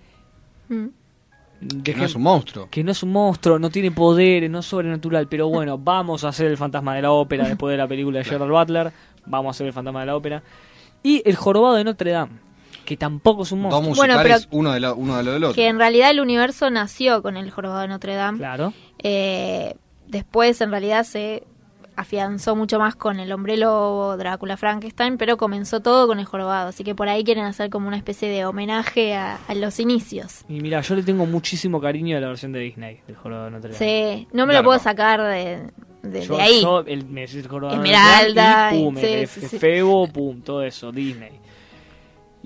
Mm. 0.68 0.86
Que 1.82 1.94
no 1.94 2.04
es 2.04 2.14
un 2.14 2.22
monstruo. 2.22 2.68
que 2.70 2.84
no 2.84 2.90
es 2.92 3.02
un 3.02 3.10
monstruo, 3.12 3.58
no 3.58 3.70
tiene 3.70 3.90
poderes, 3.90 4.50
no 4.50 4.58
es 4.58 4.66
sobrenatural, 4.66 5.28
pero 5.28 5.48
bueno, 5.48 5.78
vamos 5.78 6.22
a 6.24 6.28
hacer 6.28 6.46
el 6.48 6.58
fantasma 6.58 6.94
de 6.94 7.00
la 7.00 7.10
ópera 7.12 7.48
después 7.48 7.70
de 7.72 7.78
la 7.78 7.88
película 7.88 8.18
de 8.18 8.24
Gerald 8.24 8.50
Butler, 8.52 8.92
vamos 9.24 9.48
a 9.48 9.50
hacer 9.52 9.68
el 9.68 9.72
fantasma 9.72 10.00
de 10.00 10.06
la 10.06 10.16
ópera. 10.16 10.42
Y 11.04 11.22
el 11.24 11.36
jorobado 11.36 11.76
de 11.76 11.84
Notre 11.84 12.10
Dame. 12.10 12.32
que 12.84 12.96
tampoco 12.96 13.44
es 13.44 13.52
un 13.52 13.62
Dos 13.62 13.70
monstruo. 13.72 13.94
Bueno, 13.96 14.14
musicales, 14.14 14.46
pero- 14.46 14.58
uno, 14.58 14.72
de 14.72 14.80
lo, 14.80 14.94
uno 14.96 15.16
de 15.16 15.22
lo 15.22 15.32
del 15.32 15.44
otro. 15.44 15.54
Que 15.54 15.68
en 15.68 15.78
realidad 15.78 16.10
el 16.10 16.20
universo 16.20 16.68
nació 16.70 17.22
con 17.22 17.36
el 17.36 17.50
jorobado 17.50 17.80
de 17.82 17.88
Notre 17.88 18.14
Dame. 18.14 18.38
Claro. 18.38 18.72
Eh, 19.02 19.74
después 20.08 20.60
en 20.60 20.70
realidad 20.70 21.04
se 21.04 21.44
afianzó 21.96 22.56
mucho 22.56 22.78
más 22.80 22.96
con 22.96 23.20
el 23.20 23.30
hombre 23.32 23.56
lobo, 23.56 24.16
Drácula, 24.16 24.56
Frankenstein, 24.56 25.16
pero 25.16 25.36
comenzó 25.36 25.80
todo 25.80 26.06
con 26.08 26.18
el 26.18 26.24
jorobado. 26.24 26.68
Así 26.70 26.82
que 26.84 26.94
por 26.94 27.08
ahí 27.08 27.22
quieren 27.24 27.44
hacer 27.44 27.70
como 27.70 27.86
una 27.88 27.96
especie 27.96 28.28
de 28.28 28.44
homenaje 28.44 29.14
a, 29.14 29.38
a 29.46 29.54
los 29.54 29.78
inicios. 29.78 30.40
Y 30.48 30.60
mira, 30.60 30.80
yo 30.80 30.94
le 30.96 31.02
tengo 31.04 31.24
muchísimo 31.24 31.80
cariño 31.80 32.16
a 32.16 32.20
la 32.20 32.28
versión 32.28 32.50
de 32.52 32.58
Disney 32.60 33.00
del 33.06 33.16
Jorobado 33.16 33.46
de 33.46 33.50
Notre 33.52 33.72
Dame. 33.74 33.78
Sí, 34.18 34.28
no 34.32 34.44
me 34.46 34.54
lo 34.54 34.64
puedo 34.64 34.78
sacar 34.80 35.22
de, 35.22 35.70
de- 36.04 36.22
Yo- 36.22 36.36
de 36.36 36.42
ahí. 36.42 36.60
yo, 36.62 36.80
el, 36.80 37.04
me 37.06 37.24
el 37.24 37.30
Esmeralda, 37.30 38.74
y 38.74 38.82
pum, 38.82 38.96
sí, 38.96 39.06
el 39.06 39.26
sí. 39.28 39.58
Febo, 39.58 40.06
pum, 40.08 40.40
todo 40.42 40.62
eso, 40.62 40.92
Disney. 40.92 41.40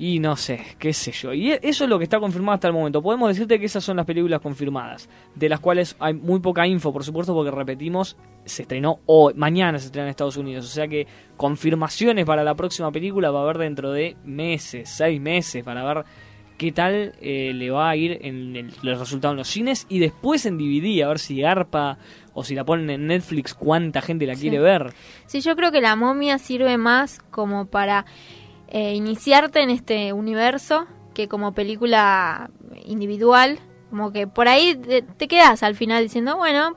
Y 0.01 0.21
no 0.21 0.37
sé, 0.37 0.61
qué 0.79 0.93
sé 0.93 1.11
yo. 1.11 1.33
Y 1.33 1.51
e- 1.51 1.59
eso 1.61 1.83
es 1.83 1.91
lo 1.91 1.99
que 1.99 2.05
está 2.05 2.21
confirmado 2.21 2.55
hasta 2.55 2.69
el 2.69 2.73
momento. 2.73 3.03
Podemos 3.03 3.29
decirte 3.31 3.59
que 3.59 3.67
esas 3.67 3.83
son 3.83 3.97
las 3.97 4.07
películas 4.07 4.41
confirmadas, 4.41 5.09
de 5.35 5.49
las 5.49 5.59
cuales 5.59 5.97
hay 5.99 6.15
muy 6.15 6.39
poca 6.39 6.65
info, 6.69 6.93
por 6.93 7.03
supuesto, 7.03 7.35
porque 7.35 7.51
repetimos, 7.51 8.17
se 8.45 8.63
estrenó 8.63 9.01
hoy, 9.07 9.35
mañana 9.35 9.77
se 9.81 9.87
estrena 9.87 10.07
en 10.07 10.11
Estados 10.11 10.37
Unidos. 10.37 10.67
O 10.67 10.69
sea 10.69 10.87
que 10.87 11.09
confirmaciones 11.37 12.25
para 12.27 12.45
la 12.45 12.55
próxima 12.55 12.93
película 12.93 13.33
va 13.33 13.41
a 13.41 13.43
haber 13.43 13.59
dentro 13.59 13.91
de 13.91 14.17
meses, 14.25 14.89
seis 14.89 15.21
meses, 15.21 15.65
para 15.65 15.83
ver 15.83 16.05
qué 16.59 16.71
tal 16.71 17.15
eh, 17.21 17.53
le 17.55 17.71
va 17.71 17.91
a 17.91 17.97
ir 17.97 18.19
en 18.23 18.55
el, 18.55 18.73
los 18.83 19.01
resultados 19.01 19.33
en 19.35 19.39
los 19.39 19.49
cines 19.49 19.85
y 19.89 19.99
después 19.99 20.47
en 20.47 20.59
DVD, 20.59 21.03
a 21.05 21.09
ver 21.09 21.19
si 21.19 21.41
garpa 21.41 21.99
o 22.39 22.45
si 22.45 22.55
la 22.55 22.65
ponen 22.65 22.89
en 22.91 23.07
Netflix, 23.09 23.55
cuánta 23.55 24.01
gente 24.01 24.27
la 24.27 24.35
Sí. 24.35 24.43
quiere 24.43 24.59
ver. 24.61 24.93
Sí, 25.27 25.41
yo 25.41 25.55
creo 25.57 25.71
que 25.73 25.81
la 25.81 25.97
momia 25.97 26.39
sirve 26.39 26.77
más 26.79 27.21
como 27.31 27.67
para 27.67 28.07
eh, 28.69 28.95
iniciarte 28.95 29.63
en 29.63 29.71
este 29.71 30.13
universo 30.13 30.87
que 31.15 31.27
como 31.29 31.53
película 31.53 32.51
individual. 32.85 33.59
Como 33.91 34.13
que 34.13 34.27
por 34.27 34.49
ahí 34.49 34.77
te, 34.77 35.03
te 35.03 35.27
quedas 35.29 35.63
al 35.63 35.75
final 35.75 36.03
diciendo, 36.03 36.37
bueno, 36.37 36.77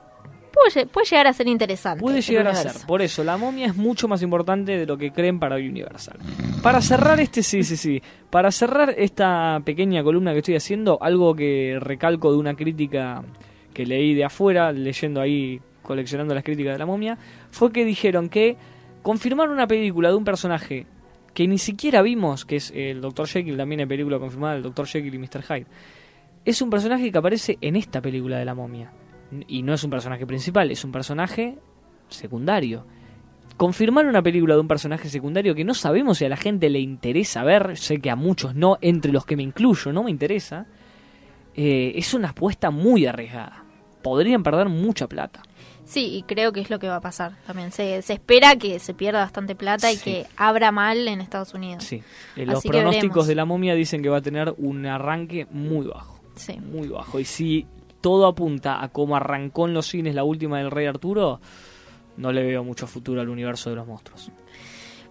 puede, 0.52 0.86
puede 0.86 1.06
llegar 1.06 1.26
a 1.26 1.32
ser 1.34 1.46
interesante. 1.48 2.00
Puede 2.00 2.22
llegar 2.22 2.48
a 2.48 2.54
ser. 2.54 2.72
Por 2.86 3.02
eso, 3.02 3.22
la 3.22 3.36
momia 3.36 3.66
es 3.66 3.76
mucho 3.76 4.08
más 4.08 4.22
importante 4.22 4.78
de 4.78 4.86
lo 4.86 4.96
que 4.96 5.12
creen 5.12 5.38
para 5.38 5.56
Universal. 5.56 6.18
Para 6.62 6.80
cerrar 6.80 7.20
este, 7.20 7.42
sí, 7.42 7.62
sí, 7.62 7.76
sí. 7.76 8.02
Para 8.30 8.50
cerrar 8.50 8.94
esta 8.96 9.60
pequeña 9.64 10.02
columna 10.02 10.32
que 10.32 10.38
estoy 10.38 10.56
haciendo, 10.56 10.98
algo 11.02 11.34
que 11.34 11.76
recalco 11.80 12.32
de 12.32 12.38
una 12.38 12.54
crítica 12.54 13.22
que 13.72 13.86
leí 13.86 14.14
de 14.14 14.24
afuera, 14.24 14.72
leyendo 14.72 15.20
ahí, 15.20 15.60
coleccionando 15.82 16.34
las 16.34 16.44
críticas 16.44 16.74
de 16.74 16.78
la 16.78 16.86
momia, 16.86 17.18
fue 17.50 17.72
que 17.72 17.84
dijeron 17.84 18.28
que 18.28 18.56
confirmar 19.02 19.50
una 19.50 19.66
película 19.66 20.10
de 20.10 20.16
un 20.16 20.24
personaje 20.24 20.86
que 21.34 21.48
ni 21.48 21.58
siquiera 21.58 22.02
vimos, 22.02 22.44
que 22.44 22.56
es 22.56 22.72
el 22.74 23.00
Dr. 23.00 23.26
Jekyll, 23.26 23.56
también 23.56 23.80
hay 23.80 23.86
película 23.86 24.18
confirmada, 24.18 24.56
el 24.56 24.62
Dr. 24.62 24.86
Jekyll 24.86 25.14
y 25.14 25.18
Mr. 25.18 25.42
Hyde, 25.42 25.66
es 26.44 26.60
un 26.60 26.70
personaje 26.70 27.10
que 27.10 27.18
aparece 27.18 27.58
en 27.60 27.76
esta 27.76 28.00
película 28.00 28.38
de 28.38 28.44
la 28.44 28.54
momia. 28.54 28.92
Y 29.48 29.62
no 29.62 29.72
es 29.72 29.82
un 29.82 29.90
personaje 29.90 30.26
principal, 30.26 30.70
es 30.70 30.84
un 30.84 30.92
personaje 30.92 31.58
secundario. 32.08 32.84
Confirmar 33.56 34.06
una 34.06 34.22
película 34.22 34.54
de 34.54 34.60
un 34.60 34.68
personaje 34.68 35.08
secundario 35.08 35.54
que 35.54 35.64
no 35.64 35.72
sabemos 35.72 36.18
si 36.18 36.24
a 36.24 36.28
la 36.28 36.36
gente 36.36 36.68
le 36.68 36.80
interesa 36.80 37.44
ver, 37.44 37.76
sé 37.76 37.98
que 37.98 38.10
a 38.10 38.16
muchos 38.16 38.54
no, 38.54 38.76
entre 38.80 39.12
los 39.12 39.24
que 39.24 39.36
me 39.36 39.42
incluyo, 39.42 39.92
no 39.92 40.02
me 40.02 40.10
interesa, 40.10 40.66
eh, 41.54 41.92
es 41.94 42.12
una 42.12 42.30
apuesta 42.30 42.70
muy 42.70 43.06
arriesgada. 43.06 43.61
Podrían 44.02 44.42
perder 44.42 44.68
mucha 44.68 45.06
plata. 45.06 45.42
Sí, 45.84 46.14
y 46.14 46.22
creo 46.22 46.52
que 46.52 46.60
es 46.60 46.70
lo 46.70 46.78
que 46.78 46.88
va 46.88 46.96
a 46.96 47.00
pasar 47.00 47.36
también. 47.46 47.72
Se, 47.72 48.02
se 48.02 48.14
espera 48.14 48.56
que 48.56 48.78
se 48.78 48.94
pierda 48.94 49.20
bastante 49.20 49.54
plata 49.54 49.90
y 49.92 49.96
que 49.96 50.26
abra 50.36 50.70
mal 50.72 51.08
en 51.08 51.20
Estados 51.20 51.54
Unidos. 51.54 51.84
Sí. 51.84 52.02
Eh, 52.36 52.46
los 52.46 52.62
pronósticos 52.62 53.26
de 53.26 53.34
la 53.34 53.44
momia 53.44 53.74
dicen 53.74 54.02
que 54.02 54.08
va 54.08 54.18
a 54.18 54.22
tener 54.22 54.54
un 54.58 54.86
arranque 54.86 55.46
muy 55.50 55.86
bajo. 55.86 56.20
Sí. 56.36 56.58
Muy 56.60 56.88
bajo. 56.88 57.18
Y 57.18 57.24
si 57.24 57.66
todo 58.00 58.26
apunta 58.26 58.82
a 58.82 58.88
cómo 58.88 59.16
arrancó 59.16 59.66
en 59.66 59.74
los 59.74 59.86
cines 59.86 60.14
la 60.14 60.24
última 60.24 60.58
del 60.58 60.70
Rey 60.70 60.86
Arturo, 60.86 61.40
no 62.16 62.32
le 62.32 62.42
veo 62.42 62.64
mucho 62.64 62.86
futuro 62.86 63.20
al 63.20 63.28
universo 63.28 63.70
de 63.70 63.76
los 63.76 63.86
monstruos. 63.86 64.30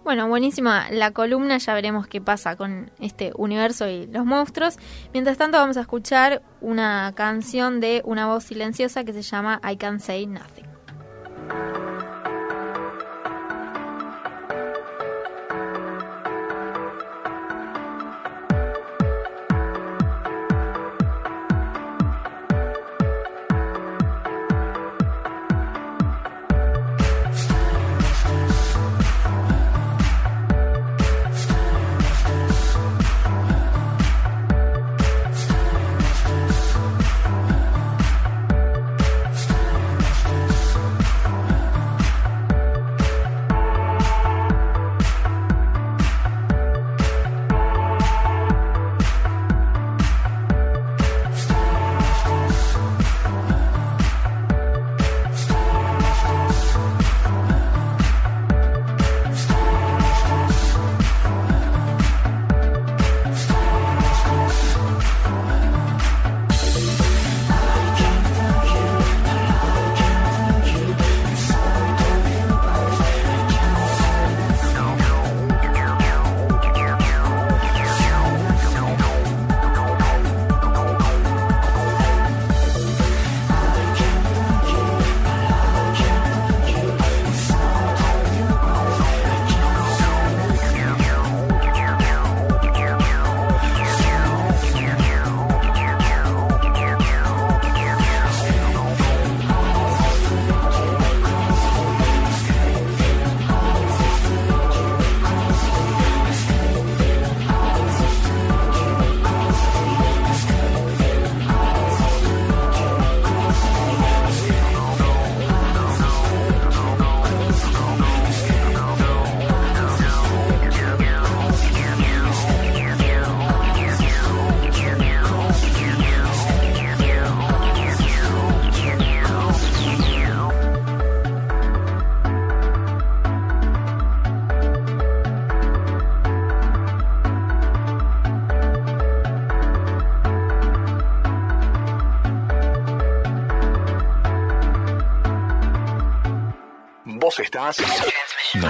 Bueno, 0.04 0.26
buenísima 0.26 0.90
la 0.90 1.12
columna, 1.12 1.58
ya 1.58 1.74
veremos 1.74 2.08
qué 2.08 2.20
pasa 2.20 2.56
con 2.56 2.90
este 2.98 3.32
universo 3.36 3.88
y 3.88 4.08
los 4.08 4.24
monstruos. 4.24 4.76
Mientras 5.12 5.38
tanto 5.38 5.58
vamos 5.58 5.76
a 5.76 5.82
escuchar 5.82 6.42
una 6.60 7.12
canción 7.14 7.80
de 7.80 8.02
una 8.04 8.26
voz 8.26 8.44
silenciosa 8.44 9.04
que 9.04 9.12
se 9.12 9.22
llama 9.22 9.60
I 9.68 9.76
Can 9.76 10.00
Say 10.00 10.26
Nothing. 10.26 10.66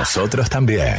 Nosotros 0.03 0.51
también. 0.51 0.97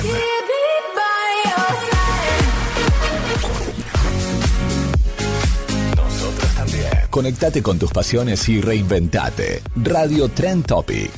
Nosotros 5.98 6.56
también. 6.56 6.90
Conectate 7.10 7.62
con 7.62 7.78
tus 7.78 7.92
pasiones 7.92 8.48
y 8.48 8.62
reinventate. 8.62 9.62
Radio 9.76 10.30
Trend 10.30 10.66
Topic. 10.66 11.12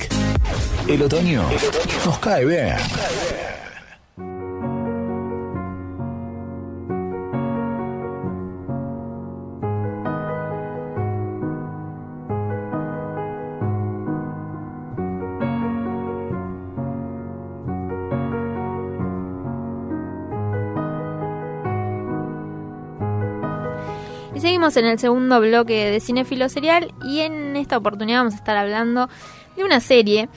El 0.88 1.00
otoño, 1.00 1.44
nos 2.04 2.18
cae 2.18 2.44
bien. 2.44 2.76
En 24.76 24.84
el 24.84 24.98
segundo 24.98 25.40
bloque 25.40 25.90
de 25.90 26.00
Cinefilo 26.00 26.50
Serial 26.50 26.92
y 27.02 27.20
en 27.20 27.56
esta 27.56 27.78
oportunidad 27.78 28.18
vamos 28.18 28.34
a 28.34 28.36
estar 28.36 28.58
hablando 28.58 29.08
de 29.56 29.64
una 29.64 29.80
serie 29.80 30.28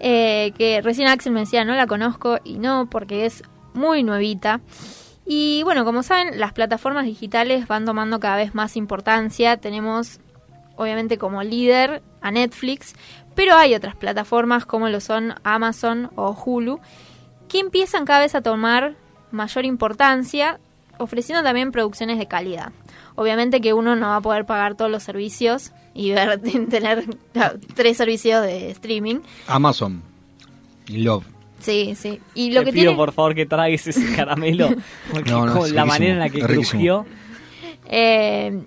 eh, 0.00 0.52
que 0.56 0.80
recién 0.80 1.08
Axel 1.08 1.32
me 1.32 1.40
decía 1.40 1.66
no 1.66 1.74
la 1.74 1.86
conozco 1.86 2.38
y 2.42 2.58
no 2.58 2.88
porque 2.88 3.26
es 3.26 3.42
muy 3.74 4.02
nuevita. 4.02 4.62
Y 5.26 5.62
bueno, 5.64 5.84
como 5.84 6.02
saben, 6.02 6.40
las 6.40 6.54
plataformas 6.54 7.04
digitales 7.04 7.68
van 7.68 7.84
tomando 7.84 8.18
cada 8.18 8.36
vez 8.36 8.54
más 8.54 8.76
importancia. 8.76 9.58
Tenemos 9.58 10.20
obviamente 10.76 11.18
como 11.18 11.42
líder 11.42 12.02
a 12.22 12.30
Netflix, 12.30 12.94
pero 13.34 13.56
hay 13.56 13.74
otras 13.74 13.94
plataformas 13.94 14.64
como 14.64 14.88
lo 14.88 15.00
son 15.00 15.34
Amazon 15.44 16.10
o 16.16 16.32
Hulu 16.32 16.80
que 17.48 17.58
empiezan 17.58 18.06
cada 18.06 18.20
vez 18.20 18.34
a 18.34 18.40
tomar 18.40 18.96
mayor 19.30 19.66
importancia, 19.66 20.58
ofreciendo 20.98 21.44
también 21.44 21.72
producciones 21.72 22.18
de 22.18 22.26
calidad. 22.26 22.72
Obviamente 23.14 23.60
que 23.60 23.72
uno 23.74 23.94
no 23.96 24.08
va 24.08 24.16
a 24.16 24.20
poder 24.20 24.46
pagar 24.46 24.74
todos 24.74 24.90
los 24.90 25.02
servicios 25.02 25.72
y 25.94 26.12
ver, 26.12 26.40
tener 26.70 27.04
tres 27.74 27.96
servicios 27.96 28.42
de 28.42 28.70
streaming. 28.70 29.20
Amazon. 29.46 30.02
Love. 30.88 31.24
Sí, 31.60 31.94
sí. 31.94 32.20
Y 32.34 32.50
lo 32.50 32.60
Te 32.60 32.66
que 32.66 32.72
pido 32.72 32.82
tiene... 32.86 32.96
por 32.96 33.12
favor 33.12 33.34
que 33.34 33.46
tragues 33.46 33.86
ese 33.86 34.12
caramelo. 34.16 34.70
Porque 35.12 35.30
No, 35.30 35.46
no, 35.46 35.52
con 35.52 35.60
la 35.74 35.82
riquísimo, 35.84 35.86
manera 35.86 36.12
en 36.12 36.18
la 36.18 36.28
que 36.28 36.40
crujió. 36.40 37.06
Eh, 37.86 38.62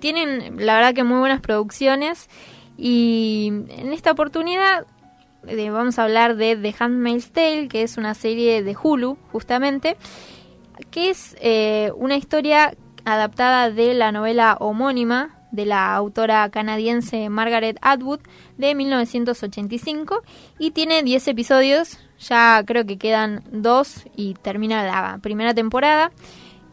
tienen, 0.00 0.64
la 0.66 0.74
verdad, 0.74 0.94
que 0.94 1.04
muy 1.04 1.18
buenas 1.18 1.40
producciones. 1.40 2.28
Y 2.76 3.52
en 3.68 3.92
esta 3.92 4.10
oportunidad 4.10 4.86
eh, 5.46 5.70
vamos 5.70 5.98
a 5.98 6.04
hablar 6.04 6.36
de 6.36 6.56
The 6.56 6.74
Handmaid's 6.78 7.30
Tale, 7.30 7.68
que 7.68 7.82
es 7.82 7.96
una 7.96 8.14
serie 8.14 8.62
de 8.62 8.76
Hulu, 8.80 9.18
justamente, 9.30 9.96
que 10.90 11.10
es 11.10 11.36
eh, 11.40 11.92
una 11.96 12.16
historia 12.16 12.74
adaptada 13.04 13.70
de 13.70 13.94
la 13.94 14.12
novela 14.12 14.56
homónima 14.60 15.42
de 15.52 15.66
la 15.66 15.94
autora 15.94 16.48
canadiense 16.50 17.28
Margaret 17.28 17.78
Atwood 17.82 18.20
de 18.56 18.74
1985 18.74 20.22
y 20.58 20.70
tiene 20.72 21.02
10 21.02 21.28
episodios, 21.28 21.98
ya 22.18 22.62
creo 22.66 22.84
que 22.86 22.98
quedan 22.98 23.44
dos 23.52 24.04
y 24.16 24.34
termina 24.34 24.84
la 24.84 25.18
primera 25.18 25.54
temporada. 25.54 26.10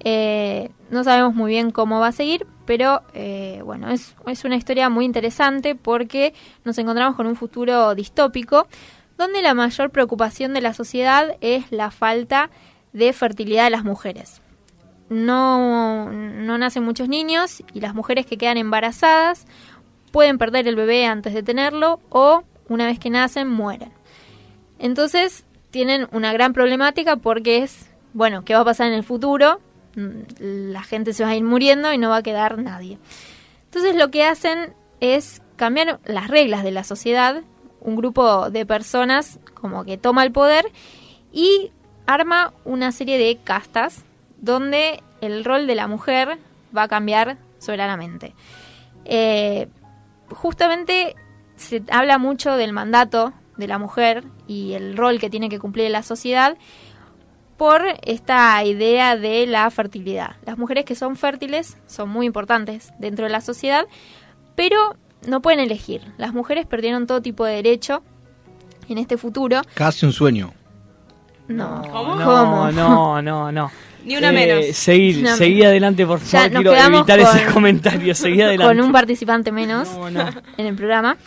Eh, 0.02 0.72
no 0.90 1.04
sabemos 1.04 1.36
muy 1.36 1.52
bien 1.52 1.72
cómo 1.72 2.00
va 2.00 2.08
a 2.08 2.12
seguir, 2.14 2.48
pero 2.66 3.02
eh, 3.14 3.62
bueno, 3.66 3.90
es, 3.90 4.16
es 4.26 4.46
una 4.46 4.56
historia 4.56 4.90
muy 4.90 5.04
interesante 5.04 5.76
porque 5.76 6.34
nos 6.64 6.78
encontramos 6.78 7.18
con 7.18 7.28
un 7.28 7.36
futuro 7.36 7.94
distópico 7.96 8.68
donde 9.18 9.42
la 9.42 9.54
mayor 9.54 9.90
preocupación 9.90 10.54
de 10.54 10.62
la 10.62 10.74
sociedad 10.74 11.36
es 11.42 11.70
la 11.72 11.92
falta 11.92 12.50
de 12.94 13.12
fertilidad 13.12 13.66
de 13.66 13.72
las 13.72 13.84
mujeres. 13.84 14.42
No, 15.10 16.12
no 16.12 16.58
nacen 16.58 16.84
muchos 16.84 17.10
niños 17.10 17.64
y 17.74 17.80
las 17.80 17.96
mujeres 17.96 18.26
que 18.26 18.38
quedan 18.38 18.58
embarazadas 18.58 19.48
pueden 20.12 20.38
perder 20.38 20.68
el 20.68 20.76
bebé 20.76 21.06
antes 21.06 21.34
de 21.34 21.44
tenerlo 21.44 22.00
o 22.10 22.44
una 22.68 22.86
vez 22.86 23.00
que 23.00 23.10
nacen 23.10 23.48
mueren. 23.48 23.92
Entonces 24.78 25.46
tienen 25.72 26.08
una 26.12 26.32
gran 26.34 26.54
problemática 26.54 27.16
porque 27.16 27.64
es, 27.64 27.90
bueno, 28.14 28.46
¿qué 28.46 28.54
va 28.54 28.62
a 28.62 28.66
pasar 28.66 28.88
en 28.88 28.94
el 28.94 29.04
futuro? 29.04 29.60
Mm, 29.96 30.72
La 30.72 30.84
gente 30.84 31.14
se 31.14 31.24
va 31.24 31.32
a 31.32 31.36
ir 31.36 31.44
muriendo 31.44 31.92
y 31.92 31.98
no 31.98 32.10
va 32.10 32.18
a 32.18 32.24
quedar 32.24 32.58
nadie. 32.58 33.00
Entonces 33.66 33.96
lo 33.96 34.10
que 34.12 34.24
hacen 34.24 34.74
es 35.00 35.42
cambiar 35.56 36.00
las 36.06 36.28
reglas 36.28 36.64
de 36.64 36.72
la 36.72 36.84
sociedad. 36.84 37.44
Un 37.82 37.96
grupo 37.96 38.50
de 38.50 38.66
personas 38.66 39.40
como 39.54 39.86
que 39.86 39.98
toma 39.98 40.24
el 40.24 40.32
poder 40.32 40.66
y 41.32 41.72
arma 42.06 42.54
una 42.66 42.92
serie 42.92 43.18
de 43.18 43.38
castas 43.38 44.04
donde 44.42 45.02
el 45.22 45.44
rol 45.46 45.68
de 45.68 45.76
la 45.76 45.88
mujer 45.88 46.38
va 46.76 46.84
a 46.84 46.88
cambiar 46.88 47.38
soberanamente. 47.60 48.34
Eh, 49.06 49.68
justamente 50.30 51.16
se 51.56 51.84
habla 51.92 52.18
mucho 52.18 52.56
del 52.56 52.74
mandato 52.74 53.34
de 53.58 53.68
la 53.68 53.78
mujer 53.78 54.24
y 54.48 54.74
el 54.74 54.96
rol 54.96 55.20
que 55.20 55.30
tiene 55.30 55.50
que 55.50 55.60
cumplir 55.60 55.86
en 55.88 55.92
la 55.92 56.04
sociedad 56.04 56.58
por 57.58 57.82
esta 58.04 58.64
idea 58.64 59.18
de 59.18 59.46
la 59.46 59.70
fertilidad. 59.70 60.38
Las 60.46 60.58
mujeres 60.58 60.86
que 60.86 60.96
son 60.96 61.18
fértiles 61.18 61.78
son 61.88 62.10
muy 62.10 62.26
importantes 62.26 62.94
dentro 63.00 63.26
de 63.26 63.32
la 63.32 63.42
sociedad, 63.42 63.86
pero 64.56 64.96
no 65.28 65.42
pueden 65.42 65.60
elegir. 65.60 66.02
Las 66.18 66.34
mujeres 66.34 66.66
perdieron 66.66 67.06
todo 67.06 67.22
tipo 67.22 67.44
de 67.44 67.56
derecho 67.56 68.02
en 68.88 68.98
este 68.98 69.18
futuro. 69.18 69.62
Casi 69.74 70.06
un 70.06 70.14
sueño. 70.14 70.54
No, 71.50 71.82
No, 71.82 71.92
¿Cómo? 71.92 72.72
no, 72.72 73.22
no, 73.22 73.52
no. 73.52 73.72
Ni 74.06 74.16
una 74.18 74.32
menos. 74.32 74.66
Seguir, 74.76 75.20
Una 75.20 75.36
seguí 75.36 75.56
menos. 75.56 75.68
adelante, 75.68 76.06
por 76.06 76.20
Ya 76.20 76.26
favor. 76.26 76.52
nos 76.52 76.62
Quiero 76.74 76.96
evitar 76.98 77.20
con- 77.22 77.38
ese 77.38 77.54
comentario. 77.54 78.16
Seguí 78.16 78.42
adelante. 78.42 78.74
Con 78.76 78.86
un 78.86 78.92
participante 78.92 79.52
menos 79.52 79.90
No, 79.90 80.10
no. 80.10 80.30
en 80.58 80.66
el 80.66 80.76
programa. 80.76 81.18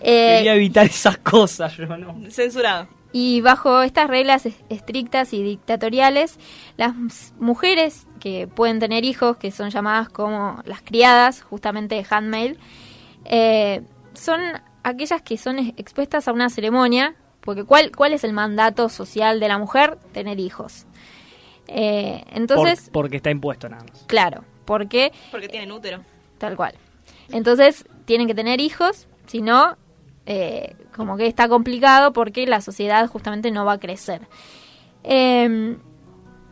Eh, 0.00 0.36
Quería 0.38 0.54
evitar 0.54 0.86
esas 0.86 1.18
cosas. 1.18 1.76
Yo 1.76 1.86
no. 1.96 2.16
Censurado. 2.30 2.88
Y 3.12 3.40
bajo 3.40 3.82
estas 3.82 4.08
reglas 4.08 4.46
es- 4.46 4.54
estrictas 4.68 5.32
y 5.34 5.42
dictatoriales, 5.42 6.38
las 6.76 6.94
mujeres 7.40 8.06
que 8.20 8.46
pueden 8.46 8.78
tener 8.78 9.04
hijos, 9.04 9.36
que 9.36 9.50
son 9.50 9.70
llamadas 9.70 10.08
como 10.08 10.62
las 10.64 10.80
criadas, 10.82 11.42
justamente 11.42 11.96
de 11.96 12.06
handmaid, 12.08 12.54
eh, 13.24 13.82
son 14.14 14.40
aquellas 14.82 15.22
que 15.22 15.36
son 15.36 15.58
ex- 15.58 15.74
expuestas 15.76 16.28
a 16.28 16.32
una 16.32 16.48
ceremonia, 16.50 17.14
porque 17.40 17.64
¿cuál, 17.64 17.90
¿cuál 17.94 18.12
es 18.12 18.22
el 18.24 18.32
mandato 18.32 18.88
social 18.88 19.40
de 19.40 19.48
la 19.48 19.58
mujer? 19.58 19.98
Tener 20.12 20.38
hijos. 20.38 20.86
Eh, 21.72 22.24
entonces, 22.32 22.84
Por- 22.90 22.92
porque 23.04 23.16
está 23.18 23.30
impuesto 23.30 23.68
nada 23.68 23.84
más. 23.84 24.04
claro, 24.08 24.44
porque 24.64 25.12
Porque 25.30 25.48
tienen 25.48 25.70
útero. 25.70 26.02
Tal 26.38 26.56
cual. 26.56 26.74
Entonces, 27.30 27.84
tienen 28.06 28.26
que 28.26 28.34
tener 28.34 28.60
hijos, 28.60 29.06
si 29.26 29.40
no, 29.40 29.76
eh, 30.26 30.74
como 30.96 31.16
que 31.16 31.26
está 31.26 31.48
complicado 31.48 32.12
porque 32.12 32.46
la 32.46 32.60
sociedad 32.60 33.06
justamente 33.08 33.50
no 33.52 33.64
va 33.64 33.74
a 33.74 33.78
crecer. 33.78 34.22
Eh, 35.04 35.76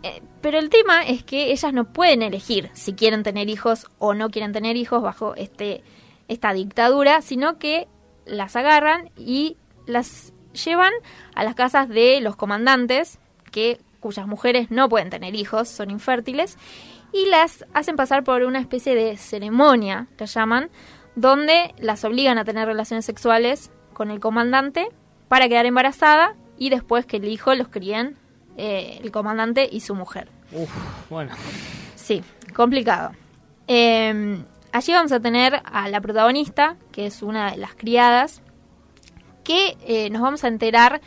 eh, 0.02 0.22
pero 0.40 0.58
el 0.58 0.70
tema 0.70 1.02
es 1.04 1.24
que 1.24 1.50
ellas 1.50 1.72
no 1.72 1.92
pueden 1.92 2.22
elegir 2.22 2.70
si 2.72 2.92
quieren 2.94 3.22
tener 3.24 3.48
hijos 3.48 3.86
o 3.98 4.14
no 4.14 4.30
quieren 4.30 4.52
tener 4.52 4.76
hijos 4.76 5.02
bajo 5.02 5.34
este 5.34 5.82
esta 6.28 6.52
dictadura, 6.52 7.22
sino 7.22 7.58
que 7.58 7.88
las 8.26 8.54
agarran 8.54 9.10
y 9.16 9.56
las 9.86 10.32
llevan 10.64 10.92
a 11.34 11.42
las 11.42 11.54
casas 11.54 11.88
de 11.88 12.20
los 12.20 12.36
comandantes, 12.36 13.18
que 13.50 13.80
cuyas 14.00 14.26
mujeres 14.26 14.70
no 14.70 14.88
pueden 14.88 15.10
tener 15.10 15.34
hijos, 15.34 15.68
son 15.68 15.90
infértiles, 15.90 16.56
y 17.12 17.26
las 17.26 17.64
hacen 17.74 17.96
pasar 17.96 18.24
por 18.24 18.42
una 18.42 18.60
especie 18.60 18.94
de 18.94 19.16
ceremonia, 19.16 20.06
que 20.16 20.26
llaman, 20.26 20.70
donde 21.14 21.74
las 21.78 22.04
obligan 22.04 22.38
a 22.38 22.44
tener 22.44 22.66
relaciones 22.66 23.04
sexuales 23.04 23.70
con 23.92 24.10
el 24.10 24.20
comandante 24.20 24.88
para 25.28 25.48
quedar 25.48 25.66
embarazada 25.66 26.36
y 26.58 26.70
después 26.70 27.06
que 27.06 27.16
el 27.16 27.26
hijo 27.26 27.54
los 27.54 27.68
críen 27.68 28.16
eh, 28.56 29.00
el 29.02 29.10
comandante 29.10 29.68
y 29.70 29.80
su 29.80 29.94
mujer. 29.94 30.28
Uf, 30.52 30.70
bueno. 31.10 31.32
Sí, 31.94 32.22
complicado. 32.54 33.12
Eh, 33.66 34.42
allí 34.72 34.92
vamos 34.92 35.12
a 35.12 35.20
tener 35.20 35.60
a 35.64 35.88
la 35.88 36.00
protagonista, 36.00 36.76
que 36.92 37.06
es 37.06 37.22
una 37.22 37.50
de 37.50 37.56
las 37.56 37.74
criadas, 37.74 38.42
que 39.44 39.76
eh, 39.86 40.10
nos 40.10 40.22
vamos 40.22 40.44
a 40.44 40.48
enterar 40.48 41.00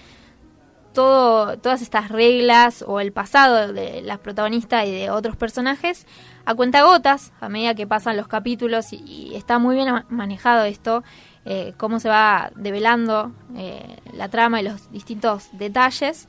todo, 0.93 1.57
todas 1.57 1.81
estas 1.81 2.09
reglas 2.09 2.83
o 2.87 2.99
el 2.99 3.11
pasado 3.11 3.71
de 3.71 4.01
la 4.01 4.17
protagonista 4.17 4.85
y 4.85 4.91
de 4.91 5.09
otros 5.09 5.35
personajes 5.35 6.05
a 6.45 6.55
cuentagotas 6.55 7.31
a 7.39 7.49
medida 7.49 7.75
que 7.75 7.87
pasan 7.87 8.17
los 8.17 8.27
capítulos 8.27 8.93
y, 8.93 9.33
está 9.35 9.59
muy 9.59 9.75
bien 9.75 9.91
ma- 9.91 10.05
manejado 10.09 10.65
esto, 10.65 11.03
eh, 11.45 11.73
cómo 11.77 11.99
se 11.99 12.09
va 12.09 12.51
develando 12.55 13.31
eh, 13.55 13.97
la 14.13 14.29
trama 14.29 14.61
y 14.61 14.63
los 14.63 14.91
distintos 14.91 15.49
detalles, 15.53 16.27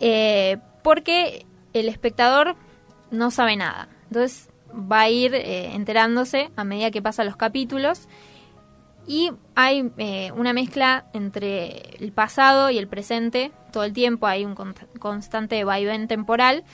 eh, 0.00 0.58
porque 0.82 1.46
el 1.72 1.88
espectador 1.88 2.56
no 3.10 3.30
sabe 3.30 3.56
nada. 3.56 3.88
Entonces 4.08 4.48
va 4.72 5.00
a 5.00 5.08
ir 5.10 5.34
enterándose 5.34 6.50
a 6.56 6.64
medida 6.64 6.90
que 6.90 7.02
pasan 7.02 7.26
los 7.26 7.36
capítulos 7.36 8.08
y 9.06 9.32
hay 9.54 9.90
eh, 9.98 10.32
una 10.36 10.52
mezcla 10.52 11.06
entre 11.12 11.96
el 11.98 12.12
pasado 12.12 12.70
y 12.70 12.78
el 12.78 12.88
presente 12.88 13.52
todo 13.72 13.84
el 13.84 13.92
tiempo, 13.92 14.26
hay 14.26 14.44
un 14.44 14.54
con- 14.54 14.74
constante 14.98 15.64
vaivén 15.64 16.08
temporal 16.08 16.64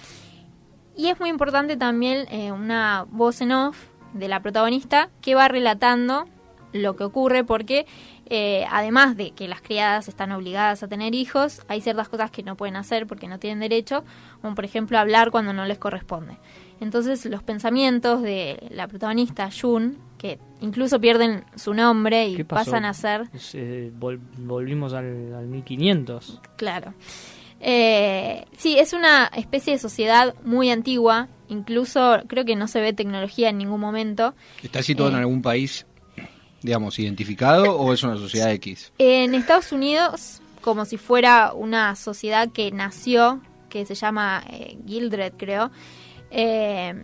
y 0.97 1.09
es 1.09 1.21
muy 1.21 1.31
importante 1.31 1.77
también 1.77 2.27
eh, 2.31 2.53
una 2.53 3.07
voz 3.09 3.41
en 3.41 3.53
off 3.53 3.87
de 4.13 4.29
la 4.29 4.41
protagonista 4.41 5.11
que 5.21 5.35
va 5.35 5.49
relatando 5.49 6.27
lo 6.73 6.97
que 6.97 7.05
ocurre 7.05 7.45
porque 7.45 7.87
eh, 8.27 8.67
además 8.71 9.17
de 9.17 9.31
que 9.31 9.49
las 9.49 9.63
criadas 9.63 10.09
están 10.09 10.33
obligadas 10.33 10.83
a 10.83 10.89
tener 10.89 11.15
hijos, 11.15 11.63
hay 11.69 11.81
ciertas 11.81 12.09
cosas 12.11 12.31
que 12.31 12.43
no 12.43 12.57
pueden 12.57 12.77
hacer 12.77 13.07
porque 13.07 13.27
no 13.27 13.39
tienen 13.39 13.61
derecho, 13.61 14.05
como 14.43 14.55
por 14.55 14.67
ejemplo 14.67 14.99
hablar 14.99 15.31
cuando 15.31 15.55
no 15.55 15.65
les 15.65 15.79
corresponde. 15.79 16.37
Entonces 16.81 17.25
los 17.25 17.43
pensamientos 17.43 18.21
de 18.23 18.69
la 18.71 18.87
protagonista, 18.87 19.49
Jun, 19.51 19.97
que 20.19 20.39
incluso 20.61 21.01
pierden 21.01 21.45
su 21.55 21.73
nombre 21.73 22.29
y 22.29 22.43
pasan 22.45 22.85
a 22.85 22.93
ser 22.93 23.29
Eh, 23.55 23.91
vol- 23.99 24.21
volvimos 24.37 24.93
al, 24.93 25.33
al 25.35 25.47
1500. 25.47 26.41
Claro. 26.57 26.93
Eh, 27.61 28.45
sí, 28.57 28.79
es 28.79 28.93
una 28.93 29.27
especie 29.37 29.73
de 29.73 29.79
sociedad 29.79 30.35
muy 30.45 30.71
antigua, 30.71 31.29
incluso 31.49 32.19
creo 32.29 32.45
que 32.45 32.55
no 32.57 32.69
se 32.69 32.81
ve 32.81 32.93
tecnología 32.93 33.49
en 33.49 33.59
ningún 33.59 33.81
momento. 33.81 34.35
¿Está 34.63 34.83
situado 34.83 35.11
Eh. 35.11 35.15
en 35.15 35.19
algún 35.21 35.43
país, 35.43 35.87
digamos, 36.63 36.99
identificado 36.99 37.77
o 37.77 37.93
es 37.93 38.03
una 38.03 38.17
sociedad 38.17 38.51
X? 38.53 38.93
En 38.99 39.35
Estados 39.35 39.73
Unidos, 39.73 40.41
como 40.61 40.85
si 40.85 40.99
fuera 40.99 41.53
una 41.53 41.97
sociedad 41.97 42.49
que 42.53 42.71
nació, 42.71 43.41
que 43.69 43.85
se 43.87 43.95
llama 43.95 44.43
eh, 44.51 44.79
Gildred, 44.87 45.33
creo, 45.37 45.71
eh, 46.31 46.95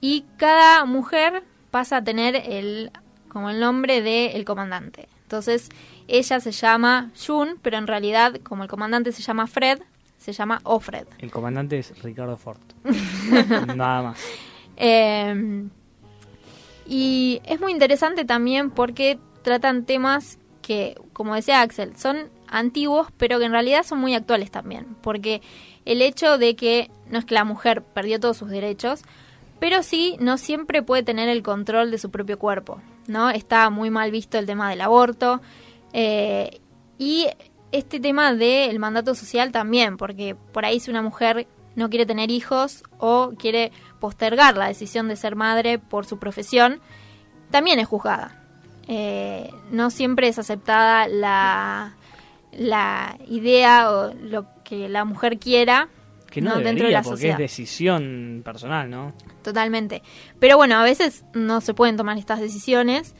y 0.00 0.24
cada 0.36 0.84
mujer 0.84 1.42
pasa 1.76 1.98
a 1.98 2.02
tener 2.02 2.36
el 2.36 2.90
como 3.28 3.50
el 3.50 3.60
nombre 3.60 4.00
del 4.00 4.46
comandante. 4.46 5.10
Entonces, 5.24 5.68
ella 6.08 6.40
se 6.40 6.50
llama 6.50 7.10
June, 7.14 7.56
pero 7.60 7.76
en 7.76 7.86
realidad, 7.86 8.40
como 8.42 8.62
el 8.62 8.68
comandante 8.70 9.12
se 9.12 9.20
llama 9.20 9.46
Fred, 9.46 9.82
se 10.16 10.32
llama 10.32 10.62
Ofred. 10.62 11.06
El 11.18 11.30
comandante 11.30 11.78
es 11.78 12.02
Ricardo 12.02 12.38
Ford. 12.38 12.60
Nada 13.76 14.02
más. 14.02 14.18
Eh, 14.78 15.68
y 16.86 17.42
es 17.44 17.60
muy 17.60 17.72
interesante 17.72 18.24
también 18.24 18.70
porque 18.70 19.18
tratan 19.42 19.84
temas 19.84 20.38
que, 20.62 20.98
como 21.12 21.34
decía 21.34 21.60
Axel, 21.60 21.94
son 21.98 22.30
antiguos, 22.48 23.08
pero 23.18 23.38
que 23.38 23.44
en 23.44 23.52
realidad 23.52 23.82
son 23.82 23.98
muy 23.98 24.14
actuales 24.14 24.50
también. 24.50 24.96
Porque 25.02 25.42
el 25.84 26.00
hecho 26.00 26.38
de 26.38 26.56
que 26.56 26.90
no 27.10 27.18
es 27.18 27.26
que 27.26 27.34
la 27.34 27.44
mujer 27.44 27.82
perdió 27.82 28.18
todos 28.18 28.38
sus 28.38 28.48
derechos, 28.48 29.02
pero 29.58 29.82
sí 29.82 30.16
no 30.20 30.38
siempre 30.38 30.82
puede 30.82 31.02
tener 31.02 31.28
el 31.28 31.42
control 31.42 31.90
de 31.90 31.98
su 31.98 32.10
propio 32.10 32.38
cuerpo, 32.38 32.80
¿no? 33.06 33.30
Está 33.30 33.70
muy 33.70 33.90
mal 33.90 34.10
visto 34.10 34.38
el 34.38 34.46
tema 34.46 34.70
del 34.70 34.80
aborto. 34.80 35.40
eh, 35.92 36.60
y 36.98 37.26
este 37.72 38.00
tema 38.00 38.32
del 38.32 38.78
mandato 38.78 39.14
social 39.14 39.52
también, 39.52 39.96
porque 39.96 40.34
por 40.34 40.64
ahí 40.64 40.80
si 40.80 40.90
una 40.90 41.02
mujer 41.02 41.46
no 41.74 41.90
quiere 41.90 42.06
tener 42.06 42.30
hijos 42.30 42.82
o 42.98 43.32
quiere 43.38 43.70
postergar 44.00 44.56
la 44.56 44.68
decisión 44.68 45.08
de 45.08 45.16
ser 45.16 45.36
madre 45.36 45.78
por 45.78 46.06
su 46.06 46.18
profesión, 46.18 46.80
también 47.50 47.78
es 47.78 47.86
juzgada. 47.86 48.42
Eh, 48.88 49.50
no 49.70 49.90
siempre 49.90 50.28
es 50.28 50.38
aceptada 50.38 51.08
la, 51.08 51.96
la 52.52 53.18
idea 53.28 53.90
o 53.90 54.14
lo 54.14 54.46
que 54.64 54.88
la 54.88 55.04
mujer 55.04 55.38
quiera 55.38 55.88
Que 56.36 56.40
no, 56.42 56.50
dentro 56.50 56.64
de 56.64 56.74
debería, 56.74 56.98
la 56.98 57.02
porque 57.02 57.16
sociedad. 57.16 57.40
es 57.40 57.50
decisión 57.50 58.42
personal, 58.44 58.88
¿no? 58.90 59.12
Totalmente. 59.42 60.02
Pero 60.38 60.56
bueno, 60.56 60.76
a 60.76 60.82
veces 60.84 61.24
no 61.34 61.60
se 61.60 61.74
pueden 61.74 61.96
tomar 61.96 62.18
estas 62.18 62.40
decisiones. 62.40 63.14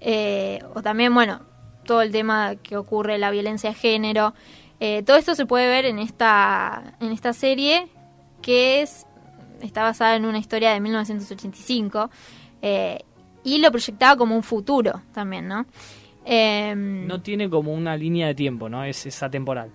eh, 0.00 0.60
o 0.74 0.82
también, 0.82 1.12
bueno, 1.12 1.40
todo 1.84 2.02
el 2.02 2.12
tema 2.12 2.54
que 2.56 2.76
ocurre, 2.76 3.18
la 3.18 3.30
violencia 3.30 3.70
de 3.70 3.74
género. 3.76 4.34
eh, 4.80 5.02
todo 5.02 5.16
esto 5.16 5.34
se 5.34 5.44
puede 5.46 5.66
ver 5.68 5.86
en 5.86 5.98
esta, 5.98 6.94
en 7.00 7.10
esta 7.10 7.32
serie 7.32 7.88
que 8.42 8.82
es 8.82 9.04
está 9.60 9.82
basada 9.82 10.14
en 10.14 10.24
una 10.24 10.38
historia 10.38 10.70
de 10.72 10.78
1985 10.80 12.10
eh, 12.62 12.98
y 13.42 13.58
lo 13.58 13.70
proyectaba 13.72 14.16
como 14.16 14.36
un 14.36 14.42
futuro 14.44 15.02
también, 15.12 15.48
¿no? 15.48 15.66
Em, 16.24 17.06
No 17.06 17.20
tiene 17.22 17.48
como 17.50 17.72
una 17.72 17.96
línea 17.96 18.26
de 18.28 18.34
tiempo, 18.34 18.68
¿no? 18.68 18.84
Es 18.84 19.06
esa 19.06 19.28
temporal. 19.30 19.70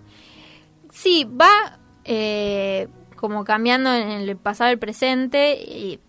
Sí, 0.91 1.25
va 1.25 1.79
eh, 2.05 2.87
como 3.15 3.43
cambiando 3.43 3.93
en 3.93 4.09
el 4.09 4.37
pasado 4.37 4.69
y 4.69 4.73
el 4.73 4.79
presente 4.79 5.55
y 5.55 5.99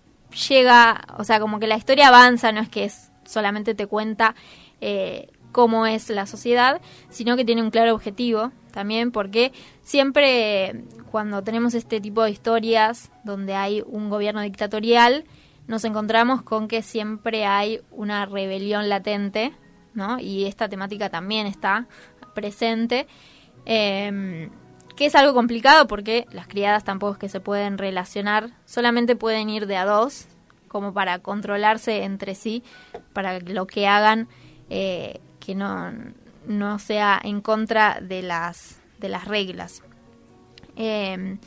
llega, 0.49 1.05
o 1.17 1.25
sea, 1.25 1.41
como 1.41 1.59
que 1.59 1.67
la 1.67 1.77
historia 1.77 2.09
avanza, 2.09 2.53
no 2.53 2.61
es 2.61 2.69
que 2.69 2.85
es, 2.85 3.13
solamente 3.25 3.75
te 3.75 3.87
cuenta 3.87 4.35
eh, 4.81 5.29
cómo 5.53 5.87
es 5.87 6.11
la 6.11 6.27
sociedad, 6.27 6.81
sino 7.11 7.37
que 7.37 7.45
tiene 7.45 7.63
un 7.63 7.71
claro 7.71 7.95
objetivo 7.95 8.51
también, 8.73 9.13
porque 9.13 9.53
siempre 9.83 10.85
cuando 11.11 11.43
tenemos 11.45 11.75
este 11.75 12.01
tipo 12.01 12.25
de 12.25 12.33
historias 12.33 13.13
donde 13.23 13.55
hay 13.55 13.83
un 13.87 14.11
gobierno 14.11 14.41
dictatorial, 14.41 15.25
nos 15.69 15.85
encontramos 15.85 16.43
con 16.43 16.67
que 16.67 16.83
siempre 16.83 17.47
hay 17.47 17.81
una 17.93 18.27
rebelión 18.27 18.89
latente, 18.89 19.53
¿no? 19.95 20.19
Y 20.19 20.47
esta 20.47 20.69
temática 20.69 21.09
también 21.09 21.47
está 21.47 21.87
presente. 22.35 23.07
Em, 23.65 24.51
que 24.97 25.07
es 25.07 25.15
algo 25.15 25.35
complicado 25.35 25.87
porque 25.87 26.27
las 26.31 26.47
criadas 26.47 26.85
tampoco 26.85 27.15
es 27.15 27.19
que 27.19 27.29
se 27.29 27.41
pueden 27.41 27.79
relacionar, 27.79 28.51
solamente 28.65 29.17
pueden 29.17 29.51
ir 29.51 29.67
de 29.67 29.77
a 29.77 29.85
dos, 29.85 30.27
como 30.69 30.93
para 30.93 31.19
controlarse 31.21 32.03
entre 32.05 32.35
sí, 32.35 32.63
para 33.13 33.39
lo 33.41 33.67
que 33.67 33.87
hagan 33.87 34.29
eh, 34.71 35.21
que 35.41 35.55
no, 35.55 35.93
no 36.47 36.79
sea 36.79 37.21
en 37.23 37.41
contra 37.41 38.01
de 38.01 38.23
las, 38.23 38.81
de 38.99 39.09
las 39.09 39.27
reglas. 39.27 39.83
Eh, 40.77 41.39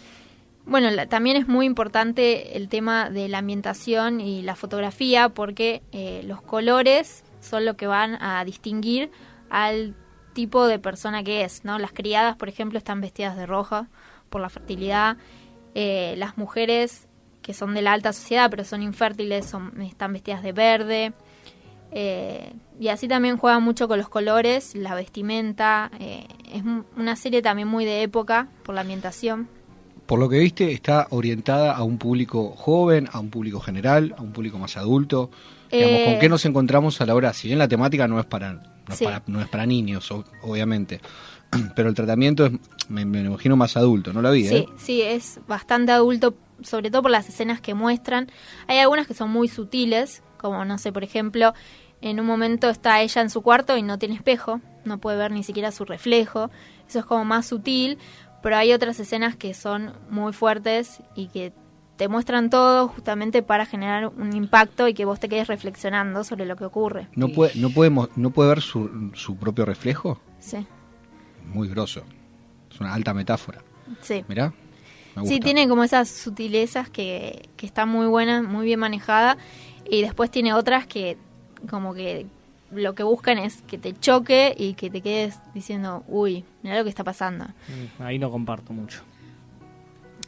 bueno, 0.66 0.90
también 1.08 1.38
es 1.38 1.48
muy 1.48 1.66
importante 1.66 2.58
el 2.58 2.68
tema 2.68 3.10
de 3.10 3.30
la 3.30 3.38
ambientación 3.38 4.20
y 4.20 4.42
la 4.42 4.56
fotografía 4.56 5.30
porque 5.30 5.82
eh, 5.94 6.22
los 6.26 6.42
colores 6.42 7.24
son 7.40 7.64
lo 7.64 7.78
que 7.78 7.88
van 7.88 8.22
a 8.22 8.44
distinguir 8.44 9.10
al 9.50 9.96
tipo 10.38 10.68
de 10.68 10.78
persona 10.78 11.24
que 11.24 11.42
es, 11.42 11.66
¿no? 11.66 11.80
Las 11.80 11.92
criadas, 11.94 12.36
por 12.36 12.48
ejemplo, 12.48 12.78
están 12.78 13.02
vestidas 13.02 13.36
de 13.36 13.48
roja 13.48 13.88
por 14.30 14.40
la 14.40 14.50
fertilidad. 14.50 15.18
Eh, 15.74 16.14
las 16.20 16.38
mujeres 16.38 17.08
que 17.42 17.56
son 17.56 17.74
de 17.74 17.82
la 17.82 17.94
alta 17.94 18.14
sociedad 18.14 18.48
pero 18.52 18.64
son 18.64 18.84
infértiles 18.84 19.48
son, 19.48 19.82
están 19.82 20.14
vestidas 20.14 20.44
de 20.44 20.52
verde. 20.52 21.14
Eh, 21.92 22.54
y 22.80 22.90
así 22.90 23.08
también 23.08 23.38
juega 23.38 23.58
mucho 23.60 23.88
con 23.88 23.98
los 23.98 24.10
colores, 24.10 24.76
la 24.76 24.94
vestimenta. 24.94 25.90
eh, 26.00 26.28
es 26.54 26.62
una 26.96 27.16
serie 27.16 27.42
también 27.42 27.68
muy 27.68 27.84
de 27.86 28.04
época 28.04 28.48
por 28.64 28.76
la 28.76 28.82
ambientación. 28.82 29.48
Por 30.06 30.20
lo 30.20 30.30
que 30.30 30.38
viste, 30.38 30.72
está 30.72 31.08
orientada 31.10 31.74
a 31.76 31.82
un 31.82 31.98
público 31.98 32.54
joven, 32.56 33.10
a 33.12 33.20
un 33.20 33.32
público 33.32 33.60
general, 33.60 34.14
a 34.20 34.22
un 34.22 34.34
público 34.34 34.60
más 34.60 34.78
adulto. 34.78 35.32
Digamos, 35.72 36.02
¿Con 36.06 36.20
qué 36.20 36.30
nos 36.30 36.46
encontramos 36.46 37.02
a 37.02 37.08
la 37.08 37.16
hora? 37.16 37.34
Si 37.34 37.48
bien 37.48 37.58
la 37.58 37.68
temática 37.68 38.08
no 38.08 38.20
es 38.20 38.26
para, 38.28 38.77
no 38.88 38.94
es 38.94 38.98
Sí. 39.00 39.06
para, 39.06 39.22
no 39.28 39.42
es 39.42 39.48
para 39.50 39.66
niños, 39.66 40.10
obviamente, 40.42 41.02
pero 41.76 41.90
el 41.90 41.96
tratamiento 41.96 42.46
es, 42.46 42.54
me, 42.90 43.06
me 43.06 43.22
imagino, 43.22 43.56
más 43.56 43.78
adulto, 43.78 44.14
¿no 44.14 44.22
la 44.22 44.32
vi? 44.32 44.48
Sí, 44.48 44.56
eh? 44.56 44.66
sí, 44.78 45.02
es 45.02 45.40
bastante 45.48 45.92
adulto, 45.92 46.36
sobre 46.62 46.90
todo 46.92 47.04
por 47.04 47.12
las 47.12 47.28
escenas 47.30 47.62
que 47.62 47.74
muestran. 47.74 48.32
Hay 48.68 48.80
algunas 48.80 49.08
que 49.08 49.14
son 49.14 49.30
muy 49.30 49.48
sutiles, 49.48 50.24
como 50.38 50.64
no 50.66 50.78
sé, 50.78 50.92
por 50.92 51.04
ejemplo, 51.04 51.54
en 52.02 52.20
un 52.20 52.26
momento 52.26 52.70
está 52.70 53.02
ella 53.02 53.22
en 53.22 53.30
su 53.30 53.42
cuarto 53.42 53.76
y 53.78 53.82
no 53.82 53.98
tiene 53.98 54.16
espejo, 54.16 54.62
no 54.86 55.00
puede 55.00 55.18
ver 55.18 55.32
ni 55.32 55.44
siquiera 55.44 55.72
su 55.72 55.84
reflejo. 55.86 56.50
Eso 56.88 57.00
es 57.00 57.06
como 57.06 57.26
más 57.26 57.48
sutil, 57.48 57.98
pero 58.44 58.56
hay 58.56 58.72
otras 58.72 59.00
escenas 59.00 59.36
que 59.36 59.54
son 59.54 59.94
muy 60.10 60.32
fuertes 60.32 61.02
y 61.16 61.28
que 61.28 61.54
te 61.98 62.08
muestran 62.08 62.50
todo 62.50 62.88
justamente 62.88 63.42
para 63.44 63.66
generar 63.66 64.08
un 64.08 64.34
impacto 64.36 64.88
y 64.88 64.94
que 64.94 65.04
vos 65.06 65.20
te 65.20 65.28
quedes 65.30 65.48
reflexionando 65.48 66.24
sobre 66.24 66.46
lo 66.46 66.56
que 66.56 66.64
ocurre. 66.66 67.08
¿No 67.16 67.30
puede, 67.30 67.54
no 67.56 67.70
podemos, 67.72 68.10
no 68.16 68.30
puede 68.30 68.50
ver 68.50 68.62
su, 68.62 69.12
su 69.16 69.36
propio 69.36 69.66
reflejo? 69.66 70.20
Sí, 70.40 70.66
Muy 71.54 71.68
grosso. 71.68 72.04
Es 72.72 72.80
una 72.80 72.94
alta 72.94 73.14
metáfora. 73.14 73.62
sí. 74.02 74.24
Mirá. 74.28 74.54
Me 75.16 75.26
Sí, 75.26 75.40
tiene 75.40 75.68
como 75.68 75.84
esas 75.84 76.10
sutilezas 76.10 76.90
que, 76.92 77.50
que 77.58 77.66
están 77.66 77.90
muy 77.90 78.06
buenas, 78.06 78.44
muy 78.44 78.66
bien 78.66 78.80
manejada. 78.80 79.36
Y 79.90 80.04
después 80.04 80.30
tiene 80.30 80.54
otras 80.54 80.86
que 80.86 81.18
como 81.72 81.96
que 81.96 82.28
lo 82.72 82.94
que 82.94 83.02
buscan 83.02 83.40
es 83.40 83.64
que 83.64 83.80
te 83.80 83.94
choque 83.94 84.54
y 84.56 84.76
que 84.76 84.92
te 84.92 85.02
quedes 85.02 85.40
diciendo, 85.56 86.04
uy, 86.08 86.44
mira 86.62 86.78
lo 86.78 86.84
que 86.84 86.90
está 86.92 87.04
pasando. 87.04 87.46
Mm, 87.46 88.04
Ahí 88.04 88.20
no 88.20 88.30
comparto 88.30 88.74
mucho. 88.74 89.02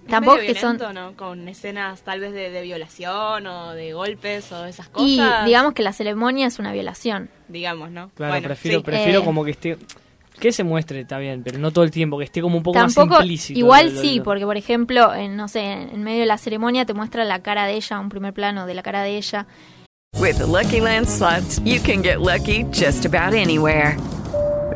Tampoco 0.10 0.38
medio 0.38 0.54
que 0.54 0.60
son... 0.60 0.78
¿no? 0.94 1.14
Con 1.16 1.48
escenas 1.48 2.02
tal 2.02 2.20
vez 2.20 2.34
de, 2.34 2.50
de 2.50 2.62
violación 2.62 3.46
o 3.48 3.74
de 3.74 3.94
golpes 3.94 4.52
o 4.52 4.66
esas 4.66 4.88
Y 4.98 5.18
cosas. 5.18 5.46
digamos 5.46 5.74
que 5.74 5.84
la 5.84 5.94
ceremonia 5.94 6.48
es 6.48 6.60
una 6.60 6.72
violación. 6.74 7.30
Digamos, 7.48 7.92
¿no? 7.92 8.10
Claro, 8.16 8.34
Bueno, 8.34 8.48
prefiero, 8.48 8.80
sí. 8.80 8.84
prefiero 8.86 9.22
Eh. 9.22 9.26
como 9.26 9.44
que 9.46 9.52
esté... 9.52 9.78
Que 10.40 10.54
se 10.54 10.64
muestre, 10.64 11.02
está 11.02 11.18
bien, 11.18 11.44
pero 11.44 11.60
no 11.60 11.72
todo 11.72 11.84
el 11.84 11.92
tiempo, 11.92 12.18
que 12.18 12.24
esté 12.24 12.42
como 12.42 12.56
un 12.56 12.64
poco 12.64 12.80
Tampoco, 12.80 13.08
más 13.08 13.20
implícito. 13.22 13.60
igual 13.60 13.88
lo- 13.88 13.96
lo- 13.96 14.02
sí, 14.02 14.18
lo- 14.20 14.24
porque 14.24 14.46
por 14.46 14.56
ejemplo, 14.56 15.14
en, 15.14 15.36
no 15.36 15.50
sé, 15.50 15.60
en 15.70 16.02
medio 16.04 16.22
de 16.22 16.26
la 16.28 16.38
ceremonia 16.38 16.86
te 16.86 16.94
muestra 16.94 17.26
la 17.26 17.42
cara 17.42 17.66
de 17.66 17.74
ella, 17.74 18.00
un 18.00 18.08
primer 18.08 18.34
plano 18.34 18.66
de 18.66 18.74
la 18.74 18.82
cara 18.82 19.04
de 19.04 19.18
ella. 19.18 19.48
With 20.18 20.38
the 20.38 20.48
Lucky 20.48 20.80
Land 20.80 21.08
slots, 21.08 21.62
you 21.66 21.82
can 21.86 22.02
get 22.02 22.20
lucky 22.20 22.64
just 22.72 23.06
about 23.06 23.34
anywhere. 23.34 23.98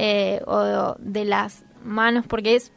Eh, 0.00 0.40
o 0.46 0.96
de 0.98 1.24
las 1.24 1.64
manos, 1.84 2.26
porque 2.26 2.56
es 2.56 2.72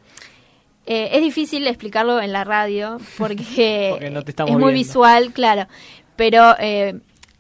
eh, 0.86 1.12
es 1.14 1.22
difícil 1.22 1.66
explicarlo 1.68 2.20
en 2.22 2.34
la 2.34 2.44
radio 2.44 2.98
porque, 3.18 3.90
Porque 3.92 4.10
no 4.10 4.24
te 4.24 4.32
es 4.32 4.38
muy 4.40 4.48
viendo. 4.48 4.68
visual, 4.68 5.32
claro. 5.32 5.68
Pero 6.16 6.56
eh, 6.60 7.00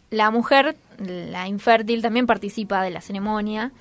la 0.09 0.31
mujer, 0.31 0.77
la 0.97 1.47
infértil, 1.47 2.01
también 2.01 2.25
participa 2.25 2.81
de 2.83 2.91
la 2.91 3.01
ceremonia 3.01 3.71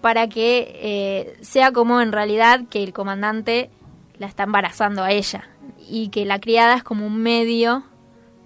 para 0.00 0.28
que 0.28 0.78
eh, 0.82 1.36
sea 1.40 1.72
como 1.72 2.00
en 2.00 2.12
realidad 2.12 2.60
que 2.70 2.82
el 2.84 2.92
comandante 2.92 3.70
la 4.18 4.26
está 4.26 4.44
embarazando 4.44 5.02
a 5.02 5.10
ella 5.10 5.48
y 5.88 6.08
que 6.10 6.24
la 6.24 6.38
criada 6.38 6.76
es 6.76 6.84
como 6.84 7.06
un 7.06 7.18
medio 7.18 7.82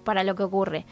para 0.05 0.25
lo 0.25 0.35
que 0.37 0.45
ocurre. 0.45 0.87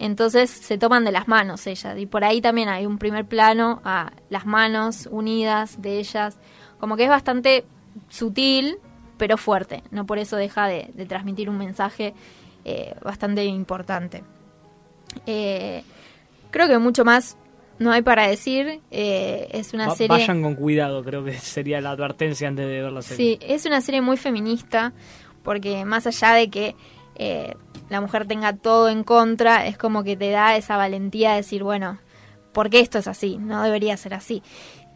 Entonces 0.00 0.50
se 0.50 0.78
toman 0.78 1.04
de 1.04 1.12
las 1.12 1.28
manos 1.28 1.66
ellas 1.66 1.96
y 1.98 2.06
por 2.06 2.24
ahí 2.24 2.40
también 2.40 2.68
hay 2.70 2.86
un 2.86 2.96
primer 2.98 3.26
plano 3.26 3.80
a 3.84 4.12
las 4.30 4.46
manos 4.46 5.06
unidas 5.12 5.80
de 5.82 5.98
ellas, 5.98 6.38
como 6.80 6.96
que 6.96 7.04
es 7.04 7.10
bastante 7.10 7.64
sutil 8.08 8.78
pero 9.18 9.36
fuerte, 9.36 9.82
no 9.90 10.06
por 10.06 10.18
eso 10.18 10.36
deja 10.36 10.66
de, 10.66 10.90
de 10.94 11.04
transmitir 11.04 11.50
un 11.50 11.58
mensaje 11.58 12.14
eh, 12.64 12.94
bastante 13.04 13.44
importante. 13.44 14.24
Eh, 15.26 15.82
creo 16.50 16.68
que 16.68 16.78
mucho 16.78 17.04
más 17.04 17.36
no 17.78 17.92
hay 17.92 18.00
para 18.02 18.26
decir, 18.26 18.80
eh, 18.90 19.48
es 19.52 19.74
una 19.74 19.88
Va- 19.88 19.96
serie... 19.96 20.08
Vayan 20.18 20.42
con 20.42 20.54
cuidado, 20.54 21.02
creo 21.04 21.22
que 21.24 21.32
sería 21.34 21.80
la 21.82 21.90
advertencia 21.90 22.48
antes 22.48 22.66
de 22.66 22.80
ver 22.82 22.92
la 22.92 23.02
serie. 23.02 23.38
Sí, 23.38 23.46
es 23.46 23.66
una 23.66 23.80
serie 23.82 24.00
muy 24.00 24.16
feminista, 24.16 24.92
porque 25.42 25.84
más 25.84 26.06
allá 26.06 26.32
de 26.32 26.48
que 26.48 26.74
eh, 27.16 27.54
la 27.90 28.00
mujer 28.00 28.26
tenga 28.26 28.54
todo 28.54 28.88
en 28.88 29.04
contra, 29.04 29.66
es 29.66 29.76
como 29.76 30.02
que 30.04 30.16
te 30.16 30.30
da 30.30 30.56
esa 30.56 30.76
valentía 30.78 31.30
de 31.32 31.36
decir, 31.38 31.62
bueno, 31.62 31.98
¿por 32.52 32.70
qué 32.70 32.80
esto 32.80 32.98
es 32.98 33.06
así? 33.08 33.36
No 33.36 33.62
debería 33.62 33.96
ser 33.98 34.14
así. 34.14 34.42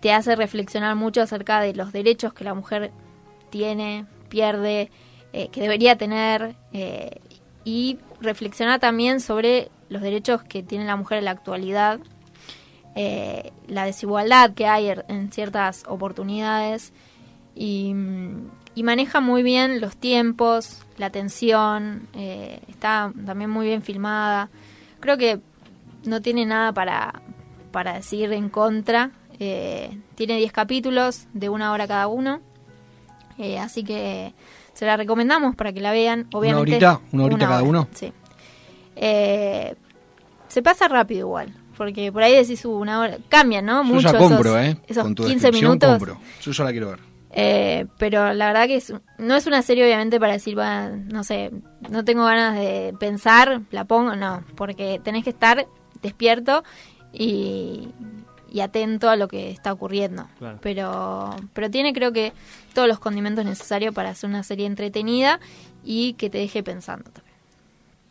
Te 0.01 0.12
hace 0.12 0.36
reflexionar 0.36 0.95
mucho 0.97 1.20
acerca 1.22 1.61
de 1.61 1.74
los 1.74 1.92
derechos 1.92 2.32
que 2.32 2.45
la 2.45 2.55
mujer 2.55 2.90
tiene, 3.51 4.07
pierde, 4.28 4.90
eh, 5.32 5.49
que 5.49 5.61
debería 5.61 5.97
tener, 5.97 6.55
eh, 6.72 7.20
y 7.64 7.99
reflexionar 8.20 8.80
también 8.80 9.20
sobre 9.20 9.70
los 9.88 10.01
derechos 10.03 10.42
que 10.42 10.62
tiene 10.62 10.84
la 10.84 10.97
mujer 10.97 11.18
en 11.18 11.24
la 11.26 11.30
actualidad, 11.32 11.99
eh, 12.95 13.53
la 13.66 13.84
desigualdad 13.84 14.53
que 14.55 14.66
hay 14.66 14.86
er- 14.86 15.05
en 15.09 15.32
ciertas 15.32 15.84
oportunidades 15.88 16.92
y, 17.55 17.92
mm, 17.95 18.51
y 18.74 18.82
maneja 18.82 19.20
muy 19.20 19.42
bien 19.42 19.80
los 19.80 19.96
tiempos, 19.96 20.80
la 20.96 21.10
tensión, 21.10 22.08
eh, 22.14 22.60
está 22.68 23.12
también 23.26 23.50
muy 23.50 23.66
bien 23.66 23.82
filmada. 23.82 24.48
Creo 25.00 25.16
que 25.16 25.40
no 26.04 26.20
tiene 26.22 26.44
nada 26.46 26.72
para, 26.72 27.22
para 27.72 27.94
decir 27.94 28.32
en 28.32 28.48
contra. 28.48 29.10
Eh, 29.38 29.98
tiene 30.14 30.36
10 30.38 30.52
capítulos 30.52 31.26
de 31.32 31.48
una 31.48 31.72
hora 31.72 31.86
cada 31.88 32.06
uno. 32.08 32.40
Eh, 33.38 33.58
así 33.58 33.82
que 33.84 34.32
se 34.74 34.86
la 34.86 34.96
recomendamos 34.96 35.54
para 35.56 35.72
que 35.72 35.80
la 35.80 35.92
vean. 35.92 36.28
Obviamente, 36.32 36.72
horita? 36.72 37.00
¿Una 37.12 37.24
horita 37.24 37.46
cada 37.46 37.60
hora, 37.60 37.68
uno? 37.68 37.88
Sí. 37.94 38.12
Eh, 38.96 39.74
se 40.48 40.62
pasa 40.62 40.88
rápido 40.88 41.20
igual. 41.20 41.52
Porque 41.76 42.12
por 42.12 42.22
ahí 42.22 42.34
decís 42.36 42.64
uh, 42.64 42.70
una 42.70 43.00
hora. 43.00 43.16
Cambian, 43.28 43.64
¿no? 43.66 43.82
Yo 43.82 43.94
Mucho 43.94 44.00
ya 44.12 44.16
esos- 44.18 44.28
compro, 44.30 44.60
¿eh? 44.60 44.76
Esos 44.86 45.02
Con 45.02 45.14
tu 45.16 45.24
15 45.24 45.34
descripción 45.34 45.70
minutos. 45.72 45.90
compro. 45.90 46.20
Yo 46.40 46.52
ya 46.52 46.64
la 46.64 46.70
quiero 46.70 46.88
ver. 46.90 47.00
Eh, 47.37 47.87
pero 47.99 48.32
la 48.32 48.47
verdad 48.47 48.66
que 48.68 48.76
es- 48.76 48.93
no 49.18 49.35
es 49.35 49.47
una 49.49 49.61
serie 49.62 49.85
obviamente 49.85 50.20
para 50.20 50.35
decir, 50.35 50.57
va, 50.57 50.89
no 50.89 51.24
sé, 51.24 51.51
no 51.91 52.05
tengo 52.05 52.24
ganas 52.24 52.55
de 52.55 52.95
pensar, 53.01 53.62
la 53.72 53.85
pongo, 53.85 54.14
no, 54.14 54.45
porque 54.55 55.01
tenés 55.03 55.24
que 55.24 55.30
estar 55.30 55.66
despierto 56.01 56.62
y, 57.12 57.89
y 58.53 58.61
atento 58.61 59.11
a 59.11 59.16
lo 59.16 59.26
que 59.26 59.51
está 59.51 59.72
ocurriendo. 59.72 60.28
Claro. 60.39 60.59
Pero, 60.62 61.30
pero 61.53 61.70
tiene 61.70 61.93
creo 61.93 62.12
que 62.12 62.32
todos 62.72 62.87
los 62.87 63.01
condimentos 63.01 63.45
necesarios 63.45 63.93
para 63.95 64.11
hacer 64.11 64.30
una 64.30 64.45
serie 64.45 64.66
entretenida 64.66 65.41
y 65.85 66.12
que 66.14 66.30
te 66.30 66.39
deje 66.39 66.62
pensando 66.62 67.11
también. 67.11 67.35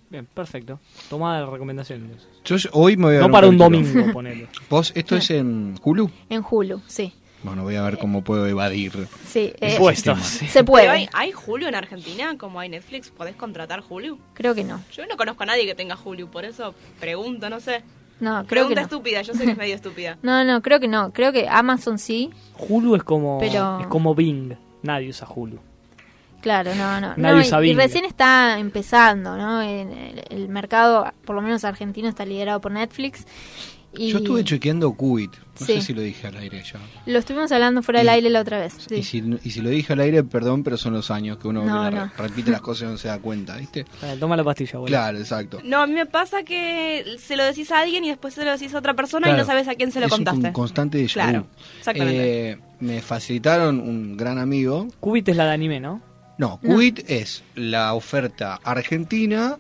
Bien, 0.09 0.25
perfecto. 0.25 0.79
Toma 1.09 1.39
la 1.39 1.45
recomendación. 1.49 2.11
Yo 2.45 2.55
hoy 2.73 2.97
me 2.97 3.05
voy 3.05 3.15
a 3.15 3.19
No 3.21 3.31
para 3.31 3.47
un 3.47 3.57
capítulo. 3.57 3.77
domingo, 3.87 4.11
ponele. 4.13 4.47
¿Vos, 4.69 4.91
esto 4.95 5.15
es 5.15 5.31
en 5.31 5.75
Hulu? 5.81 6.11
En 6.29 6.43
Hulu, 6.47 6.81
sí. 6.87 7.13
Bueno, 7.43 7.63
voy 7.63 7.75
a 7.75 7.81
ver 7.81 7.97
cómo 7.97 8.23
puedo 8.23 8.47
evadir. 8.47 9.07
Sí, 9.27 9.53
eh, 9.59 9.77
se 10.49 10.63
puede. 10.63 10.87
Hay, 10.87 11.09
¿Hay 11.13 11.33
Hulu 11.45 11.67
en 11.67 11.75
Argentina 11.75 12.37
como 12.37 12.59
hay 12.59 12.69
Netflix? 12.69 13.09
¿Podés 13.11 13.35
contratar 13.35 13.83
Hulu? 13.87 14.17
Creo 14.33 14.55
que 14.55 14.63
no. 14.63 14.81
Yo 14.93 15.05
no 15.07 15.17
conozco 15.17 15.43
a 15.43 15.47
nadie 15.47 15.65
que 15.65 15.75
tenga 15.75 15.97
Hulu, 16.01 16.29
por 16.29 16.45
eso 16.45 16.73
pregunto, 16.99 17.49
no 17.49 17.59
sé. 17.59 17.83
No, 18.19 18.31
creo 18.31 18.43
que 18.43 18.47
Pregunta 18.47 18.81
no. 18.81 18.85
estúpida, 18.85 19.21
yo 19.23 19.33
sé 19.33 19.43
que 19.43 19.51
es 19.51 19.57
medio 19.57 19.75
estúpida. 19.75 20.17
No, 20.23 20.43
no, 20.45 20.61
creo 20.61 20.79
que 20.79 20.87
no. 20.87 21.11
Creo 21.11 21.33
que 21.33 21.49
Amazon 21.49 21.99
sí. 21.99 22.29
Hulu 22.57 22.95
es 22.95 23.03
como, 23.03 23.39
Pero- 23.39 23.79
es 23.81 23.87
como 23.87 24.15
Bing. 24.15 24.53
Nadie 24.81 25.09
usa 25.09 25.27
Hulu. 25.29 25.59
Claro, 26.41 26.75
no, 26.75 26.99
no. 27.01 27.13
Nadie 27.17 27.35
no 27.35 27.41
usa 27.41 27.59
y, 27.59 27.65
y 27.65 27.69
Bing. 27.69 27.77
recién 27.77 28.05
está 28.05 28.59
empezando, 28.59 29.35
¿no? 29.37 29.61
En 29.61 29.91
el, 29.91 30.23
el 30.29 30.49
mercado, 30.49 31.11
por 31.25 31.35
lo 31.35 31.41
menos 31.41 31.63
argentino, 31.65 32.07
está 32.07 32.25
liderado 32.25 32.61
por 32.61 32.71
Netflix. 32.71 33.25
Y 33.95 34.09
Yo 34.11 34.17
estuve 34.17 34.43
chequeando 34.43 34.91
Qubit. 34.93 35.31
No 35.59 35.65
Sí. 35.67 35.73
sé 35.75 35.81
si 35.81 35.93
lo 35.93 36.01
dije 36.01 36.25
al 36.27 36.35
aire 36.37 36.63
ya. 36.63 36.79
Lo 37.05 37.19
estuvimos 37.19 37.51
hablando 37.51 37.83
fuera 37.83 37.99
del 37.99 38.07
Y- 38.07 38.09
aire 38.11 38.29
la 38.31 38.41
otra 38.41 38.59
vez. 38.59 38.73
sí. 38.89 38.95
Y, 38.95 39.03
si, 39.03 39.23
y 39.43 39.51
si 39.51 39.61
lo 39.61 39.69
dije 39.69 39.93
al 39.93 39.99
aire, 39.99 40.23
perdón, 40.23 40.63
pero 40.63 40.77
son 40.77 40.93
los 40.93 41.11
años 41.11 41.37
que 41.37 41.47
uno 41.47 41.63
No, 41.63 41.91
no. 41.91 42.11
repite 42.17 42.49
las 42.49 42.61
cosas 42.61 42.89
y 42.89 42.91
no 42.91 42.97
se 42.97 43.07
da 43.07 43.19
cuenta, 43.19 43.55
¿viste? 43.57 43.81
Eh, 44.01 44.17
Toma 44.19 44.35
la 44.35 44.43
pastilla, 44.43 44.77
abuela. 44.77 44.97
Claro, 44.97 45.19
exacto. 45.19 45.59
No, 45.63 45.79
a 45.81 45.85
mí 45.87 45.93
me 45.93 46.07
pasa 46.07 46.41
que 46.43 47.17
se 47.19 47.35
lo 47.35 47.43
decís 47.43 47.69
a 47.71 47.81
alguien 47.81 48.03
y 48.03 48.09
después 48.09 48.33
se 48.33 48.43
lo 48.43 48.51
decís 48.51 48.73
a 48.73 48.79
otra 48.79 48.95
persona 48.95 49.29
y 49.29 49.33
no 49.37 49.45
sabes 49.45 49.67
a 49.67 49.75
quién 49.75 49.91
se 49.91 49.99
lo 49.99 50.07
es 50.07 50.11
un 50.11 50.17
contaste. 50.19 50.41
con- 50.41 50.53
constante 50.53 51.01
vu. 51.03 51.07
Claro, 51.09 51.45
exactamente. 51.77 52.49
Eh, 52.51 52.57
me 52.79 53.01
facilitaron 53.03 53.79
un 53.79 54.17
gran 54.17 54.39
amigo. 54.39 54.87
Qubit 54.99 55.29
es 55.29 55.37
la 55.37 55.45
de 55.45 55.51
anime, 55.51 55.79
¿no? 55.79 56.01
No, 56.39 56.59
Qubit 56.61 57.07
es 57.07 57.43
la 57.53 57.93
oferta 57.93 58.59
argentina 58.63 59.59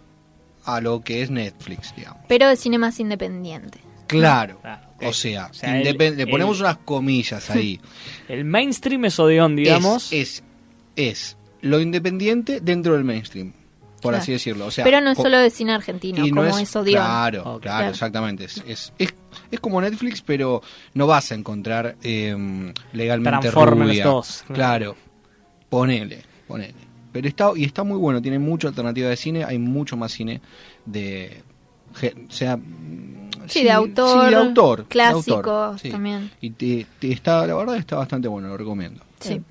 a 0.65 0.81
lo 0.81 1.01
que 1.01 1.21
es 1.21 1.29
Netflix, 1.29 1.93
digamos. 1.95 2.23
Pero 2.27 2.47
de 2.47 2.55
cine 2.55 2.79
más 2.79 2.99
independiente. 2.99 3.79
Claro. 4.19 4.59
ok. 4.95 5.03
O 5.07 5.13
sea, 5.13 5.47
O 5.51 5.53
sea, 5.53 5.79
el- 5.79 5.85
indepen- 5.87 6.15
le 6.15 6.27
ponemos 6.27 6.57
el- 6.57 6.63
unas 6.63 6.77
comillas 6.77 7.49
ahí. 7.49 7.79
El 8.29 8.45
mainstream 8.45 9.05
es 9.05 9.19
Odeon, 9.19 9.55
digamos. 9.55 10.11
Es, 10.13 10.43
es, 10.95 11.13
es 11.15 11.37
lo 11.61 11.79
independiente 11.81 12.59
dentro 12.61 12.93
del 12.93 13.03
mainstream, 13.03 13.51
por 14.01 14.11
Claro. 14.11 14.17
así 14.21 14.31
decirlo. 14.31 14.65
O 14.67 14.71
sea, 14.71 14.83
Pero 14.85 15.01
no 15.01 15.11
es 15.11 15.17
solo 15.17 15.37
de 15.37 15.49
cine 15.49 15.73
argentino, 15.73 16.25
y 16.25 16.31
no 16.31 16.43
como 16.43 16.57
es- 16.57 16.69
es 16.69 16.75
Odeon. 16.75 16.95
Claro, 17.03 17.59
claro, 17.61 17.89
exactamente. 17.89 18.45
Es, 18.45 18.63
es, 18.67 18.93
es, 18.97 19.13
es 19.51 19.59
como 19.59 19.81
Netflix, 19.81 20.21
pero 20.21 20.61
no 20.93 21.05
vas 21.07 21.31
a 21.31 21.35
encontrar 21.35 21.95
eh, 22.03 22.73
legalmente 22.93 23.39
Transformers 23.49 23.89
rubia. 23.91 24.05
2, 24.05 24.45
claro. 24.53 24.95
Ponele, 25.69 26.23
ponele. 26.47 26.75
Pero 27.11 27.27
está, 27.27 27.51
y 27.55 27.63
está 27.65 27.83
muy 27.83 27.97
bueno, 27.97 28.21
tiene 28.21 28.39
mucha 28.39 28.67
alternativa 28.69 29.07
de 29.09 29.17
cine, 29.17 29.43
hay 29.43 29.59
mucho 29.59 29.95
más 29.97 30.11
cine 30.11 30.41
de... 30.85 31.43
O 32.27 32.31
sea, 32.31 32.57
Sí, 33.49 33.63
de 33.63 33.71
autor, 33.71 34.23
sí, 34.25 34.29
de 34.29 34.35
autor, 34.35 34.87
de 34.87 35.01
autor, 35.03 35.79
sí. 35.79 35.89
también. 35.89 36.31
Y 36.41 36.51
te- 36.51 36.85
te 36.99 37.11
está, 37.11 37.45
la 37.47 37.55
verdad 37.55 37.75
está 37.77 37.95
bastante 37.97 38.27
bueno, 38.27 38.47
lo 38.49 38.57
recomiendo. 38.57 39.01
Sí. 39.19 39.41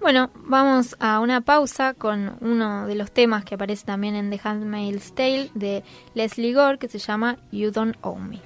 Bueno, 0.00 0.30
vamos 0.34 0.96
a 0.98 1.20
una 1.20 1.42
pausa 1.42 1.92
con 1.94 2.36
uno 2.40 2.86
de 2.86 2.94
los 2.94 3.10
temas 3.12 3.44
que 3.44 3.54
aparece 3.56 3.84
también 3.84 4.14
en 4.14 4.30
The 4.30 4.40
Handmaid's 4.42 5.14
Tale 5.14 5.50
de 5.54 5.82
Leslie 6.14 6.54
Gore 6.54 6.78
que 6.78 6.88
se 6.88 6.98
llama 6.98 7.36
You 7.52 7.70
Don't 7.70 7.96
Own 8.00 8.30
Me. 8.30 8.40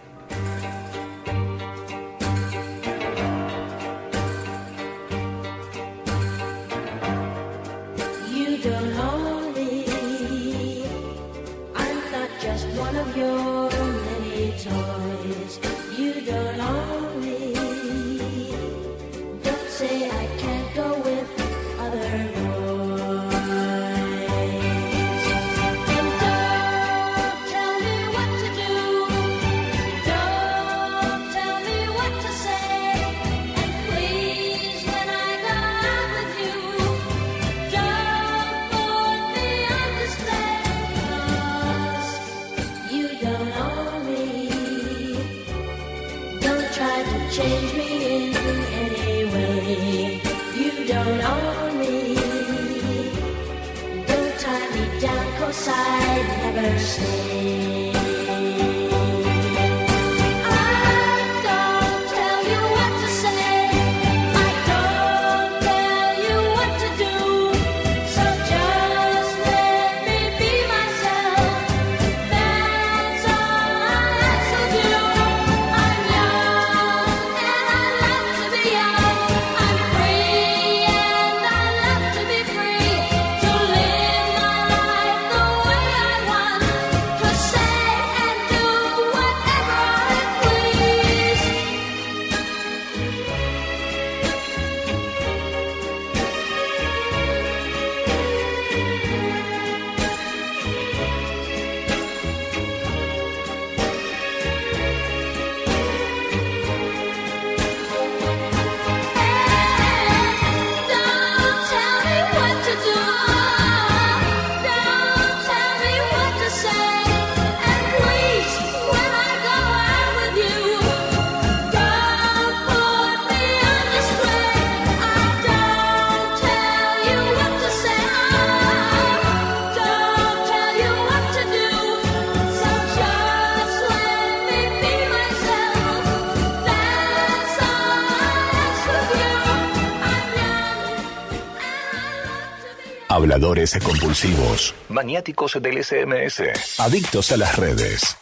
Habladores 143.25 143.79
compulsivos, 143.83 144.75
maniáticos 144.91 145.57
del 145.59 145.83
SMS, 145.83 146.43
adictos 146.77 147.33
a 147.33 147.39
las 147.39 147.57
redes. 147.57 148.19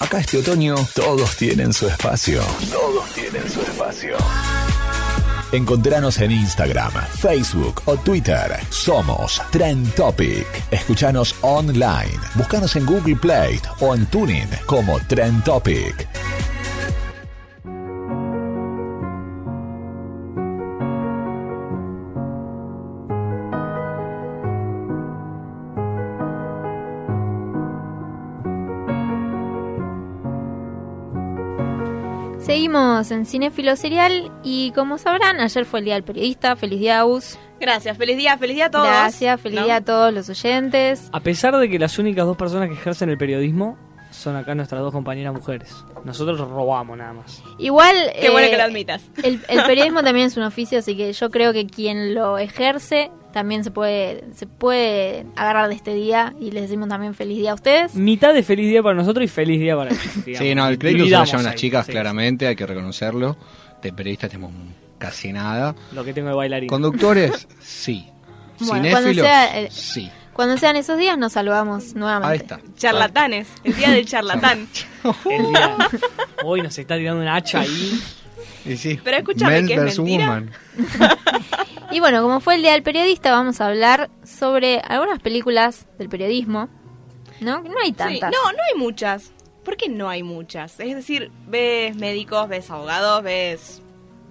Acá 0.00 0.18
este 0.18 0.38
otoño 0.38 0.74
todos 0.96 1.36
tienen 1.36 1.72
su 1.72 1.86
espacio. 1.86 2.42
Todos 2.72 3.08
tienen 3.10 3.48
su 3.48 3.60
espacio. 3.60 4.16
Encontranos 5.52 6.18
en 6.18 6.32
Instagram, 6.32 6.90
Facebook 7.20 7.82
o 7.84 7.96
Twitter. 7.98 8.58
Somos 8.68 9.40
Trend 9.52 9.94
Topic. 9.94 10.44
Escuchanos 10.72 11.36
online. 11.42 12.18
Búscanos 12.34 12.74
en 12.74 12.84
Google 12.84 13.14
Play 13.14 13.60
o 13.78 13.94
en 13.94 14.06
Tuning 14.06 14.48
como 14.66 14.98
Trend 15.06 15.44
Topic. 15.44 16.08
Seguimos 33.04 33.10
en 33.10 33.26
Cinefilo 33.26 33.76
Serial 33.76 34.32
y 34.42 34.72
como 34.72 34.96
sabrán, 34.96 35.38
ayer 35.40 35.66
fue 35.66 35.80
el 35.80 35.84
Día 35.84 35.94
del 35.94 36.02
Periodista. 36.02 36.56
Feliz 36.56 36.80
día, 36.80 37.00
Aus. 37.00 37.38
Gracias, 37.60 37.98
feliz 37.98 38.16
día, 38.16 38.38
feliz 38.38 38.56
día 38.56 38.66
a 38.66 38.70
todos. 38.70 38.86
Gracias, 38.86 39.38
feliz 39.38 39.60
¿No? 39.60 39.66
día 39.66 39.76
a 39.76 39.80
todos 39.82 40.14
los 40.14 40.30
oyentes. 40.30 41.10
A 41.12 41.20
pesar 41.20 41.54
de 41.58 41.68
que 41.68 41.78
las 41.78 41.98
únicas 41.98 42.24
dos 42.24 42.38
personas 42.38 42.68
que 42.70 42.74
ejercen 42.74 43.10
el 43.10 43.18
periodismo 43.18 43.76
son 44.10 44.36
acá 44.36 44.54
nuestras 44.54 44.80
dos 44.80 44.94
compañeras 44.94 45.34
mujeres. 45.34 45.74
Nosotros 46.04 46.40
robamos 46.40 46.96
nada 46.96 47.12
más. 47.12 47.42
Igual. 47.58 47.94
Qué 48.18 48.30
bueno 48.30 48.46
eh, 48.46 48.50
que 48.50 48.56
lo 48.56 48.62
admitas. 48.62 49.02
El, 49.22 49.42
el 49.46 49.62
periodismo 49.66 50.02
también 50.02 50.28
es 50.28 50.36
un 50.38 50.44
oficio, 50.44 50.78
así 50.78 50.96
que 50.96 51.12
yo 51.12 51.28
creo 51.30 51.52
que 51.52 51.66
quien 51.66 52.14
lo 52.14 52.38
ejerce 52.38 53.10
también 53.36 53.62
se 53.64 53.70
puede, 53.70 54.24
se 54.34 54.46
puede 54.46 55.26
agarrar 55.36 55.68
de 55.68 55.74
este 55.74 55.92
día 55.92 56.32
y 56.40 56.52
les 56.52 56.62
decimos 56.62 56.88
también 56.88 57.12
feliz 57.14 57.36
día 57.36 57.50
a 57.50 57.54
ustedes. 57.54 57.94
Mitad 57.94 58.32
de 58.32 58.42
feliz 58.42 58.66
día 58.70 58.82
para 58.82 58.94
nosotros 58.94 59.22
y 59.26 59.28
feliz 59.28 59.60
día 59.60 59.76
para 59.76 59.90
ellos. 59.90 60.02
digamos. 60.24 60.38
Sí, 60.48 60.54
no, 60.54 60.66
el 60.66 60.78
crédito 60.78 61.04
se 61.04 61.10
lo 61.10 61.22
llevan 61.26 61.44
las 61.44 61.54
chicas, 61.56 61.84
sí. 61.84 61.92
claramente, 61.92 62.46
hay 62.46 62.56
que 62.56 62.64
reconocerlo. 62.64 63.36
De 63.82 63.92
periodistas 63.92 64.30
tenemos 64.30 64.52
casi 64.96 65.34
nada. 65.34 65.74
Lo 65.92 66.02
que 66.02 66.14
tengo 66.14 66.30
de 66.30 66.34
bailarín. 66.34 66.66
Conductores, 66.70 67.46
sí. 67.60 68.06
Bueno, 68.60 68.88
cuando 68.90 69.10
Cinéfilos, 69.10 69.26
sea 69.26 69.58
el- 69.58 69.70
sí. 69.70 70.10
Cuando 70.32 70.56
sean 70.56 70.76
esos 70.76 70.96
días 70.96 71.18
nos 71.18 71.34
saludamos 71.34 71.94
nuevamente. 71.94 72.32
Ahí 72.32 72.38
está. 72.38 72.58
Charlatanes, 72.78 73.48
el 73.64 73.76
día 73.76 73.90
del 73.90 74.06
charlatán. 74.06 74.66
El 75.30 75.46
día- 75.48 75.76
Hoy 76.42 76.62
nos 76.62 76.78
está 76.78 76.96
tirando 76.96 77.20
una 77.20 77.36
hacha 77.36 77.60
ahí. 77.60 78.00
Y 78.64 78.78
sí. 78.78 78.98
Pero 79.04 79.18
escúchame, 79.18 79.56
Men 79.62 79.66
¿que 79.66 79.74
es 79.74 79.98
mentira? 79.98 80.42
Y 81.90 82.00
bueno, 82.00 82.22
como 82.22 82.40
fue 82.40 82.56
el 82.56 82.62
Día 82.62 82.72
del 82.72 82.82
Periodista, 82.82 83.30
vamos 83.30 83.60
a 83.60 83.66
hablar 83.68 84.10
sobre 84.24 84.80
algunas 84.80 85.20
películas 85.20 85.86
del 85.98 86.08
periodismo. 86.08 86.68
¿No? 87.40 87.60
No 87.62 87.74
hay 87.82 87.88
Sí, 87.90 87.94
tantas. 87.94 88.32
No, 88.32 88.52
no 88.52 88.58
hay 88.72 88.78
muchas. 88.78 89.32
¿Por 89.64 89.76
qué 89.76 89.88
no 89.88 90.08
hay 90.08 90.22
muchas? 90.22 90.80
Es 90.80 90.94
decir, 90.94 91.30
ves 91.46 91.94
médicos, 91.96 92.48
ves 92.48 92.70
abogados, 92.70 93.22
ves 93.22 93.82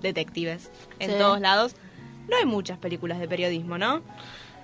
detectives 0.01 0.71
en 0.99 1.11
Sí. 1.11 1.15
todos 1.17 1.39
lados. 1.39 1.75
No 2.29 2.35
hay 2.37 2.45
muchas 2.45 2.77
películas 2.79 3.19
de 3.19 3.27
periodismo, 3.27 3.77
¿no? 3.77 4.01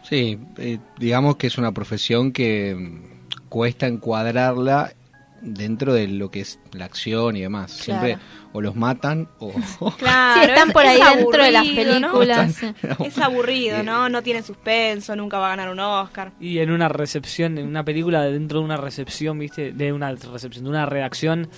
Sí, 0.04 0.40
eh, 0.58 0.80
digamos 0.98 1.36
que 1.38 1.48
es 1.48 1.58
una 1.58 1.72
profesión 1.72 2.32
que 2.32 2.76
mm, 2.76 3.48
cuesta 3.50 3.86
encuadrarla 3.88 4.94
dentro 5.42 5.94
de 5.94 6.08
lo 6.08 6.30
que 6.32 6.42
es 6.42 6.60
la 6.74 6.86
acción 6.86 7.36
y 7.36 7.42
demás. 7.42 7.82
Claro. 7.84 8.06
Siempre 8.06 8.26
o 8.54 8.62
los 8.62 8.76
matan 8.76 9.28
o... 9.40 9.52
Claro, 9.98 10.42
Sí, 10.44 10.50
están 10.50 10.68
es- 10.70 10.74
por 10.74 10.86
es 10.86 11.02
ahí 11.02 11.18
dentro 11.18 11.44
de 11.44 11.52
las 11.52 11.68
películas. 11.68 12.64
Es 13.04 13.18
aburrido, 13.18 13.84
¿no? 13.84 14.08
No 14.10 14.22
tiene 14.24 14.44
suspenso, 14.44 15.16
nunca 15.16 15.40
va 15.40 15.48
a 15.48 15.50
ganar 15.56 15.70
un 15.70 15.80
Oscar. 15.80 16.32
Y 16.40 16.60
en 16.60 16.72
una 16.72 16.90
recepción, 16.90 17.58
en 17.58 17.68
una 17.68 17.84
película 17.84 18.24
dentro 18.24 18.60
de 18.60 18.66
una 18.66 18.78
recepción, 18.78 19.38
¿viste? 19.40 19.72
De 19.72 19.92
una 19.94 20.12
recepción, 20.14 20.64
de 20.64 20.70
una 20.70 20.86
redacción. 20.86 21.50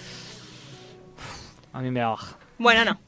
A 1.71 1.81
mí 1.81 1.89
me 1.91 1.99
da 2.01 2.09
baja. 2.09 2.37
Bueno, 2.57 2.85
no. 2.85 2.99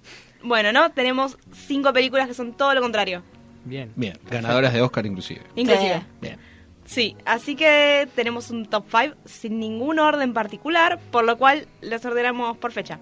Bueno, 0.43 0.71
¿no? 0.71 0.91
Tenemos 0.91 1.37
cinco 1.51 1.93
películas 1.93 2.27
que 2.27 2.33
son 2.33 2.53
todo 2.53 2.73
lo 2.73 2.81
contrario. 2.81 3.23
Bien. 3.63 3.91
Bien, 3.95 4.17
ganadoras 4.29 4.73
de 4.73 4.81
Oscar 4.81 5.05
inclusive. 5.05 5.41
Inclusive. 5.55 6.03
Bien. 6.21 6.37
Sí, 6.85 7.15
así 7.25 7.55
que 7.55 8.07
tenemos 8.15 8.51
un 8.51 8.65
top 8.67 8.85
5 8.89 9.15
sin 9.25 9.59
ningún 9.59 9.99
orden 9.99 10.33
particular, 10.33 10.99
por 11.11 11.25
lo 11.25 11.37
cual 11.37 11.67
los 11.81 12.05
ordenamos 12.05 12.57
por 12.57 12.71
fecha, 12.71 12.99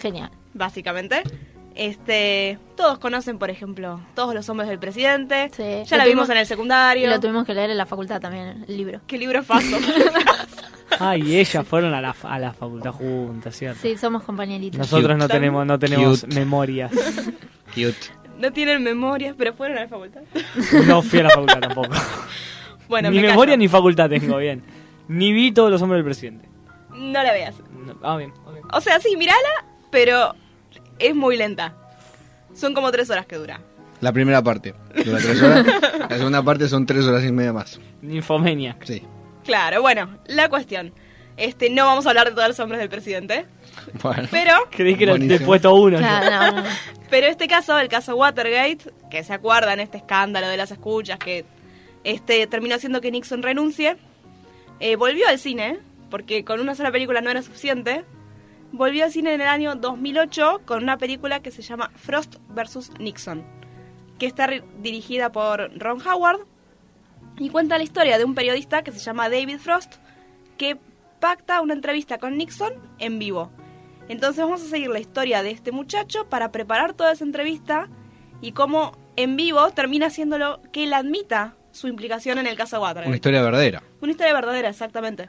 Genial. 0.00 0.30
básicamente. 0.54 1.22
Este, 1.74 2.58
todos 2.74 2.98
conocen, 2.98 3.38
por 3.38 3.50
ejemplo, 3.50 4.00
todos 4.14 4.34
los 4.34 4.48
hombres 4.48 4.70
del 4.70 4.78
presidente. 4.78 5.50
Sí. 5.54 5.62
Ya 5.84 5.96
Lo 5.98 6.04
la 6.04 6.04
vimos 6.06 6.30
en 6.30 6.38
el 6.38 6.46
secundario. 6.46 7.06
Y 7.06 7.10
lo 7.10 7.20
tuvimos 7.20 7.44
que 7.44 7.52
leer 7.52 7.68
en 7.68 7.76
la 7.76 7.84
facultad 7.84 8.18
también, 8.18 8.64
el 8.66 8.76
libro. 8.78 9.02
¿Qué 9.06 9.18
libro 9.18 9.42
faso? 9.42 9.76
Ah, 10.98 11.16
y 11.18 11.36
ellas 11.36 11.66
fueron 11.66 11.92
a 11.92 12.00
la, 12.00 12.16
a 12.22 12.38
la 12.38 12.54
facultad 12.54 12.92
juntas, 12.92 13.54
¿cierto? 13.54 13.80
Sí, 13.82 13.98
somos 13.98 14.22
compañeritos. 14.22 14.78
Nosotros 14.78 15.18
no 15.18 15.28
tenemos, 15.28 15.66
no 15.66 15.78
tenemos 15.78 16.22
Cute. 16.22 16.34
memorias. 16.34 16.90
Cute. 17.74 17.94
no 18.38 18.50
tienen 18.52 18.82
memorias, 18.82 19.34
pero 19.36 19.52
fueron 19.52 19.76
a 19.76 19.82
la 19.82 19.88
facultad. 19.88 20.22
No 20.86 21.02
fui 21.02 21.18
a 21.18 21.24
la 21.24 21.30
facultad 21.30 21.60
tampoco. 21.60 21.90
Bueno, 22.88 23.10
ni 23.10 23.16
me 23.20 23.28
memoria 23.28 23.52
callo. 23.52 23.58
ni 23.58 23.68
facultad 23.68 24.08
tengo, 24.08 24.36
bien. 24.38 24.62
Ni 25.08 25.32
vi 25.32 25.52
todos 25.52 25.70
los 25.70 25.80
hombres 25.82 25.98
del 25.98 26.04
presidente. 26.04 26.48
No 26.94 27.22
la 27.22 27.32
veas. 27.32 27.54
No- 27.84 27.96
ah, 28.02 28.16
bien. 28.16 28.32
ok. 28.46 28.74
O 28.74 28.80
sea, 28.80 28.98
sí, 29.00 29.16
mirala, 29.16 29.64
pero 29.90 30.34
es 30.98 31.14
muy 31.14 31.36
lenta. 31.36 31.74
Son 32.54 32.74
como 32.74 32.90
tres 32.90 33.10
horas 33.10 33.26
que 33.26 33.36
dura. 33.36 33.60
La 34.00 34.12
primera 34.12 34.42
parte 34.42 34.74
dura 35.04 35.18
tres 35.18 35.42
horas. 35.42 35.66
La 36.10 36.16
segunda 36.18 36.42
parte 36.42 36.68
son 36.68 36.84
tres 36.86 37.04
horas 37.04 37.24
y 37.24 37.32
media 37.32 37.52
más. 37.52 37.80
Ninfomania. 38.02 38.76
Sí. 38.84 39.02
Claro, 39.44 39.80
bueno, 39.82 40.18
la 40.26 40.48
cuestión. 40.48 40.92
Este, 41.36 41.68
no 41.70 41.84
vamos 41.84 42.06
a 42.06 42.08
hablar 42.10 42.28
de 42.30 42.34
todos 42.34 42.48
los 42.48 42.60
hombres 42.60 42.80
del 42.80 42.88
presidente, 42.88 43.44
Bueno. 44.02 44.26
pero 44.30 44.52
Creí 44.70 44.94
que 44.96 45.04
era 45.04 45.12
el 45.14 45.40
puesto 45.44 45.74
uno. 45.74 45.98
Claro, 45.98 46.56
no, 46.56 46.62
no. 46.62 46.68
Pero 47.10 47.26
este 47.26 47.46
caso, 47.46 47.78
el 47.78 47.88
caso 47.88 48.16
Watergate, 48.16 48.78
que 49.10 49.22
se 49.22 49.34
acuerdan, 49.34 49.78
este 49.80 49.98
escándalo 49.98 50.48
de 50.48 50.56
las 50.56 50.70
escuchas 50.70 51.18
que 51.18 51.44
este 52.10 52.46
terminó 52.46 52.74
haciendo 52.74 53.00
que 53.00 53.10
Nixon 53.10 53.42
renuncie, 53.42 53.96
eh, 54.80 54.96
volvió 54.96 55.28
al 55.28 55.38
cine, 55.38 55.78
porque 56.10 56.44
con 56.44 56.60
una 56.60 56.74
sola 56.74 56.92
película 56.92 57.20
no 57.20 57.30
era 57.30 57.42
suficiente, 57.42 58.04
volvió 58.72 59.04
al 59.04 59.12
cine 59.12 59.34
en 59.34 59.40
el 59.40 59.48
año 59.48 59.74
2008 59.74 60.62
con 60.64 60.82
una 60.82 60.98
película 60.98 61.40
que 61.40 61.50
se 61.50 61.62
llama 61.62 61.90
Frost 61.96 62.36
vs. 62.48 62.92
Nixon, 62.98 63.44
que 64.18 64.26
está 64.26 64.46
ri- 64.46 64.64
dirigida 64.80 65.32
por 65.32 65.70
Ron 65.78 66.00
Howard 66.06 66.40
y 67.38 67.50
cuenta 67.50 67.78
la 67.78 67.84
historia 67.84 68.18
de 68.18 68.24
un 68.24 68.34
periodista 68.34 68.82
que 68.82 68.92
se 68.92 68.98
llama 69.00 69.28
David 69.28 69.58
Frost 69.58 69.96
que 70.58 70.76
pacta 71.20 71.60
una 71.60 71.74
entrevista 71.74 72.18
con 72.18 72.36
Nixon 72.36 72.72
en 72.98 73.18
vivo. 73.18 73.50
Entonces 74.08 74.44
vamos 74.44 74.62
a 74.62 74.66
seguir 74.66 74.88
la 74.90 75.00
historia 75.00 75.42
de 75.42 75.50
este 75.50 75.72
muchacho 75.72 76.28
para 76.28 76.52
preparar 76.52 76.92
toda 76.94 77.10
esa 77.12 77.24
entrevista 77.24 77.88
y 78.40 78.52
cómo 78.52 78.96
en 79.16 79.34
vivo 79.36 79.68
termina 79.72 80.06
haciéndolo 80.06 80.60
que 80.72 80.84
él 80.84 80.92
admita 80.92 81.55
su 81.76 81.88
implicación 81.88 82.38
en 82.38 82.46
el 82.46 82.56
caso 82.56 82.80
Watergate. 82.80 83.08
Una 83.08 83.16
historia 83.16 83.42
verdadera. 83.42 83.82
Una 84.00 84.12
historia 84.12 84.32
verdadera, 84.32 84.68
exactamente. 84.68 85.28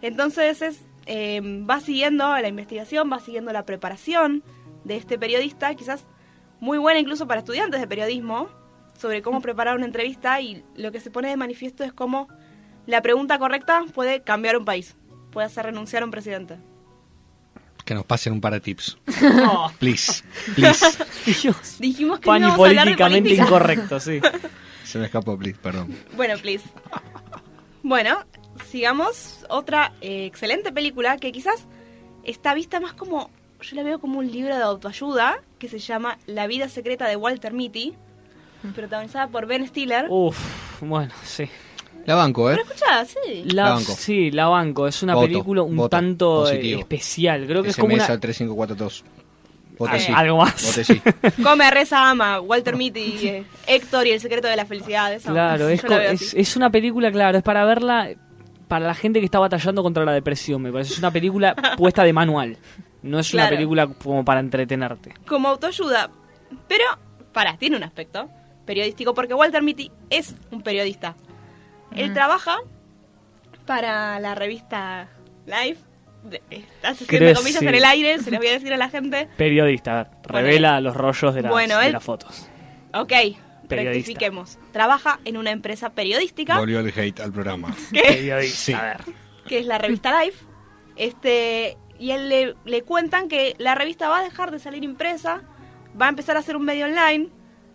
Entonces 0.00 0.62
es, 0.62 0.80
eh, 1.06 1.40
va 1.68 1.80
siguiendo 1.80 2.28
la 2.38 2.48
investigación, 2.48 3.10
va 3.12 3.20
siguiendo 3.20 3.52
la 3.52 3.66
preparación 3.66 4.42
de 4.84 4.96
este 4.96 5.18
periodista, 5.18 5.74
quizás 5.74 6.04
muy 6.60 6.78
buena 6.78 7.00
incluso 7.00 7.26
para 7.26 7.40
estudiantes 7.40 7.80
de 7.80 7.88
periodismo, 7.88 8.48
sobre 8.98 9.22
cómo 9.22 9.40
preparar 9.40 9.76
una 9.76 9.86
entrevista 9.86 10.40
y 10.40 10.64
lo 10.76 10.92
que 10.92 11.00
se 11.00 11.10
pone 11.10 11.28
de 11.28 11.36
manifiesto 11.36 11.84
es 11.84 11.92
cómo 11.92 12.28
la 12.86 13.02
pregunta 13.02 13.38
correcta 13.38 13.82
puede 13.92 14.22
cambiar 14.22 14.56
un 14.56 14.64
país, 14.64 14.94
puede 15.32 15.46
hacer 15.46 15.66
renunciar 15.66 16.02
a 16.02 16.06
un 16.06 16.10
presidente. 16.12 16.58
Que 17.84 17.94
nos 17.94 18.04
pasen 18.06 18.32
un 18.32 18.40
par 18.40 18.52
de 18.52 18.60
tips. 18.60 18.96
No. 19.20 19.70
Please. 19.78 20.22
Please. 20.54 20.98
Dijimos 21.80 22.20
que 22.20 22.26
Pani 22.26 22.42
no 22.42 22.48
íbamos 22.48 22.66
a 22.66 22.68
hablar 22.68 22.88
de 22.88 22.96
política. 22.96 23.42
incorrecto, 23.42 24.00
sí. 24.00 24.20
Se 24.94 25.00
me 25.00 25.06
escapó, 25.06 25.36
please, 25.36 25.58
perdón. 25.60 25.92
Bueno, 26.16 26.34
please. 26.40 26.64
Bueno, 27.82 28.20
sigamos. 28.70 29.44
Otra 29.48 29.92
eh, 30.00 30.24
excelente 30.24 30.70
película 30.70 31.16
que 31.16 31.32
quizás 31.32 31.66
está 32.22 32.54
vista 32.54 32.78
más 32.78 32.92
como. 32.92 33.28
Yo 33.60 33.74
la 33.74 33.82
veo 33.82 33.98
como 33.98 34.20
un 34.20 34.30
libro 34.30 34.54
de 34.56 34.62
autoayuda 34.62 35.42
que 35.58 35.68
se 35.68 35.80
llama 35.80 36.16
La 36.26 36.46
vida 36.46 36.68
secreta 36.68 37.08
de 37.08 37.16
Walter 37.16 37.52
Mitty, 37.52 37.94
protagonizada 38.76 39.26
por 39.26 39.46
Ben 39.46 39.66
Stiller. 39.66 40.06
Uf, 40.10 40.38
bueno, 40.80 41.12
sí. 41.24 41.48
La 42.06 42.14
banco, 42.14 42.48
¿eh? 42.52 42.54
Pero 42.56 42.68
escuchá, 42.68 43.04
sí. 43.04 43.46
La, 43.46 43.64
La 43.64 43.70
banco. 43.70 43.94
Sí, 43.98 44.30
la 44.30 44.46
banco. 44.46 44.86
Es 44.86 45.02
una 45.02 45.16
Voto, 45.16 45.26
película 45.26 45.62
un 45.62 45.74
voto, 45.76 45.88
tanto 45.88 46.46
eh, 46.46 46.50
positivo. 46.50 46.80
especial. 46.82 47.46
Creo 47.48 47.64
que 47.64 47.70
es 47.70 47.76
como 47.76 47.94
una... 47.94 48.04
al 48.06 48.20
3542. 48.20 49.04
Vote 49.78 49.96
Eh, 49.96 50.00
sí. 50.00 50.12
algo 50.14 50.38
más. 50.38 50.54
Vote 50.64 50.84
sí. 50.84 51.02
Come, 51.42 51.70
reza, 51.70 52.08
ama. 52.10 52.40
Walter 52.40 52.76
Mitty, 52.76 53.26
eh, 53.28 53.44
Héctor 53.66 54.06
y 54.06 54.12
el 54.12 54.20
secreto 54.20 54.46
de 54.48 54.56
la 54.56 54.66
felicidad. 54.66 55.12
esa. 55.12 55.32
Claro, 55.32 55.68
es, 55.68 55.82
es, 55.84 56.34
es 56.34 56.56
una 56.56 56.70
película, 56.70 57.10
claro, 57.10 57.38
es 57.38 57.44
para 57.44 57.64
verla 57.64 58.10
para 58.68 58.86
la 58.86 58.94
gente 58.94 59.18
que 59.20 59.26
está 59.26 59.38
batallando 59.38 59.82
contra 59.82 60.04
la 60.04 60.12
depresión, 60.12 60.62
me 60.62 60.72
parece. 60.72 60.94
Es 60.94 60.98
una 60.98 61.10
película 61.10 61.54
puesta 61.76 62.02
de 62.02 62.12
manual. 62.12 62.56
No 63.02 63.18
es 63.18 63.34
una 63.34 63.48
película 63.48 63.86
como 63.86 64.24
para 64.24 64.40
entretenerte. 64.40 65.12
como 65.26 65.48
autoayuda. 65.48 66.10
Pero, 66.68 66.84
para, 67.32 67.56
tiene 67.58 67.76
un 67.76 67.82
aspecto 67.84 68.30
periodístico 68.64 69.12
porque 69.12 69.34
Walter 69.34 69.62
Mitty 69.62 69.90
es 70.08 70.34
un 70.50 70.62
periodista. 70.62 71.14
Él 71.94 72.10
Mm. 72.10 72.14
trabaja 72.14 72.56
para 73.66 74.18
la 74.20 74.34
revista 74.34 75.08
Life. 75.46 75.80
Haciendo 76.82 77.06
Creo, 77.06 77.34
comillas 77.34 77.60
sí. 77.60 77.66
en 77.66 77.74
el 77.74 77.84
aire, 77.84 78.18
se 78.18 78.30
los 78.30 78.38
voy 78.38 78.48
a 78.48 78.52
decir 78.52 78.72
a 78.72 78.76
la 78.76 78.88
gente. 78.88 79.28
Periodista, 79.36 79.92
a 79.92 80.04
ver, 80.04 80.12
Bueno, 80.30 80.38
revela 80.46 80.80
los 80.80 80.96
rollos 80.96 81.34
de 81.34 81.42
las, 81.42 81.50
bueno, 81.52 81.78
de 81.78 81.92
las 81.92 82.02
fotos. 82.02 82.48
Ok, 82.94 83.12
rectifiquemos. 83.68 84.58
Trabaja 84.72 85.20
en 85.24 85.36
una 85.36 85.50
empresa 85.50 85.90
periodística 85.90 86.58
Volvió 86.58 86.80
el 86.80 86.88
hate 86.96 87.20
al 87.20 87.32
programa. 87.32 87.74
¿Qué? 87.92 88.02
Periodista, 88.02 88.56
Sí. 88.56 88.72
a 88.72 88.82
ver. 88.82 89.00
que 89.48 89.58
es 89.58 89.66
la 89.66 89.78
revista 89.78 90.22
Life. 90.24 90.44
Este, 90.96 91.76
y 91.98 92.12
él 92.12 92.28
le, 92.28 92.54
le 92.64 92.82
cuentan 92.82 93.28
que 93.28 93.54
la 93.58 93.74
revista 93.74 94.08
va 94.08 94.20
a 94.20 94.22
dejar 94.22 94.50
de 94.50 94.58
salir 94.58 94.84
impresa, 94.84 95.42
va 96.00 96.06
a 96.06 96.08
empezar 96.08 96.36
a 96.36 96.40
hacer 96.40 96.56
un 96.56 96.64
medio 96.64 96.86
online, 96.86 97.28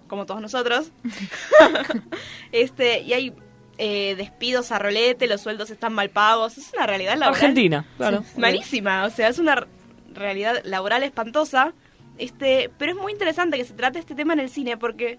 como 0.07 0.25
todos 0.25 0.41
nosotros. 0.41 0.91
este, 2.51 3.01
y 3.01 3.13
hay 3.13 3.33
eh, 3.81 4.15
despidos 4.17 4.73
a 4.73 4.77
rolete, 4.77 5.25
los 5.25 5.39
sueldos 5.39 5.69
están 5.69 5.93
mal 5.93 6.09
pagos, 6.09 6.57
es 6.57 6.73
una 6.73 6.85
realidad 6.85 7.13
laboral. 7.13 7.33
Argentina, 7.33 7.85
claro. 7.95 8.25
Malísima, 8.37 9.05
o 9.05 9.09
sea, 9.09 9.29
es 9.29 9.39
una 9.39 9.67
realidad 10.13 10.61
laboral 10.65 11.01
espantosa. 11.03 11.73
Este, 12.17 12.69
pero 12.77 12.91
es 12.91 12.97
muy 12.97 13.13
interesante 13.13 13.55
que 13.55 13.63
se 13.63 13.73
trate 13.73 13.97
este 13.97 14.15
tema 14.15 14.33
en 14.33 14.41
el 14.41 14.49
cine 14.49 14.75
porque 14.75 15.17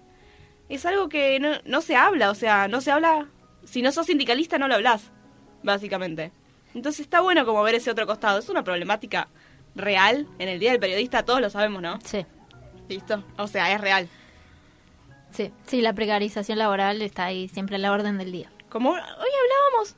es 0.69 0.85
algo 0.85 1.09
que 1.09 1.39
no, 1.39 1.53
no 1.65 1.81
se 1.81 1.95
habla, 1.95 2.29
o 2.29 2.35
sea, 2.35 2.67
no 2.67 2.81
se 2.81 2.91
habla. 2.91 3.27
Si 3.63 3.81
no 3.81 3.91
sos 3.91 4.05
sindicalista, 4.05 4.59
no 4.59 4.67
lo 4.67 4.75
hablas, 4.75 5.09
básicamente. 5.63 6.31
Entonces 6.75 7.01
está 7.01 7.19
bueno 7.21 7.47
como 7.47 7.63
ver 7.63 7.73
ese 7.73 7.89
otro 7.89 8.05
costado. 8.05 8.37
Es 8.37 8.49
una 8.49 8.63
problemática 8.63 9.27
real 9.73 10.27
en 10.37 10.49
el 10.49 10.59
Día 10.59 10.69
del 10.69 10.79
Periodista, 10.79 11.25
todos 11.25 11.41
lo 11.41 11.49
sabemos, 11.49 11.81
¿no? 11.81 11.99
Sí. 12.03 12.23
¿Listo? 12.87 13.23
O 13.37 13.47
sea, 13.47 13.73
es 13.73 13.81
real. 13.81 14.07
Sí, 15.31 15.51
sí, 15.67 15.81
la 15.81 15.93
precarización 15.93 16.57
laboral 16.57 17.01
está 17.01 17.25
ahí 17.25 17.47
siempre 17.47 17.77
a 17.77 17.79
la 17.79 17.91
orden 17.91 18.17
del 18.17 18.31
día. 18.31 18.49
Como 18.69 18.91
hoy 18.91 18.99
hablábamos, 18.99 19.95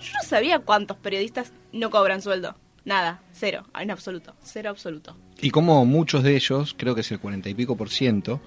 yo 0.00 0.12
no 0.20 0.28
sabía 0.28 0.58
cuántos 0.58 0.96
periodistas 0.98 1.52
no 1.72 1.90
cobran 1.90 2.20
sueldo. 2.22 2.56
Nada, 2.84 3.22
cero, 3.32 3.64
en 3.80 3.90
absoluto, 3.90 4.34
cero 4.42 4.68
absoluto. 4.70 5.16
Y 5.40 5.50
como 5.50 5.84
muchos 5.86 6.22
de 6.22 6.36
ellos, 6.36 6.74
creo 6.78 6.94
que 6.94 7.00
es 7.00 7.10
el 7.12 7.18
cuarenta 7.18 7.48
y 7.48 7.54
pico 7.54 7.76
por 7.76 7.88
ciento, 7.88 8.40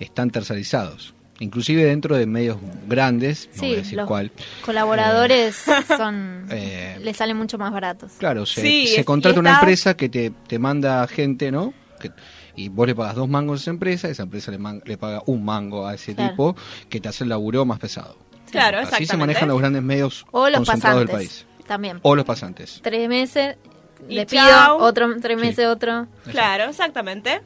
están 0.00 0.30
tercerizados. 0.30 1.14
Inclusive 1.40 1.84
dentro 1.84 2.16
de 2.16 2.26
medios 2.26 2.58
grandes, 2.88 3.48
no 3.54 3.60
Sí, 3.60 3.66
voy 3.66 3.74
a 3.74 3.78
decir 3.78 3.96
los 3.96 4.06
cuál. 4.06 4.30
colaboradores 4.64 5.64
son 5.96 6.46
Eh, 6.50 6.98
les 7.02 7.16
salen 7.16 7.36
mucho 7.36 7.56
más 7.58 7.72
baratos. 7.72 8.12
Claro, 8.18 8.46
se, 8.46 8.62
Sí, 8.62 8.86
se 8.88 9.00
es- 9.00 9.06
contrata 9.06 9.38
una 9.40 9.50
está- 9.50 9.60
empresa 9.60 9.96
que 9.96 10.08
te, 10.08 10.30
te 10.30 10.58
manda 10.58 11.06
gente, 11.06 11.50
¿no? 11.52 11.72
Que- 12.00 12.10
y 12.56 12.68
vos 12.68 12.86
le 12.86 12.94
pagas 12.94 13.14
dos 13.16 13.28
mangos 13.28 13.60
a 13.60 13.62
esa 13.62 13.70
empresa, 13.70 14.08
esa 14.08 14.22
empresa 14.24 14.50
le, 14.50 14.58
man- 14.58 14.82
le 14.84 14.96
paga 14.96 15.22
un 15.26 15.44
mango 15.44 15.86
a 15.86 15.94
ese 15.94 16.14
Claro. 16.14 16.30
tipo 16.30 16.56
que 16.88 17.00
te 17.00 17.08
hace 17.08 17.24
el 17.24 17.30
laburo 17.30 17.64
más 17.64 17.78
pesado. 17.78 18.16
Claro, 18.50 18.78
Así 18.78 19.04
se 19.06 19.16
manejan 19.16 19.48
los 19.48 19.58
grandes 19.58 19.82
medios 19.82 20.24
O 20.30 20.48
los 20.48 20.58
concentrados 20.58 21.00
del 21.00 21.08
pasantes 21.08 21.44
país. 21.44 21.66
también. 21.66 21.98
O 22.02 22.14
los 22.14 22.24
pasantes. 22.24 22.80
Tres 22.82 23.08
meses, 23.08 23.56
Y 24.08 24.14
le 24.14 24.26
pido, 24.26 24.44
chao. 24.46 24.76
otro 24.78 25.08
tres 25.20 25.38
meses, 25.38 25.66
otro. 25.66 26.06
Claro, 26.30 26.64
exactamente. 26.64 27.40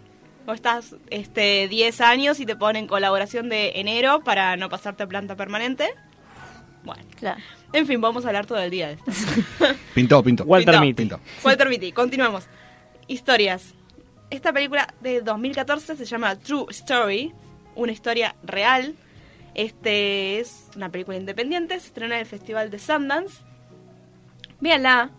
O 0.46 0.52
estás 0.52 0.96
este 1.10 1.68
10 1.68 2.00
años 2.02 2.40
y 2.40 2.46
te 2.46 2.56
ponen 2.56 2.86
colaboración 2.86 3.48
de 3.48 3.72
enero 3.76 4.20
para 4.24 4.56
no 4.56 4.68
pasarte 4.68 5.02
a 5.02 5.06
planta 5.06 5.34
permanente. 5.36 5.88
Bueno, 6.84 7.02
Claro. 7.16 7.40
en 7.72 7.86
fin, 7.86 8.00
vamos 8.00 8.24
a 8.24 8.28
hablar 8.28 8.46
todo 8.46 8.58
el 8.58 8.70
día 8.70 8.88
de 8.88 8.94
esto. 8.94 9.10
Pintó, 9.94 10.22
pintó. 10.22 10.44
Walter 10.44 10.72
Pintó. 10.74 10.80
Mitty. 10.86 10.94
Pintó. 11.02 11.20
Walter 11.44 11.68
Mitty, 11.68 11.92
continuamos. 11.92 12.44
Historias. 13.08 13.74
Esta 14.30 14.52
película 14.52 14.92
de 15.00 15.22
2014 15.22 15.96
se 15.96 16.04
llama 16.04 16.36
True 16.36 16.66
Story, 16.70 17.32
una 17.74 17.92
historia 17.92 18.34
real. 18.42 18.94
Este 19.54 20.38
es 20.38 20.68
una 20.76 20.90
película 20.90 21.16
independiente, 21.16 21.80
se 21.80 21.86
estrena 21.86 22.16
en 22.16 22.20
el 22.20 22.26
Festival 22.26 22.70
de 22.70 22.78
Sundance. 22.78 23.42
Véanla. 24.60 25.10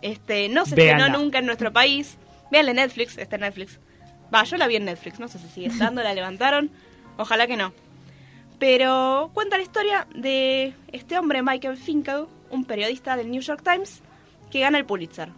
Este, 0.00 0.48
no 0.48 0.64
se 0.64 0.70
estrenó 0.70 1.08
nunca 1.08 1.40
en 1.40 1.46
nuestro 1.46 1.72
país. 1.72 2.18
Véanla 2.52 2.70
en 2.70 2.76
Netflix, 2.76 3.18
está 3.18 3.34
en 3.34 3.42
Netflix. 3.42 3.80
Va, 4.32 4.44
yo 4.44 4.56
la 4.56 4.68
vi 4.68 4.76
en 4.76 4.84
Netflix, 4.84 5.18
no 5.18 5.26
sé 5.26 5.38
si 5.40 5.48
sigue 5.48 5.66
estando, 5.66 6.02
la 6.02 6.14
levantaron. 6.14 6.70
Ojalá 7.16 7.48
que 7.48 7.56
no. 7.56 7.72
Pero 8.60 9.30
cuenta 9.34 9.56
la 9.56 9.64
historia 9.64 10.06
de 10.14 10.72
este 10.92 11.18
hombre, 11.18 11.42
Michael 11.42 11.76
Finkel, 11.76 12.26
un 12.50 12.64
periodista 12.64 13.16
del 13.16 13.30
New 13.30 13.42
York 13.42 13.62
Times, 13.64 14.02
que 14.50 14.60
gana 14.60 14.78
el 14.78 14.86
Pulitzer. 14.86 15.30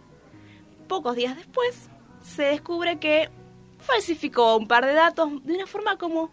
Pocos 0.87 1.15
días 1.15 1.35
después, 1.35 1.89
se 2.21 2.43
descubre 2.43 2.99
que 2.99 3.29
falsificó 3.79 4.57
un 4.57 4.67
par 4.67 4.85
de 4.85 4.93
datos 4.93 5.43
de 5.43 5.53
una 5.53 5.67
forma 5.67 5.97
como 5.97 6.31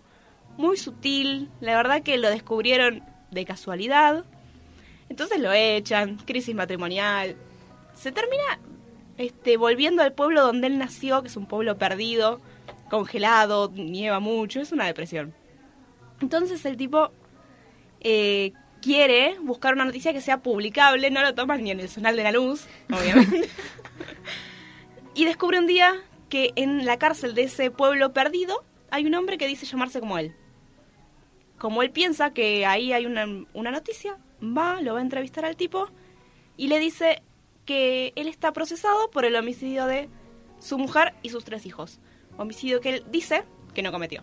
muy 0.57 0.77
sutil. 0.77 1.51
La 1.61 1.77
verdad 1.77 2.03
que 2.03 2.19
lo 2.19 2.29
descubrieron 2.29 3.03
de 3.31 3.45
casualidad. 3.45 4.25
Entonces 5.09 5.41
lo 5.41 5.53
echan, 5.53 6.17
crisis 6.19 6.55
matrimonial. 6.55 7.37
Se 7.95 8.13
termina 8.13 8.59
este, 9.17 9.57
volviendo 9.57 10.03
al 10.03 10.13
pueblo 10.13 10.43
donde 10.43 10.67
él 10.67 10.79
nació, 10.79 11.23
que 11.23 11.29
es 11.29 11.37
un 11.37 11.47
pueblo 11.47 11.79
perdido, 11.79 12.41
congelado, 12.91 13.71
nieva 13.75 14.21
mucho, 14.21 14.61
es 14.61 14.73
una 14.73 14.87
depresión. 14.87 15.35
Entonces 16.21 16.65
el 16.65 16.77
tipo 16.77 17.11
eh, 18.01 18.53
quiere 18.83 19.37
buscar 19.41 19.75
una 19.75 19.85
noticia 19.85 20.13
que 20.13 20.21
sea 20.21 20.43
publicable, 20.43 21.11
no 21.11 21.23
lo 21.23 21.35
toman 21.35 21.63
ni 21.63 21.71
en 21.71 21.81
el 21.81 21.89
Sonal 21.89 22.17
de 22.17 22.23
la 22.23 22.33
Luz, 22.33 22.67
obviamente. 22.93 23.49
y 25.17 25.25
descubre 25.25 25.59
un 25.59 25.67
día 25.67 25.95
que 26.29 26.53
en 26.57 26.85
la 26.85 26.99
cárcel 26.99 27.35
de 27.35 27.45
ese 27.45 27.71
pueblo 27.71 28.13
perdido 28.13 28.65
hay 28.91 29.07
un 29.07 29.15
hombre 29.15 29.39
que 29.39 29.47
dice 29.47 29.65
llamarse 29.65 29.99
como 29.99 30.19
él. 30.19 30.37
Como 31.59 31.83
él 31.83 31.91
piensa 31.91 32.35
que 32.35 32.67
ahí 32.67 32.93
hay 32.93 33.07
una, 33.07 33.27
una 33.55 33.71
noticia, 33.71 34.19
va, 34.43 34.83
lo 34.83 34.93
va 34.93 34.99
a 34.99 35.03
entrevistar 35.03 35.47
al 35.47 35.57
tipo 35.57 35.89
y 36.59 36.69
le 36.69 36.79
dice 36.79 37.23
que 37.65 38.13
él 38.15 38.29
está 38.29 38.53
procesado 38.53 39.11
por 39.11 39.25
el 39.25 39.37
homicidio 39.37 39.87
de 39.87 40.11
su 40.61 40.77
mujer 40.77 41.15
y 41.23 41.31
sus 41.31 41.45
tres 41.45 41.65
hijos. 41.65 41.99
Homicidio 42.37 42.83
que 42.83 42.91
él 42.91 43.05
dice 43.11 43.45
que 43.73 43.83
no 43.83 43.93
cometió. 43.93 44.23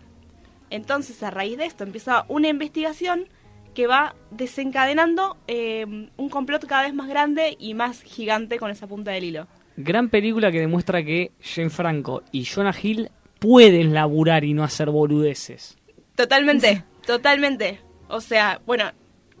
Entonces, 0.70 1.22
a 1.24 1.30
raíz 1.30 1.58
de 1.58 1.66
esto, 1.66 1.82
empieza 1.82 2.24
una 2.28 2.48
investigación 2.48 3.28
que 3.74 3.88
va 3.88 4.14
desencadenando 4.30 5.36
eh, 5.48 5.84
un 6.16 6.28
complot 6.28 6.64
cada 6.66 6.84
vez 6.84 6.94
más 6.94 7.08
grande 7.08 7.56
y 7.58 7.74
más 7.74 8.02
gigante 8.02 8.60
con 8.60 8.70
esa 8.70 8.86
punta 8.86 9.10
del 9.10 9.24
hilo. 9.24 9.48
Gran 9.76 10.08
película 10.08 10.52
que 10.52 10.60
demuestra 10.60 11.02
que 11.04 11.32
Jane 11.42 11.70
Franco 11.70 12.22
y 12.32 12.44
Jonah 12.44 12.74
Hill 12.80 13.10
pueden 13.40 13.92
laburar 13.94 14.44
y 14.44 14.54
no 14.54 14.62
hacer 14.64 14.90
boludeces. 14.90 15.76
Totalmente, 16.14 16.84
totalmente. 17.06 17.80
O 18.08 18.20
sea, 18.20 18.60
bueno, 18.66 18.92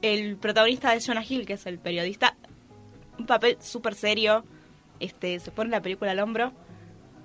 el 0.02 0.36
protagonista 0.36 0.92
de 0.92 1.00
Jonah 1.00 1.24
Hill, 1.26 1.46
que 1.46 1.52
es 1.52 1.66
el 1.66 1.78
periodista, 1.78 2.36
un 3.18 3.26
papel 3.26 3.56
súper 3.60 3.94
serio, 3.94 4.44
este, 5.00 5.38
se 5.38 5.50
pone 5.52 5.70
la 5.70 5.80
película 5.80 6.10
al 6.10 6.18
hombro. 6.20 6.52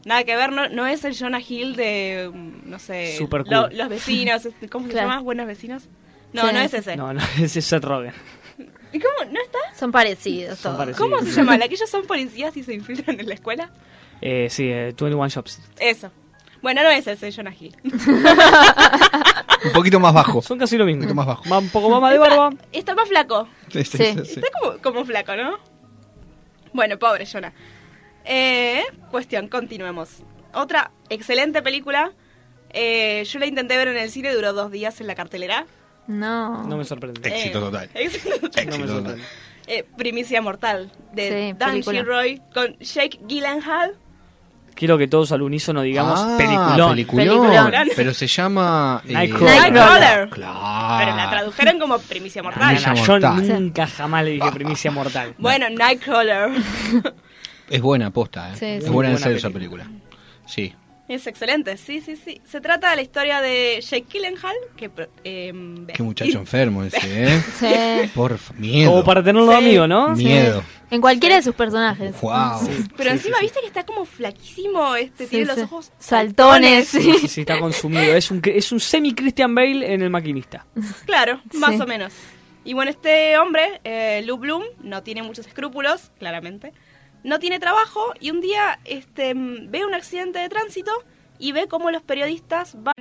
Nada 0.05 0.23
que 0.23 0.35
ver, 0.35 0.51
no, 0.51 0.69
no 0.69 0.85
es 0.87 1.03
el 1.03 1.17
Jonah 1.17 1.41
Hill 1.45 1.75
de, 1.75 2.31
mm, 2.33 2.69
no 2.69 2.79
sé, 2.79 3.15
Super 3.17 3.45
lo- 3.47 3.67
cool. 3.67 3.77
los 3.77 3.89
vecinos, 3.89 4.45
este, 4.45 4.69
¿cómo 4.69 4.85
se 4.85 4.93
Claro. 4.93 5.09
llama? 5.09 5.21
Buenos 5.21 5.47
vecinos. 5.47 5.89
No, 6.31 6.43
Sí. 6.47 6.53
no 6.53 6.59
es 6.59 6.73
ese. 6.75 6.95
No, 6.95 7.11
no, 7.13 7.19
ese 7.41 7.59
es 7.59 7.65
Seth 7.65 7.83
Rogen. 7.83 8.13
¿Y 8.91 8.99
cómo? 8.99 9.31
¿No 9.31 9.39
está? 9.41 9.57
Son 9.77 9.91
parecidos 9.91 10.57
Son 10.59 10.71
todos. 10.73 10.77
parecidos. 10.85 11.09
¿Cómo 11.09 11.21
se 11.23 11.31
llama? 11.37 11.57
¿La 11.57 11.67
que 11.67 11.75
ellos 11.75 11.89
son 11.89 12.05
policías 12.05 12.55
y 12.57 12.63
se 12.63 12.73
infiltran 12.73 13.19
en 13.19 13.27
la 13.27 13.33
escuela? 13.35 13.69
Eh, 14.21 14.47
sí, 14.49 14.63
eh, 14.69 14.93
21 14.99 15.27
Shops. 15.29 15.61
Eso. 15.79 16.11
Bueno, 16.61 16.83
no 16.83 16.89
es 16.89 17.07
ese 17.07 17.31
Jonah 17.31 17.53
Hill. 17.57 17.75
Un 19.65 19.71
poquito 19.73 19.99
más 19.99 20.13
bajo. 20.13 20.41
Son 20.41 20.57
casi 20.57 20.77
lo 20.77 20.85
mismo. 20.85 21.01
Un 21.03 21.07
poquito 21.07 21.15
más 21.15 21.27
bajo. 21.27 21.59
Un 21.59 21.69
poco 21.69 22.01
más 22.01 22.11
de 22.11 22.17
barba. 22.19 22.49
Está 22.71 22.95
más 22.95 23.07
flaco. 23.07 23.47
Sí, 23.71 23.83
sí, 23.83 23.97
Sí. 23.97 24.03
sí, 24.17 24.25
sí. 24.25 24.39
Está 24.39 24.47
como, 24.59 24.77
como 24.81 25.05
flaco, 25.05 25.35
¿no? 25.35 25.57
Bueno, 26.73 26.97
pobre 26.99 27.25
Jonah. 27.25 27.53
Eh, 28.25 28.83
cuestión, 29.11 29.47
continuemos. 29.47 30.09
Otra 30.53 30.91
excelente 31.09 31.61
película. 31.61 32.11
Eh, 32.71 33.23
yo 33.25 33.39
la 33.39 33.45
intenté 33.45 33.77
ver 33.77 33.87
en 33.89 33.97
el 33.97 34.11
cine, 34.11 34.33
duró 34.33 34.53
dos 34.53 34.71
días 34.71 34.99
en 35.01 35.07
la 35.07 35.15
cartelera. 35.15 35.65
No. 36.09 36.63
No 36.63 36.75
me 36.77 36.83
sorprende. 36.83 37.21
Éxito 37.29 37.59
total. 37.59 37.89
éxito 37.93 38.37
total. 38.39 38.67
No 38.67 38.87
sorprende. 38.87 39.23
Eh, 39.67 39.85
Primicia 39.95 40.41
Mortal, 40.41 40.91
de 41.13 41.51
Sí, 41.51 41.55
Dan. 41.57 41.83
Gilroy 41.83 42.41
con 42.53 42.75
Jake 42.79 43.19
Gyllenhaal. 43.27 43.93
Quiero 44.73 44.97
que 44.97 45.07
todos 45.07 45.31
al 45.33 45.41
unísono 45.43 45.81
digamos 45.83 46.19
Ah, 46.19 46.35
peliculón. 46.37 46.91
peliculón. 46.91 47.27
Peliculón. 47.51 47.87
Pero 47.95 48.13
se 48.13 48.25
llama... 48.27 49.03
eh, 49.05 49.11
Nightcrawler. 49.13 49.59
Nightcrawler. 49.61 50.29
Claro. 50.29 50.97
Pero 50.99 51.15
la 51.17 51.29
tradujeron 51.29 51.79
como 51.79 51.99
Primicia 51.99 52.41
Mortal. 52.41 52.63
Primicia 52.67 52.89
no, 52.93 52.95
yo 53.05 53.11
mortal. 53.13 53.47
nunca 53.61 53.87
jamás 53.87 54.23
le 54.23 54.31
dije 54.31 54.51
primicia 54.51 54.89
mortal. 54.91 55.35
Bueno, 55.37 55.69
Nightcrawler. 55.69 56.49
Es 57.69 57.81
buena 57.81 58.07
aposta, 58.07 58.53
¿eh? 58.53 58.55
Sí, 58.57 58.65
es 58.65 58.83
sí. 58.85 58.89
buena 58.89 59.09
en 59.09 59.13
Buena 59.15 59.17
serio 59.19 59.37
esa 59.37 59.49
película. 59.51 59.85
Sí. 60.47 60.73
Es 61.09 61.25
excelente, 61.27 61.75
sí, 61.75 61.99
sí, 62.01 62.15
sí. 62.15 62.39
Se 62.45 62.61
trata 62.61 62.91
de 62.91 62.95
la 62.97 63.01
historia 63.01 63.41
de 63.41 63.81
Jake 63.81 64.05
Gyllenhaal, 64.09 64.55
que... 64.77 64.91
eh, 65.23 65.51
Qué 65.93 66.03
muchacho 66.03 66.37
enfermo 66.37 66.83
ese, 66.83 66.99
¿eh? 67.03 67.41
Sí. 67.59 68.11
Porfa, 68.13 68.53
miedo. 68.53 68.91
Como 68.91 69.03
para 69.03 69.21
tenerlo 69.23 69.51
amigo, 69.51 69.87
¿no? 69.87 70.09
Miedo. 70.15 70.63
En 70.91 71.01
cualquiera 71.01 71.35
de 71.37 71.41
sus 71.41 71.55
personajes. 71.55 72.13
Wow. 72.21 72.59
Pero 72.95 73.09
encima, 73.09 73.39
viste 73.41 73.59
que 73.59 73.67
está 73.67 73.85
como 73.85 74.05
flaquísimo, 74.05 74.95
este, 74.95 75.23
Sí, 75.25 75.29
tiene 75.31 75.45
los 75.47 75.57
ojos 75.59 75.91
Saltones. 75.97 76.87
Sí. 76.87 77.01
Sí, 77.01 77.27
sí, 77.27 77.41
está 77.41 77.59
consumido. 77.59 78.15
Es 78.15 78.29
un, 78.31 78.39
es 78.45 78.71
un 78.71 78.79
semi-Christian 78.79 79.53
Bale 79.55 79.91
en 79.93 80.01
el 80.03 80.09
maquinista. 80.11 80.65
Claro, 81.05 81.41
más 81.55 81.75
Sí. 81.75 81.81
o 81.81 81.87
menos. 81.87 82.13
Y 82.65 82.73
bueno, 82.73 82.91
este 82.91 83.35
hombre, 83.39 83.81
eh, 83.83 84.21
Lou 84.25 84.37
Bloom, 84.37 84.63
no 84.83 85.01
tiene 85.01 85.23
muchos 85.23 85.47
escrúpulos, 85.47 86.11
claramente. 86.19 86.71
No 87.23 87.39
tiene 87.39 87.59
trabajo 87.59 88.13
y 88.19 88.31
un 88.31 88.39
día 88.39 88.79
este, 88.85 89.33
ve 89.35 89.85
un 89.85 89.93
accidente 89.93 90.39
de 90.39 90.47
tránsito 90.47 90.91
y 91.37 91.51
ve 91.51 91.67
cómo 91.67 91.91
los 91.91 92.01
periodistas 92.01 92.75
van... 92.81 92.93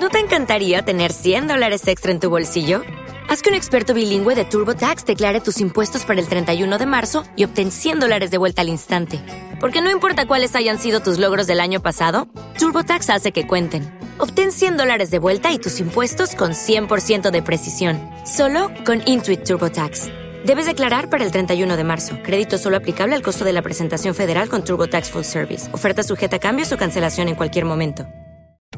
¿No 0.00 0.08
te 0.10 0.20
encantaría 0.20 0.82
tener 0.84 1.12
100 1.12 1.48
dólares 1.48 1.88
extra 1.88 2.12
en 2.12 2.20
tu 2.20 2.30
bolsillo? 2.30 2.82
Haz 3.28 3.42
que 3.42 3.50
un 3.50 3.56
experto 3.56 3.94
bilingüe 3.94 4.36
de 4.36 4.44
TurboTax 4.44 5.04
declare 5.04 5.40
tus 5.40 5.60
impuestos 5.60 6.04
para 6.04 6.20
el 6.20 6.28
31 6.28 6.78
de 6.78 6.86
marzo 6.86 7.24
y 7.36 7.44
obtén 7.44 7.72
100 7.72 8.00
dólares 8.00 8.30
de 8.30 8.38
vuelta 8.38 8.62
al 8.62 8.68
instante. 8.68 9.20
Porque 9.60 9.82
no 9.82 9.90
importa 9.90 10.26
cuáles 10.26 10.54
hayan 10.54 10.78
sido 10.78 11.00
tus 11.00 11.18
logros 11.18 11.48
del 11.48 11.60
año 11.60 11.82
pasado, 11.82 12.28
TurboTax 12.58 13.10
hace 13.10 13.32
que 13.32 13.46
cuenten. 13.46 13.92
Obtén 14.18 14.52
100 14.52 14.76
dólares 14.76 15.10
de 15.10 15.18
vuelta 15.18 15.50
y 15.52 15.58
tus 15.58 15.80
impuestos 15.80 16.36
con 16.36 16.52
100% 16.52 17.30
de 17.30 17.42
precisión. 17.42 18.00
Solo 18.24 18.70
con 18.86 19.02
Intuit 19.04 19.42
TurboTax. 19.42 20.27
Debes 20.44 20.66
declarar 20.66 21.10
para 21.10 21.24
el 21.24 21.32
31 21.32 21.76
de 21.76 21.84
marzo. 21.84 22.16
Crédito 22.22 22.58
solo 22.58 22.76
aplicable 22.76 23.14
al 23.14 23.22
costo 23.22 23.44
de 23.44 23.52
la 23.52 23.62
presentación 23.62 24.14
federal 24.14 24.48
con 24.48 24.64
TurboTax 24.64 25.10
Full 25.10 25.22
Service. 25.22 25.72
Oferta 25.74 26.02
sujeta 26.02 26.36
a 26.36 26.38
cambios 26.38 26.72
o 26.72 26.76
cancelación 26.76 27.28
en 27.28 27.34
cualquier 27.34 27.64
momento. 27.64 28.06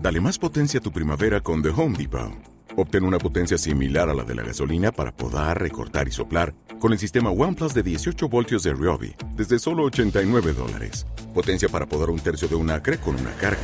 Dale 0.00 0.20
más 0.20 0.38
potencia 0.38 0.80
a 0.80 0.82
tu 0.82 0.90
primavera 0.90 1.40
con 1.40 1.62
The 1.62 1.68
Home 1.68 1.98
Depot. 1.98 2.32
Obtén 2.76 3.04
una 3.04 3.18
potencia 3.18 3.58
similar 3.58 4.08
a 4.08 4.14
la 4.14 4.22
de 4.24 4.34
la 4.34 4.42
gasolina 4.42 4.92
para 4.92 5.12
podar, 5.12 5.60
recortar 5.60 6.08
y 6.08 6.12
soplar 6.12 6.54
con 6.78 6.92
el 6.92 6.98
sistema 6.98 7.30
OnePlus 7.30 7.74
de 7.74 7.82
18 7.82 8.28
voltios 8.28 8.62
de 8.62 8.72
Ryobi 8.72 9.14
desde 9.36 9.58
solo 9.58 9.84
89 9.84 10.54
dólares. 10.54 11.04
Potencia 11.34 11.68
para 11.68 11.86
podar 11.86 12.08
un 12.08 12.20
tercio 12.20 12.48
de 12.48 12.54
un 12.54 12.70
acre 12.70 12.96
con 12.98 13.16
una 13.16 13.32
carga. 13.32 13.60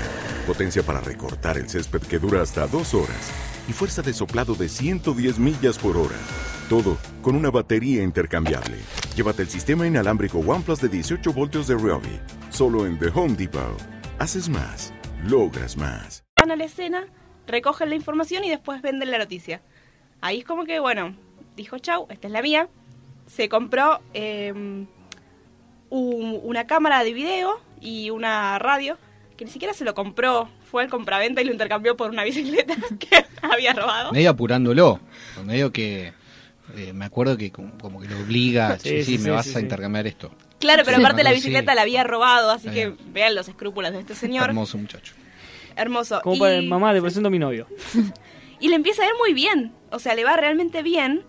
Potencia 0.46 0.82
para 0.82 1.00
recortar 1.00 1.56
el 1.56 1.68
césped 1.70 2.02
que 2.02 2.18
dura 2.18 2.42
hasta 2.42 2.66
dos 2.66 2.92
horas. 2.92 3.55
Y 3.68 3.72
fuerza 3.72 4.02
de 4.02 4.12
soplado 4.12 4.54
de 4.54 4.68
110 4.68 5.38
millas 5.38 5.78
por 5.78 5.96
hora. 5.96 6.16
Todo 6.68 6.96
con 7.22 7.34
una 7.36 7.50
batería 7.50 8.02
intercambiable. 8.02 8.78
Llévate 9.16 9.42
el 9.42 9.48
sistema 9.48 9.86
inalámbrico 9.86 10.38
OnePlus 10.38 10.80
de 10.80 10.88
18 10.88 11.32
voltios 11.32 11.66
de 11.66 11.74
Ryobi. 11.74 12.20
Solo 12.50 12.86
en 12.86 12.98
The 12.98 13.08
Home 13.14 13.34
Depot. 13.34 13.76
Haces 14.18 14.48
más. 14.48 14.92
Logras 15.24 15.76
más. 15.76 16.22
van 16.38 16.50
a 16.50 16.56
la 16.56 16.64
escena, 16.64 17.06
recogen 17.46 17.88
la 17.88 17.96
información 17.96 18.44
y 18.44 18.50
después 18.50 18.82
venden 18.82 19.10
la 19.10 19.18
noticia. 19.18 19.62
Ahí 20.20 20.40
es 20.40 20.44
como 20.44 20.64
que, 20.64 20.78
bueno, 20.78 21.16
dijo 21.56 21.78
chau, 21.78 22.06
esta 22.10 22.28
es 22.28 22.32
la 22.32 22.42
mía. 22.42 22.68
Se 23.26 23.48
compró 23.48 24.00
eh, 24.14 24.52
un- 25.90 26.40
una 26.44 26.66
cámara 26.66 27.02
de 27.02 27.12
video 27.12 27.58
y 27.80 28.10
una 28.10 28.58
radio, 28.58 28.98
que 29.36 29.44
ni 29.46 29.50
siquiera 29.50 29.74
se 29.74 29.84
lo 29.84 29.94
compró, 29.94 30.48
fue 30.70 30.82
al 30.82 30.88
compraventa 30.90 31.40
y 31.40 31.44
lo 31.44 31.52
intercambió 31.52 31.96
por 31.96 32.10
una 32.10 32.24
bicicleta 32.24 32.74
que 32.98 33.24
había 33.42 33.72
robado. 33.72 34.12
Medio 34.12 34.30
apurándolo. 34.30 35.00
Medio 35.44 35.72
que. 35.72 36.12
eh, 36.76 36.92
me 36.92 37.04
acuerdo 37.04 37.36
que 37.36 37.50
como, 37.52 37.76
como 37.78 38.00
que 38.00 38.08
lo 38.08 38.18
obliga. 38.20 38.78
Sí, 38.78 38.88
Sí, 38.88 38.96
sí, 38.98 39.04
sí, 39.12 39.18
me 39.18 39.24
sí, 39.24 39.30
vas 39.30 39.44
sí, 39.46 39.50
a 39.52 39.54
sí. 39.54 39.60
intercambiar 39.60 40.06
esto. 40.06 40.30
Claro, 40.58 40.82
pero 40.84 40.96
Sí, 40.96 41.02
aparte 41.02 41.22
la 41.22 41.30
sí. 41.30 41.36
bicicleta 41.36 41.74
la 41.74 41.82
había 41.82 42.02
robado, 42.04 42.50
así 42.50 42.70
que 42.70 42.94
vean 43.12 43.34
los 43.34 43.46
escrúpulos 43.48 43.92
de 43.92 44.00
este 44.00 44.14
señor. 44.14 44.44
Hermoso 44.48 44.78
muchacho. 44.78 45.14
Hermoso. 45.76 46.20
Como 46.22 46.36
Y- 46.36 46.40
para 46.40 46.62
mamá, 46.62 46.92
te 46.94 47.02
presento 47.02 47.28
a 47.28 47.30
mi 47.30 47.38
novio. 47.38 47.66
y 48.60 48.68
le 48.68 48.74
empieza 48.76 49.02
a 49.02 49.06
ir 49.06 49.12
muy 49.18 49.34
bien. 49.34 49.72
O 49.90 49.98
sea, 49.98 50.14
le 50.14 50.24
va 50.24 50.34
realmente 50.36 50.82
bien. 50.82 51.22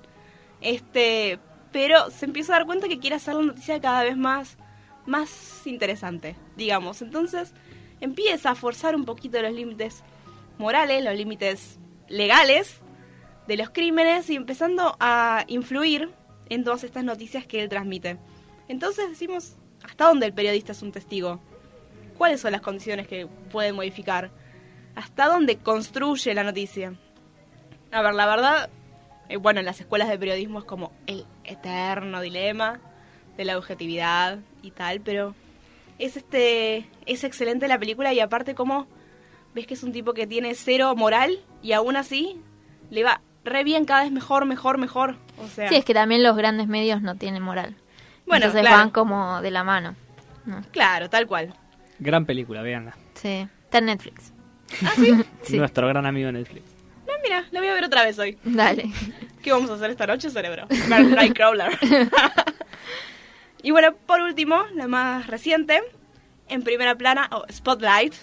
Este, 0.62 1.40
pero 1.72 2.10
se 2.12 2.26
empieza 2.26 2.54
a 2.54 2.58
dar 2.60 2.66
cuenta 2.66 2.88
que 2.88 3.00
quiere 3.00 3.16
hacer 3.18 3.36
la 3.36 3.44
noticia 3.44 3.80
cada 3.82 4.04
vez 4.04 4.18
más, 4.18 4.58
más 5.06 5.62
interesante, 5.66 6.36
digamos. 6.56 7.02
Entonces 7.02 7.54
empieza 8.02 8.52
a 8.52 8.56
forzar 8.56 8.96
un 8.96 9.06
poquito 9.06 9.42
los 9.42 9.54
límites 9.54 10.04
morales, 10.58 11.04
los 11.04 11.16
límites 11.16 11.80
legales 12.08 12.82
de 13.48 13.58
los 13.58 13.70
crímenes 13.70 14.30
y 14.30 14.36
empezando 14.36 14.98
a 15.00 15.46
influir 15.48 16.12
en 16.50 16.64
todas 16.64 16.84
estas 16.84 17.04
noticias 17.04 17.46
que 17.46 17.62
él 17.62 17.70
transmite. 17.70 18.18
Entonces 18.68 19.10
decimos, 19.10 19.56
¿hasta 19.84 20.06
dónde 20.06 20.26
el 20.26 20.34
periodista 20.34 20.74
es 20.74 20.82
un 20.82 20.92
testigo? 20.92 21.40
¿Cuáles 22.18 22.42
son 22.42 22.52
las 22.52 22.62
condiciones 22.62 23.08
que 23.08 23.28
puede 23.52 23.74
modificar? 23.74 24.32
¿Hasta 24.96 25.28
dónde 25.28 25.58
construye 25.58 26.34
la 26.34 26.44
noticia? 26.44 26.96
A 27.92 28.02
ver, 28.02 28.16
la 28.16 28.26
verdad, 28.26 28.70
eh, 29.30 29.38
bueno, 29.38 29.60
en 29.60 29.66
las 29.66 29.80
escuelas 29.80 30.10
de 30.10 30.18
periodismo 30.18 30.60
es 30.60 30.66
como 30.66 30.92
el 31.06 31.26
eterno 31.44 32.20
dilema 32.22 32.80
de 33.38 33.46
la 33.46 33.58
objetividad 33.58 34.40
y 34.62 34.72
tal, 34.72 35.00
pero 35.02 35.36
es 36.00 36.18
este 36.18 36.88
es 37.06 37.24
excelente 37.24 37.68
la 37.68 37.80
película 37.80 38.14
y 38.14 38.20
aparte 38.20 38.56
como 38.56 38.88
ves 39.56 39.66
que 39.68 39.74
es 39.74 39.84
un 39.84 39.92
tipo 39.92 40.14
que 40.14 40.28
tiene 40.28 40.54
cero 40.56 40.96
moral 40.96 41.40
y 41.62 41.72
aún 41.72 41.96
así 41.96 42.40
le 42.90 43.04
va 43.04 43.22
re 43.44 43.64
bien 43.64 43.86
cada 43.86 44.04
vez 44.04 44.12
mejor, 44.12 44.46
mejor, 44.46 44.78
mejor. 44.78 45.16
O 45.40 45.48
sea, 45.48 45.70
Sí, 45.70 45.76
es 45.76 45.86
que 45.86 45.94
también 45.94 46.22
los 46.24 46.36
grandes 46.36 46.68
medios 46.68 47.02
no 47.02 47.16
tienen 47.16 47.42
moral. 47.42 47.76
Bueno, 48.26 48.46
Entonces 48.48 48.62
claro. 48.62 48.78
van 48.78 48.90
como 48.92 49.42
de 49.42 49.52
la 49.52 49.64
mano. 49.64 49.96
¿no? 50.46 50.62
claro, 50.72 51.10
tal 51.10 51.28
cual. 51.28 51.54
Gran 52.00 52.26
película, 52.26 52.62
veanla. 52.62 52.96
Sí. 53.16 53.48
Está 53.66 53.80
en 53.80 53.86
Netflix. 53.86 54.34
¿Ah, 54.84 54.92
sí? 54.96 55.14
Sí. 55.42 55.58
Nuestro 55.58 55.88
gran 55.88 56.06
amigo 56.06 56.28
de 56.28 56.34
Netflix. 56.34 56.64
No, 57.08 57.14
mira, 57.24 57.46
la 57.52 57.60
voy 57.60 57.70
a 57.70 57.74
ver 57.74 57.86
otra 57.86 58.04
vez 58.04 58.20
hoy. 58.20 58.38
Dale. 58.44 58.92
¿Qué 59.42 59.52
vamos 59.52 59.70
a 59.70 59.76
hacer 59.76 59.90
esta 59.92 60.06
noche, 60.08 60.30
cerebro? 60.30 60.68
Nightcrawler. 60.90 61.78
y 63.64 63.72
bueno, 63.72 63.94
por 64.06 64.22
último, 64.22 64.64
la 64.76 64.88
más 64.88 65.28
reciente, 65.28 65.82
en 66.50 66.64
primera 66.64 66.96
plana, 66.96 67.30
o 67.32 67.46
Spotlight, 67.52 68.14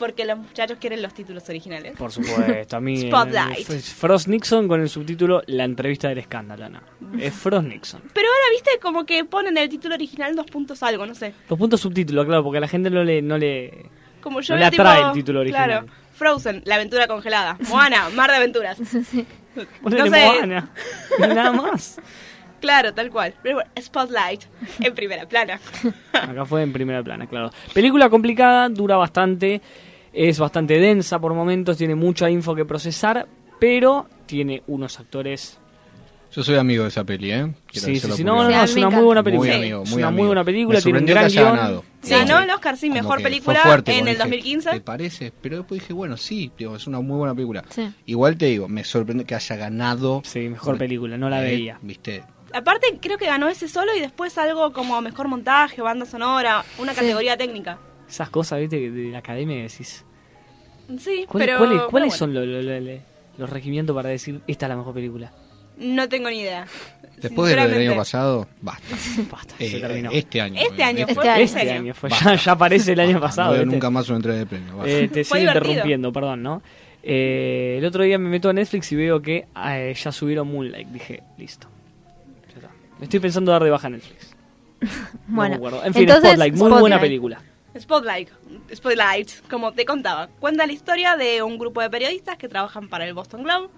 porque 0.00 0.24
los 0.24 0.38
muchachos 0.38 0.78
quieren 0.80 1.02
los 1.02 1.12
títulos 1.12 1.46
originales. 1.48 1.94
Por 1.96 2.10
supuesto, 2.10 2.76
a 2.76 2.80
mí. 2.80 3.00
Spotlight. 3.08 3.66
Frost 3.68 4.28
Nixon 4.28 4.66
con 4.66 4.80
el 4.80 4.88
subtítulo 4.88 5.42
La 5.46 5.64
entrevista 5.64 6.08
del 6.08 6.18
escándalo. 6.18 6.70
No. 6.70 6.80
Es 7.20 7.34
Frost 7.34 7.66
Nixon. 7.66 8.02
Pero 8.14 8.26
ahora, 8.26 8.44
viste, 8.50 8.70
como 8.80 9.04
que 9.04 9.26
ponen 9.26 9.58
el 9.58 9.68
título 9.68 9.94
original 9.94 10.34
dos 10.34 10.46
puntos 10.46 10.82
algo, 10.82 11.06
no 11.06 11.14
sé. 11.14 11.34
Dos 11.48 11.58
puntos 11.58 11.80
subtítulo, 11.80 12.24
claro, 12.24 12.42
porque 12.42 12.58
a 12.58 12.60
la 12.62 12.68
gente 12.68 12.88
no 12.88 13.04
le. 13.04 13.20
No 13.20 13.36
le 13.36 13.90
Como 14.22 14.40
yo 14.40 14.54
no 14.54 14.60
le 14.60 14.66
atrae 14.66 14.96
tipo, 14.96 15.08
el 15.08 15.14
título 15.14 15.40
original. 15.40 15.66
Claro, 15.66 15.86
Frozen, 16.14 16.62
la 16.64 16.76
aventura 16.76 17.06
congelada. 17.06 17.58
Moana, 17.68 18.08
mar 18.10 18.30
de 18.30 18.36
aventuras. 18.38 18.78
Ponele 19.82 20.04
no 20.04 20.10
sé. 20.10 20.24
Moana. 20.24 20.70
Nada 21.18 21.52
más. 21.52 22.00
Claro, 22.60 22.92
tal 22.94 23.10
cual. 23.10 23.34
Pero 23.42 23.56
bueno, 23.56 23.70
Spotlight 23.80 24.42
en 24.80 24.94
primera 24.94 25.26
plana. 25.26 25.60
Acá 26.12 26.44
fue 26.44 26.62
en 26.62 26.72
primera 26.72 27.02
plana, 27.02 27.26
claro. 27.26 27.50
Película 27.74 28.08
complicada, 28.10 28.68
dura 28.68 28.96
bastante, 28.96 29.60
es 30.12 30.38
bastante 30.38 30.78
densa 30.78 31.18
por 31.18 31.34
momentos, 31.34 31.76
tiene 31.76 31.94
mucha 31.94 32.28
info 32.30 32.54
que 32.54 32.64
procesar, 32.64 33.26
pero 33.58 34.06
tiene 34.26 34.62
unos 34.66 35.00
actores. 35.00 35.58
Yo 36.32 36.44
soy 36.44 36.56
amigo 36.58 36.84
de 36.84 36.90
esa 36.90 37.02
peli, 37.02 37.32
¿eh? 37.32 37.52
Quiero 37.66 37.86
Sí, 37.88 37.98
sí, 37.98 38.08
sí, 38.12 38.22
no, 38.22 38.36
no, 38.44 38.48
no, 38.50 38.62
es 38.62 38.76
una 38.76 38.88
muy 38.88 39.02
buena 39.02 39.20
película. 39.20 39.50
Muy 39.50 39.58
amigo, 39.58 39.82
Es 39.82 39.90
muy 39.90 39.98
una 39.98 40.10
muy 40.10 40.14
amigo. 40.20 40.26
buena 40.28 40.44
película, 40.44 40.78
Me 40.78 40.82
tiene 40.82 40.98
un 41.00 41.06
gran 41.06 41.22
que 41.22 41.26
haya 41.26 41.42
guion. 41.42 41.56
ganado. 41.56 41.84
Ganó 42.08 42.38
el 42.38 42.50
Oscar, 42.50 42.76
sí, 42.76 42.88
mejor 42.88 43.20
película 43.20 43.60
fue 43.62 43.70
fuerte, 43.70 43.92
en 43.94 44.06
el 44.06 44.14
dije, 44.14 44.18
2015. 44.18 44.70
¿Te 44.70 44.80
parece? 44.80 45.32
Pero 45.42 45.56
después 45.56 45.80
dije, 45.80 45.92
bueno, 45.92 46.16
sí, 46.16 46.52
digo, 46.56 46.76
es 46.76 46.86
una 46.86 47.00
muy 47.00 47.16
buena 47.18 47.34
película. 47.34 47.64
Sí. 47.70 47.90
Igual 48.06 48.36
te 48.36 48.46
digo, 48.46 48.68
me 48.68 48.84
sorprende 48.84 49.24
que 49.24 49.34
haya 49.34 49.56
ganado. 49.56 50.22
Sí, 50.24 50.48
mejor 50.48 50.78
película, 50.78 51.18
no 51.18 51.28
la 51.28 51.40
eh, 51.42 51.50
veía. 51.50 51.78
¿Viste? 51.82 52.22
Aparte, 52.52 52.98
creo 53.00 53.16
que 53.18 53.26
ganó 53.26 53.48
ese 53.48 53.68
solo 53.68 53.94
y 53.96 54.00
después 54.00 54.36
algo 54.38 54.72
como 54.72 55.00
mejor 55.00 55.28
montaje, 55.28 55.80
banda 55.82 56.06
sonora, 56.06 56.64
una 56.78 56.94
categoría 56.94 57.36
técnica. 57.36 57.78
Esas 58.08 58.28
cosas, 58.30 58.58
viste, 58.60 58.90
de 58.90 59.10
la 59.10 59.18
academia 59.18 59.56
decís. 59.62 60.04
Sí, 60.98 61.24
¿Cuál- 61.28 61.44
pero. 61.44 61.58
¿Cuáles, 61.58 61.90
bueno, 61.90 62.10
son 62.10 62.34
lo- 62.34 62.44
lo- 62.44 62.60
lo- 62.62 62.80
lo- 62.80 62.98
los 63.38 63.48
regimientos 63.50 63.94
para 63.94 64.08
decir 64.08 64.40
esta 64.46 64.66
es 64.66 64.70
la 64.70 64.76
mejor 64.76 64.92
película? 64.94 65.30
No 65.78 66.08
tengo 66.08 66.28
ni 66.28 66.40
idea. 66.40 66.66
Después 67.16 67.50
de 67.50 67.56
lo 67.56 67.68
del 67.68 67.88
año 67.88 67.96
pasado, 67.96 68.48
basta. 68.60 68.82
Basta, 69.30 69.54
Eh, 69.58 69.70
se 69.70 69.80
terminó. 69.80 70.10
Este 70.10 70.40
año. 70.40 70.60
Este 70.60 70.82
año 70.82 71.00
Este 71.00 71.14
fue, 71.14 71.42
Este 71.42 71.70
año 71.70 71.94
fue, 71.94 72.10
ya, 72.10 72.34
ya 72.34 72.52
aparece 72.52 72.92
el 72.92 73.00
año 73.00 73.12
No 73.14 73.20
pasado. 73.20 73.52
veo 73.52 73.60
¿viste? 73.60 73.74
nunca 73.76 73.90
más 73.90 74.08
una 74.08 74.16
entrega 74.16 74.38
de 74.38 74.46
premio. 74.46 74.76
basta. 74.76 74.90
Eh, 74.90 75.08
te 75.08 75.22
sigo 75.24 75.38
interrumpiendo, 75.38 76.12
perdón, 76.12 76.42
¿no? 76.42 76.62
Eh, 77.02 77.76
el 77.78 77.84
otro 77.84 78.02
día 78.04 78.18
me 78.18 78.28
meto 78.28 78.48
a 78.48 78.52
Netflix 78.52 78.90
y 78.92 78.96
veo 78.96 79.22
que 79.22 79.46
eh, 79.66 79.94
ya 79.96 80.12
subieron 80.12 80.48
Moonlight. 80.52 80.88
Dije, 80.88 81.22
listo. 81.38 81.68
Estoy 83.00 83.20
pensando 83.20 83.52
dar 83.52 83.62
de 83.64 83.70
baja 83.70 83.88
Netflix. 83.88 84.36
No 85.28 85.36
Bueno, 85.36 85.50
me 85.50 85.56
acuerdo. 85.56 85.84
En 85.84 85.92
fin, 85.92 86.02
entonces, 86.02 86.30
Spotlight, 86.30 86.54
muy 86.54 86.80
buena 86.80 87.00
película. 87.00 87.42
Spotlight, 87.78 88.30
Spotlight, 88.74 89.30
como 89.48 89.72
te 89.72 89.84
contaba, 89.84 90.28
cuenta 90.40 90.66
la 90.66 90.72
historia 90.72 91.16
de 91.16 91.42
un 91.42 91.58
grupo 91.58 91.80
de 91.80 91.90
periodistas 91.90 92.36
que 92.36 92.48
trabajan 92.48 92.88
para 92.88 93.06
el 93.06 93.14
Boston 93.14 93.44
Globe. 93.44 93.68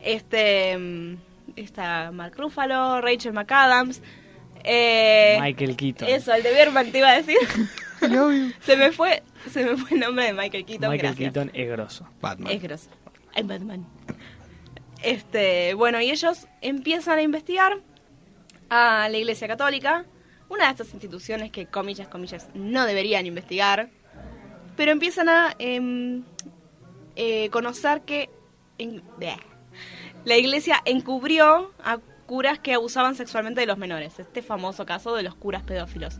Este 0.00 0.78
mm, 0.78 1.16
está 1.56 2.12
Mark 2.12 2.34
Ruffalo, 2.36 3.00
Rachel 3.00 3.32
McAdams, 3.32 4.02
eh, 4.64 5.38
Michael 5.40 5.76
Keaton. 5.76 6.08
Eso, 6.08 6.34
el 6.34 6.42
de 6.42 6.52
Birdman 6.52 6.92
te 6.92 6.98
iba 6.98 7.08
a 7.08 7.16
decir. 7.16 7.38
se 8.60 8.76
me 8.76 8.92
fue, 8.92 9.22
se 9.50 9.64
me 9.64 9.76
fue 9.76 9.96
el 9.96 10.00
nombre 10.00 10.26
de 10.26 10.32
Michael 10.32 10.64
Keaton. 10.64 10.90
Michael 10.90 11.14
gracias. 11.14 11.32
Keaton 11.32 11.50
es 11.54 11.68
grosso. 11.68 12.08
Batman. 12.20 12.52
Es 12.52 12.62
grosso. 12.62 12.90
I'm 13.36 13.48
Batman. 13.48 13.86
Este, 15.02 15.74
bueno, 15.74 16.00
y 16.00 16.10
ellos 16.10 16.46
empiezan 16.60 17.18
a 17.18 17.22
investigar 17.22 17.78
a 18.68 19.08
la 19.08 19.16
Iglesia 19.16 19.48
Católica, 19.48 20.04
una 20.48 20.64
de 20.64 20.70
estas 20.70 20.92
instituciones 20.92 21.50
que, 21.50 21.66
comillas, 21.66 22.08
comillas, 22.08 22.48
no 22.54 22.86
deberían 22.86 23.26
investigar, 23.26 23.90
pero 24.76 24.92
empiezan 24.92 25.28
a 25.28 25.54
em, 25.58 26.24
eh, 27.16 27.50
conocer 27.50 28.02
que 28.02 28.30
la 30.24 30.36
Iglesia 30.36 30.80
encubrió 30.84 31.72
a 31.82 31.98
curas 32.26 32.58
que 32.58 32.74
abusaban 32.74 33.14
sexualmente 33.14 33.60
de 33.60 33.66
los 33.66 33.78
menores, 33.78 34.18
este 34.18 34.42
famoso 34.42 34.86
caso 34.86 35.14
de 35.14 35.22
los 35.22 35.34
curas 35.34 35.62
pedófilos. 35.62 36.18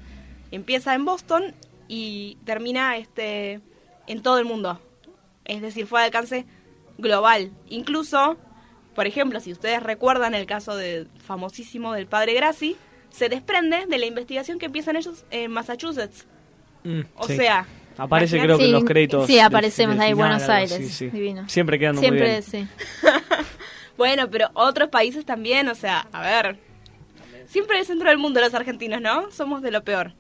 Empieza 0.50 0.94
en 0.94 1.04
Boston 1.04 1.54
y 1.86 2.38
termina 2.44 2.96
este 2.96 3.60
en 4.06 4.22
todo 4.22 4.38
el 4.38 4.44
mundo. 4.44 4.80
Es 5.44 5.60
decir, 5.62 5.86
fue 5.86 6.00
de 6.00 6.06
alcance 6.06 6.46
global. 6.96 7.52
Incluso, 7.68 8.36
por 8.98 9.06
ejemplo, 9.06 9.38
si 9.38 9.52
ustedes 9.52 9.80
recuerdan 9.80 10.34
el 10.34 10.44
caso 10.44 10.74
de, 10.74 11.06
famosísimo 11.24 11.92
del 11.92 12.08
padre 12.08 12.34
Grassi, 12.34 12.76
se 13.10 13.28
desprende 13.28 13.86
de 13.86 13.96
la 13.96 14.06
investigación 14.06 14.58
que 14.58 14.66
empiezan 14.66 14.96
ellos 14.96 15.24
en 15.30 15.52
Massachusetts. 15.52 16.26
Mm, 16.82 17.02
O 17.14 17.28
sí. 17.28 17.36
sea, 17.36 17.64
Aparece 17.96 18.38
imagínate- 18.38 18.46
creo 18.46 18.58
que 18.58 18.64
en 18.64 18.68
Sí, 18.70 18.72
los 18.72 18.84
créditos. 18.84 19.26
sí, 19.28 19.34
del- 19.36 19.44
aparecemos 19.44 19.94
del 19.94 20.02
ahí, 20.02 20.12
final, 20.14 20.30
Buenos 20.30 20.48
Aires, 20.48 20.72
así, 20.72 20.88
sí. 20.88 21.06
divino. 21.10 21.48
Siempre 21.48 21.78
quedando 21.78 22.00
Siempre, 22.00 22.22
muy 22.22 22.28
bien. 22.30 22.42
sí. 22.42 22.66
Bueno, 23.96 24.28
pero 24.30 24.48
otros 24.54 24.88
países 24.88 25.24
también, 25.24 25.68
o 25.68 25.76
sea, 25.76 26.08
a 26.12 26.22
ver. 26.22 26.56
Siempre 27.46 27.78
el 27.78 27.86
centro 27.86 28.08
del 28.08 28.18
mundo 28.18 28.40
los 28.40 28.52
argentinos, 28.54 29.00
¿no? 29.00 29.30
Somos 29.30 29.62
de 29.62 29.70
lo 29.70 29.84
peor. 29.84 30.12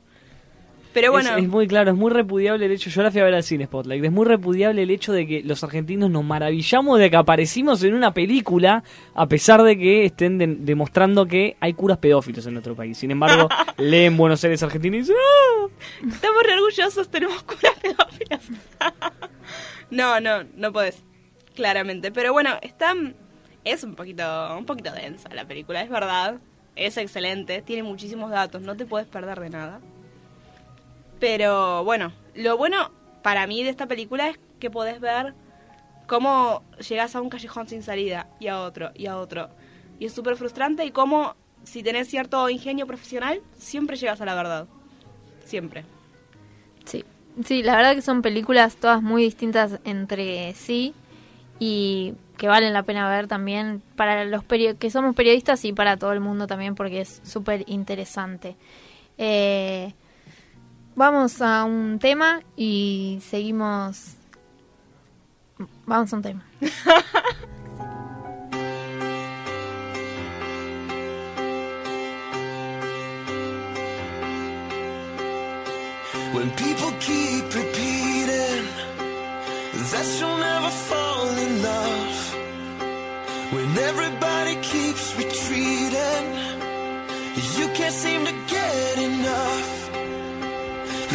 Pero 1.00 1.12
bueno, 1.12 1.30
Es, 1.36 1.42
es 1.44 1.48
muy 1.48 1.66
claro, 1.68 1.90
es 1.92 1.96
muy 1.96 2.10
repudiable 2.10 2.66
el 2.66 2.72
hecho. 2.72 2.90
Yo 2.90 3.02
la 3.02 3.10
fui 3.10 3.20
a 3.20 3.24
ver 3.24 3.34
al 3.34 3.42
cine 3.42 3.66
Spotlight. 3.66 4.04
Es 4.04 4.12
muy 4.12 4.26
repudiable 4.26 4.82
el 4.82 4.90
hecho 4.90 5.12
de 5.12 5.26
que 5.26 5.42
los 5.42 5.62
argentinos 5.62 6.10
nos 6.10 6.24
maravillamos 6.24 6.98
de 6.98 7.10
que 7.10 7.16
aparecimos 7.16 7.82
en 7.84 7.94
una 7.94 8.12
película, 8.14 8.82
a 9.14 9.26
pesar 9.26 9.62
de 9.62 9.78
que 9.78 10.04
estén 10.04 10.38
de- 10.38 10.46
demostrando 10.58 11.26
que 11.26 11.56
hay 11.60 11.74
curas 11.74 11.98
pedófilos 11.98 12.46
en 12.46 12.54
nuestro 12.54 12.74
país. 12.74 12.98
Sin 12.98 13.10
embargo, 13.10 13.48
leen 13.78 14.16
Buenos 14.16 14.42
Aires 14.44 14.62
Argentina 14.62 14.96
y 14.96 15.00
dicen, 15.00 15.16
"Ah". 15.18 15.66
estamos 16.08 16.42
re 16.42 16.54
orgullosos, 16.54 17.08
tenemos 17.08 17.42
curas 17.42 17.74
pedófilas. 17.80 18.48
no, 19.90 20.20
no, 20.20 20.44
no 20.56 20.72
podés. 20.72 21.02
Claramente. 21.54 22.12
Pero 22.12 22.32
bueno, 22.32 22.50
está. 22.62 22.94
Es 23.64 23.84
un 23.84 23.94
poquito, 23.94 24.24
un 24.56 24.64
poquito 24.64 24.92
densa 24.92 25.28
la 25.34 25.44
película, 25.46 25.82
es 25.82 25.90
verdad. 25.90 26.36
Es 26.76 26.96
excelente, 26.96 27.60
tiene 27.60 27.82
muchísimos 27.82 28.30
datos, 28.30 28.62
no 28.62 28.76
te 28.76 28.86
puedes 28.86 29.08
perder 29.08 29.40
de 29.40 29.50
nada. 29.50 29.80
Pero 31.20 31.84
bueno, 31.84 32.12
lo 32.34 32.56
bueno 32.56 32.90
para 33.22 33.46
mí 33.46 33.62
de 33.62 33.70
esta 33.70 33.86
película 33.86 34.28
es 34.28 34.38
que 34.60 34.70
podés 34.70 35.00
ver 35.00 35.34
cómo 36.06 36.62
llegas 36.88 37.14
a 37.16 37.20
un 37.20 37.28
callejón 37.28 37.68
sin 37.68 37.82
salida 37.82 38.28
y 38.40 38.48
a 38.48 38.60
otro 38.60 38.90
y 38.94 39.06
a 39.06 39.18
otro. 39.18 39.50
Y 39.98 40.06
es 40.06 40.12
súper 40.12 40.36
frustrante 40.36 40.84
y 40.84 40.90
cómo 40.90 41.34
si 41.64 41.82
tenés 41.82 42.08
cierto 42.08 42.48
ingenio 42.48 42.86
profesional, 42.86 43.42
siempre 43.56 43.96
llegas 43.96 44.20
a 44.20 44.24
la 44.24 44.34
verdad. 44.34 44.66
Siempre. 45.44 45.84
Sí. 46.84 47.04
Sí, 47.44 47.62
la 47.62 47.76
verdad 47.76 47.94
que 47.94 48.02
son 48.02 48.22
películas 48.22 48.76
todas 48.76 49.02
muy 49.02 49.22
distintas 49.22 49.78
entre 49.84 50.54
sí 50.54 50.94
y 51.60 52.14
que 52.36 52.48
valen 52.48 52.72
la 52.72 52.82
pena 52.82 53.08
ver 53.08 53.28
también 53.28 53.82
para 53.96 54.24
los 54.24 54.42
que 54.44 54.90
somos 54.90 55.14
periodistas 55.14 55.64
y 55.64 55.72
para 55.72 55.96
todo 55.96 56.12
el 56.12 56.20
mundo 56.20 56.46
también 56.46 56.74
porque 56.74 57.02
es 57.02 57.20
súper 57.24 57.64
interesante. 57.66 58.56
Eh, 59.18 59.92
vamos 60.98 61.40
a 61.40 61.64
un 61.64 61.98
tema 62.00 62.42
y 62.56 63.20
seguimos. 63.22 64.16
Vamos 65.86 66.12
a 66.12 66.16
un 66.16 66.22
tema. 66.22 66.44
When 76.34 76.50
people 76.50 76.92
keep 77.00 77.54
repeating 77.54 78.66
that 79.92 80.06
you'll 80.18 80.36
never 80.36 80.70
fall 80.88 81.28
in 81.46 81.62
love. 81.62 82.34
When 83.52 83.78
everybody 83.78 84.56
keeps 84.56 85.16
retreating, 85.16 86.26
you 87.56 87.68
can't 87.74 87.94
seem 87.94 88.24
to 88.26 88.32
get 88.48 88.98
enough. 88.98 89.77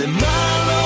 Let 0.04 0.12
my 0.12 0.83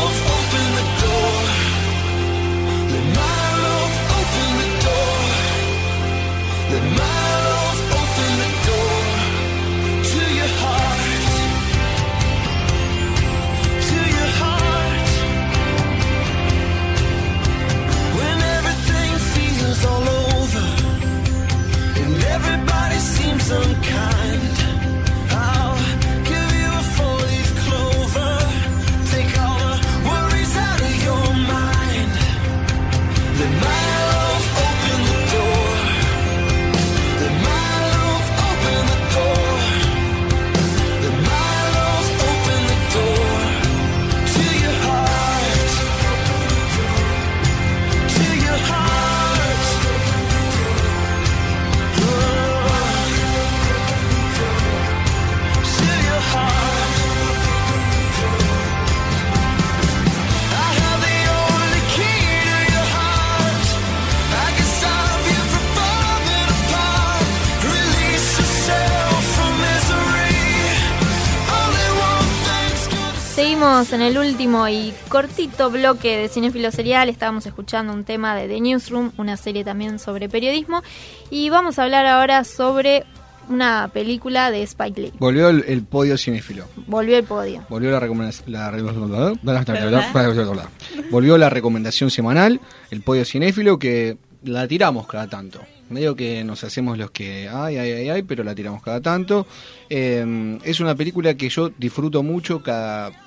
seguimos 73.58 73.92
en 73.92 74.02
el 74.04 74.20
último 74.20 74.68
y 74.68 74.94
cortito 75.10 75.72
bloque 75.72 76.16
de 76.16 76.30
Cinefilo 76.30 76.70
Serial. 76.70 77.10
Estábamos 77.10 77.48
escuchando 77.48 77.92
un 77.92 78.04
tema 78.04 78.36
de 78.36 78.48
The 78.48 78.62
Newsroom, 78.62 79.14
una 79.18 79.36
serie 79.36 79.64
también 79.64 79.98
sobre 79.98 80.30
periodismo. 80.30 80.84
Y 81.32 81.50
vamos 81.50 81.80
a 81.80 81.84
hablar 81.84 82.06
ahora 82.06 82.44
sobre 82.44 83.04
una 83.50 83.90
película 83.92 84.52
de 84.52 84.62
Spike 84.62 85.02
Lee. 85.02 85.14
Volvió 85.18 85.50
el, 85.50 85.66
el 85.68 85.82
podio 85.82 86.20
cinéfilo. 86.20 86.66
Volvió 86.86 87.18
el 87.18 87.24
podio. 87.24 87.66
Volvió 87.68 87.90
la 87.90 88.00
recomendación. 88.00 88.52
La, 88.52 88.70
volvió 91.10 91.38
la 91.40 91.50
recomendación 91.50 92.12
semanal, 92.12 92.62
el 92.92 93.02
podio 93.02 93.26
cinéfilo, 93.26 93.80
que 93.80 94.20
la 94.44 94.68
tiramos 94.68 95.08
cada 95.08 95.26
tanto. 95.26 95.62
Medio 95.90 96.16
que 96.16 96.44
nos 96.44 96.64
hacemos 96.64 97.00
los 97.00 97.10
que 97.10 97.50
ay, 97.52 97.78
ay, 97.78 97.92
ay, 97.92 98.10
ay, 98.10 98.22
pero 98.22 98.44
la 98.44 98.54
tiramos 98.54 98.84
cada 98.84 99.02
tanto. 99.02 99.48
Eh, 99.90 100.60
es 100.64 100.80
una 100.80 100.94
película 100.94 101.34
que 101.34 101.50
yo 101.50 101.70
disfruto 101.70 102.22
mucho 102.22 102.62
cada 102.62 103.27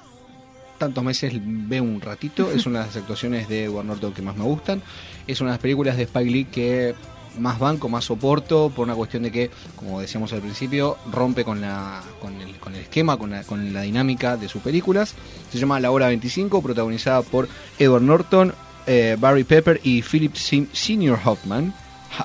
tantos 0.80 1.04
meses 1.04 1.32
veo 1.40 1.84
un 1.84 2.00
ratito. 2.00 2.50
Es 2.50 2.66
una 2.66 2.80
de 2.80 2.86
las 2.86 2.96
actuaciones 2.96 3.48
de 3.48 3.64
Edward 3.66 3.84
Norton 3.86 4.12
que 4.12 4.22
más 4.22 4.36
me 4.36 4.42
gustan. 4.44 4.82
Es 5.28 5.40
una 5.40 5.50
de 5.50 5.54
las 5.54 5.60
películas 5.62 5.96
de 5.96 6.02
Spike 6.04 6.30
Lee 6.30 6.44
que 6.46 6.94
más 7.38 7.60
banco, 7.60 7.88
más 7.88 8.04
soporto, 8.06 8.72
por 8.74 8.84
una 8.86 8.96
cuestión 8.96 9.22
de 9.22 9.30
que, 9.30 9.50
como 9.76 10.00
decíamos 10.00 10.32
al 10.32 10.40
principio, 10.40 10.96
rompe 11.12 11.44
con, 11.44 11.60
la, 11.60 12.02
con, 12.20 12.34
el, 12.40 12.56
con 12.58 12.74
el 12.74 12.80
esquema, 12.80 13.16
con 13.16 13.30
la, 13.30 13.44
con 13.44 13.72
la 13.72 13.82
dinámica 13.82 14.36
de 14.36 14.48
sus 14.48 14.60
películas. 14.62 15.14
Se 15.52 15.58
llama 15.58 15.78
La 15.78 15.92
Hora 15.92 16.08
25, 16.08 16.60
protagonizada 16.60 17.22
por 17.22 17.48
Edward 17.78 18.02
Norton, 18.02 18.52
eh, 18.88 19.16
Barry 19.20 19.44
Pepper 19.44 19.80
y 19.84 20.02
Philip 20.02 20.34
Sim- 20.34 20.66
Senior 20.72 21.20
Hoffman. 21.24 21.72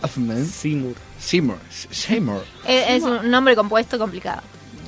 Hoffman. 0.01 0.47
Seymour. 0.47 0.95
Seymour. 1.19 1.59
Seymour. 1.91 2.43
Es, 2.67 2.89
es 2.89 3.03
un 3.03 3.29
nombre 3.29 3.55
compuesto 3.55 3.99
complicado. 3.99 4.41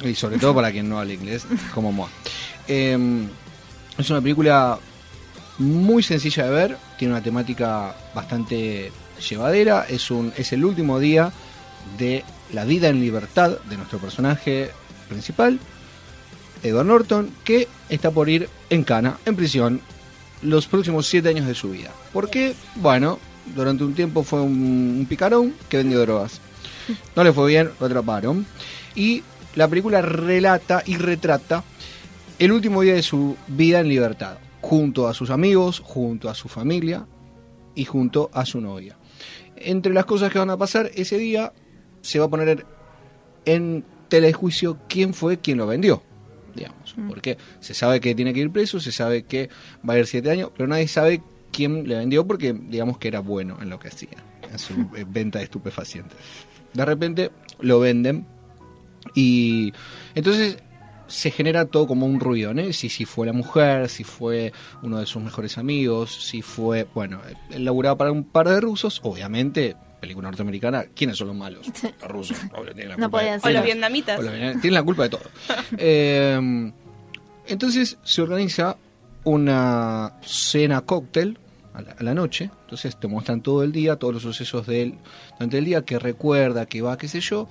Y 0.03 0.15
sobre 0.15 0.38
todo 0.39 0.55
para 0.55 0.72
quien 0.72 0.89
no 0.89 0.99
habla 0.99 1.13
inglés, 1.13 1.45
como 1.76 1.91
Moa. 1.91 2.09
Eh, 2.70 2.97
es 3.97 4.09
una 4.09 4.21
película 4.21 4.79
muy 5.57 6.03
sencilla 6.03 6.45
de 6.45 6.49
ver, 6.51 6.77
tiene 6.97 7.13
una 7.13 7.23
temática 7.23 7.95
bastante 8.13 8.91
llevadera, 9.27 9.85
es, 9.89 10.11
el 10.51 10.65
último 10.65 10.99
día 10.99 11.31
de 11.97 12.23
la 12.53 12.63
vida 12.63 12.89
en 12.89 13.01
libertad 13.01 13.57
de 13.69 13.77
nuestro 13.77 13.99
personaje 13.99 14.69
principal, 15.09 15.59
Edward 16.63 16.85
Norton, 16.85 17.31
que 17.43 17.67
está 17.89 18.11
por 18.11 18.29
ir 18.29 18.49
en 18.69 18.83
cana, 18.83 19.17
en 19.25 19.35
prisión, 19.35 19.81
los 20.43 20.67
próximos 20.67 21.07
siete 21.07 21.29
años 21.29 21.47
de 21.47 21.55
su 21.55 21.71
vida. 21.71 21.91
¿Por 22.13 22.29
qué? 22.29 22.53
Bueno, 22.75 23.19
durante 23.55 23.83
un 23.83 23.95
tiempo 23.95 24.23
fue 24.23 24.41
un 24.41 25.05
picarón 25.09 25.55
que 25.69 25.77
vendió 25.77 25.99
drogas. 26.01 26.39
No 27.15 27.23
le 27.23 27.33
fue 27.33 27.49
bien, 27.49 27.71
lo 27.79 27.85
atraparon. 27.85 28.45
Y 28.95 29.23
la 29.55 29.67
película 29.67 30.01
relata 30.01 30.83
y 30.85 30.97
retrata 30.97 31.63
el 32.39 32.51
último 32.51 32.81
día 32.81 32.93
de 32.93 33.03
su 33.03 33.35
vida 33.47 33.79
en 33.79 33.89
libertad, 33.89 34.38
junto 34.61 35.07
a 35.07 35.13
sus 35.13 35.29
amigos, 35.29 35.79
junto 35.79 36.29
a 36.29 36.35
su 36.35 36.47
familia 36.47 37.07
y 37.75 37.85
junto 37.85 38.29
a 38.33 38.45
su 38.45 38.61
novia. 38.61 38.97
Entre 39.55 39.93
las 39.93 40.05
cosas 40.05 40.31
que 40.31 40.39
van 40.39 40.49
a 40.49 40.57
pasar 40.57 40.91
ese 40.95 41.17
día, 41.17 41.53
se 42.01 42.19
va 42.19 42.25
a 42.25 42.29
poner 42.29 42.65
en 43.45 43.83
telejuicio 44.07 44.77
quién 44.88 45.13
fue 45.13 45.39
quien 45.39 45.57
lo 45.57 45.67
vendió, 45.67 46.03
digamos. 46.55 46.95
Porque 47.07 47.38
se 47.59 47.73
sabe 47.73 47.99
que 47.99 48.13
tiene 48.13 48.33
que 48.33 48.39
ir 48.39 48.51
preso, 48.51 48.79
se 48.79 48.91
sabe 48.91 49.23
que 49.23 49.49
va 49.88 49.95
a 49.95 49.99
ir 49.99 50.05
siete 50.05 50.29
años, 50.31 50.51
pero 50.55 50.67
nadie 50.67 50.88
sabe 50.88 51.21
quién 51.51 51.88
le 51.88 51.95
vendió 51.95 52.25
porque 52.27 52.53
digamos 52.53 52.97
que 52.97 53.07
era 53.07 53.19
bueno 53.19 53.57
en 53.61 53.69
lo 53.69 53.79
que 53.79 53.88
hacía, 53.88 54.23
en 54.51 54.59
su 54.59 54.73
eh, 54.95 55.05
venta 55.07 55.39
de 55.39 55.45
estupefacientes. 55.45 56.17
De 56.73 56.85
repente 56.85 57.31
lo 57.59 57.79
venden 57.79 58.27
y 59.15 59.73
entonces 60.13 60.57
se 61.07 61.31
genera 61.31 61.65
todo 61.65 61.87
como 61.87 62.05
un 62.05 62.19
ruido, 62.19 62.53
¿no? 62.53 62.71
Si, 62.73 62.89
si 62.89 63.05
fue 63.05 63.25
la 63.25 63.33
mujer, 63.33 63.89
si 63.89 64.03
fue 64.03 64.51
uno 64.83 64.99
de 64.99 65.05
sus 65.05 65.21
mejores 65.23 65.57
amigos, 65.57 66.25
si 66.25 66.41
fue, 66.41 66.87
bueno, 66.93 67.21
él 67.51 67.65
laburaba 67.65 67.97
para 67.97 68.11
un 68.11 68.23
par 68.23 68.47
de 68.49 68.59
rusos, 68.61 68.99
obviamente, 69.03 69.75
película 70.01 70.27
norteamericana, 70.29 70.85
¿quiénes 70.95 71.17
son 71.17 71.27
los 71.27 71.35
malos? 71.35 71.65
Los 72.01 72.11
rusos, 72.11 72.37
tienen 72.75 72.89
la 72.89 72.97
No 72.97 73.09
culpa 73.09 73.17
de- 73.19 73.23
podían 73.23 73.39
O 73.39 73.41
ser. 73.43 73.53
los 73.53 73.63
vietnamitas. 73.65 74.19
o 74.19 74.21
los 74.21 74.31
vietnamitas, 74.31 74.61
tienen 74.61 74.75
la 74.75 74.83
culpa 74.83 75.03
de 75.03 75.09
todo. 75.09 75.21
Eh, 75.77 76.71
entonces 77.47 77.97
se 78.03 78.21
organiza 78.21 78.77
una 79.23 80.13
cena 80.21 80.81
cóctel 80.81 81.37
a 81.73 81.81
la, 81.81 81.91
a 81.93 82.03
la 82.03 82.13
noche, 82.13 82.49
entonces 82.63 82.97
te 82.99 83.07
muestran 83.07 83.41
todo 83.41 83.63
el 83.63 83.71
día, 83.71 83.95
todos 83.97 84.13
los 84.15 84.23
sucesos 84.23 84.65
de 84.67 84.81
él 84.83 84.93
durante 85.37 85.57
el 85.57 85.65
día, 85.65 85.83
que 85.83 85.99
recuerda, 85.99 86.65
que 86.65 86.81
va, 86.81 86.97
qué 86.97 87.07
sé 87.07 87.19
yo, 87.21 87.47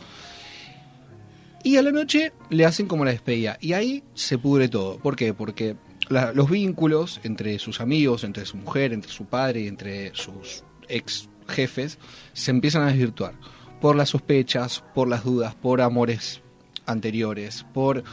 y 1.67 1.77
a 1.79 1.83
la 1.83 1.91
noche 1.91 2.33
le 2.49 2.65
hacen 2.65 2.87
como 2.87 3.05
la 3.05 3.11
despedida. 3.11 3.59
Y 3.61 3.73
ahí 3.73 4.05
se 4.15 4.39
pudre 4.39 4.69
todo. 4.69 4.99
¿Por 4.99 5.17
qué? 5.17 5.35
Porque 5.35 5.75
los 6.09 6.49
vínculos 6.49 7.21
entre 7.25 7.59
sus 7.59 7.81
amigos, 7.81 8.23
entre 8.23 8.47
su 8.47 8.57
mujer, 8.57 8.93
entre 8.93 9.11
su 9.11 9.25
padre 9.25 9.63
y 9.63 9.67
entre 9.67 10.15
sus 10.15 10.63
ex 10.89 11.29
jefes 11.49 11.99
se 12.35 12.53
empiezan 12.53 12.83
a 12.83 12.87
desvirtuar. 12.87 13.35
Por 13.81 13.97
las 13.97 14.11
sospechas, 14.11 14.85
por 14.95 15.09
las 15.09 15.25
dudas, 15.25 15.57
por 15.57 15.81
amores 15.81 16.41
anteriores, 16.87 17.67
por 17.75 18.05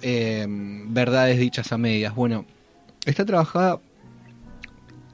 eh, 0.00 0.46
verdades 0.48 1.38
dichas 1.38 1.72
a 1.72 1.76
medias. 1.76 2.14
Bueno, 2.14 2.46
está 3.04 3.26
trabajada 3.26 3.80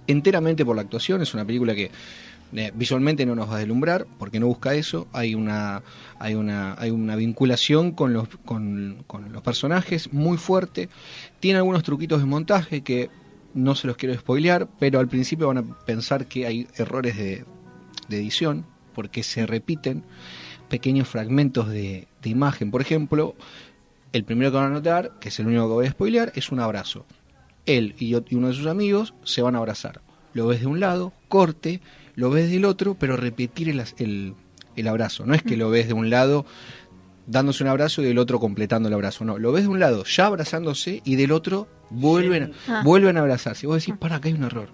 enteramente 0.07 0.65
por 0.65 0.77
la 0.77 0.83
actuación. 0.83 1.23
Es 1.23 1.35
una 1.35 1.45
película 1.45 1.75
que 1.75 1.91
eh, 2.53 2.73
visualmente 2.75 3.25
no 3.27 3.35
nos 3.35 3.49
va 3.49 3.57
a 3.57 3.59
deslumbrar 3.59 4.07
porque 4.19 4.41
no 4.41 4.47
busca 4.47 4.75
eso. 4.75 5.07
Hay 5.13 5.35
una, 5.35 5.83
hay 6.19 6.35
una, 6.35 6.75
hay 6.79 6.91
una 6.91 7.17
vinculación 7.17 7.93
con 7.93 8.13
los, 8.13 8.29
con, 8.45 9.05
con 9.07 9.33
los 9.33 9.43
personajes 9.43 10.13
muy 10.13 10.37
fuerte. 10.37 10.89
Tiene 11.39 11.59
algunos 11.59 11.83
truquitos 11.83 12.21
de 12.21 12.27
montaje 12.27 12.83
que 12.83 13.11
no 13.55 13.75
se 13.75 13.87
los 13.87 13.97
quiero 13.97 14.15
spoilear, 14.15 14.69
pero 14.79 15.01
al 15.01 15.09
principio 15.09 15.49
van 15.49 15.59
a 15.59 15.85
pensar 15.85 16.27
que 16.27 16.47
hay 16.47 16.69
errores 16.77 17.17
de, 17.17 17.45
de 18.09 18.17
edición 18.17 18.65
porque 18.95 19.23
se 19.23 19.47
repiten 19.47 20.05
pequeños 20.69 21.09
fragmentos 21.09 21.69
de, 21.69 22.09
de 22.23 22.31
imagen. 22.31 22.71
Por 22.71 22.81
ejemplo, 22.81 23.35
el 24.13 24.25
primero 24.25 24.51
que 24.51 24.57
van 24.57 24.67
a 24.67 24.75
notar, 24.75 25.13
que 25.21 25.29
es 25.29 25.39
el 25.39 25.47
único 25.47 25.69
que 25.69 25.75
voy 25.75 25.87
a 25.87 25.91
spoilear, 25.91 26.33
es 26.35 26.51
un 26.51 26.61
abrazo. 26.61 27.07
Él 27.67 27.95
y, 27.99 28.15
y 28.15 28.35
uno 28.35 28.49
de 28.49 28.55
sus 28.55 28.67
amigos 28.67 29.15
se 29.25 29.43
van 29.43 29.55
a 29.55 29.59
abrazar. 29.59 30.01
Lo 30.33 30.47
ves 30.47 30.61
de 30.61 30.67
un 30.67 30.81
lado, 30.81 31.13
corte, 31.29 31.81
lo 32.21 32.31
ves 32.31 32.51
del 32.51 32.65
otro, 32.65 32.95
pero 32.95 33.17
repetir 33.17 33.69
el, 33.71 33.83
el, 33.99 34.35
el 34.77 34.89
abrazo. 34.89 35.25
No 35.27 35.35
es 35.35 35.43
que 35.43 35.57
lo 35.57 35.71
ves 35.71 35.89
de 35.89 35.95
un 35.95 36.11
lado 36.11 36.45
dándose 37.27 37.63
un 37.63 37.69
abrazo 37.71 38.03
y 38.03 38.07
del 38.07 38.19
otro 38.19 38.39
completando 38.41 38.89
el 38.89 38.95
abrazo. 38.95 39.25
No, 39.25 39.39
lo 39.39 39.53
ves 39.53 39.63
de 39.65 39.69
un 39.69 39.81
lado 39.81 40.05
ya 40.05 40.27
abrazándose 40.27 41.01
y 41.05 41.17
del 41.17 41.33
otro 41.33 41.67
vuelven, 41.91 42.53
Ah. 42.69 42.83
vuelven 42.85 43.17
a 43.17 43.21
abrazarse. 43.21 43.67
Y 43.67 43.69
vos 43.69 43.79
decís, 43.85 43.95
para, 43.99 44.17
acá 44.17 44.29
hay 44.29 44.35
un 44.35 44.45
error. 44.45 44.69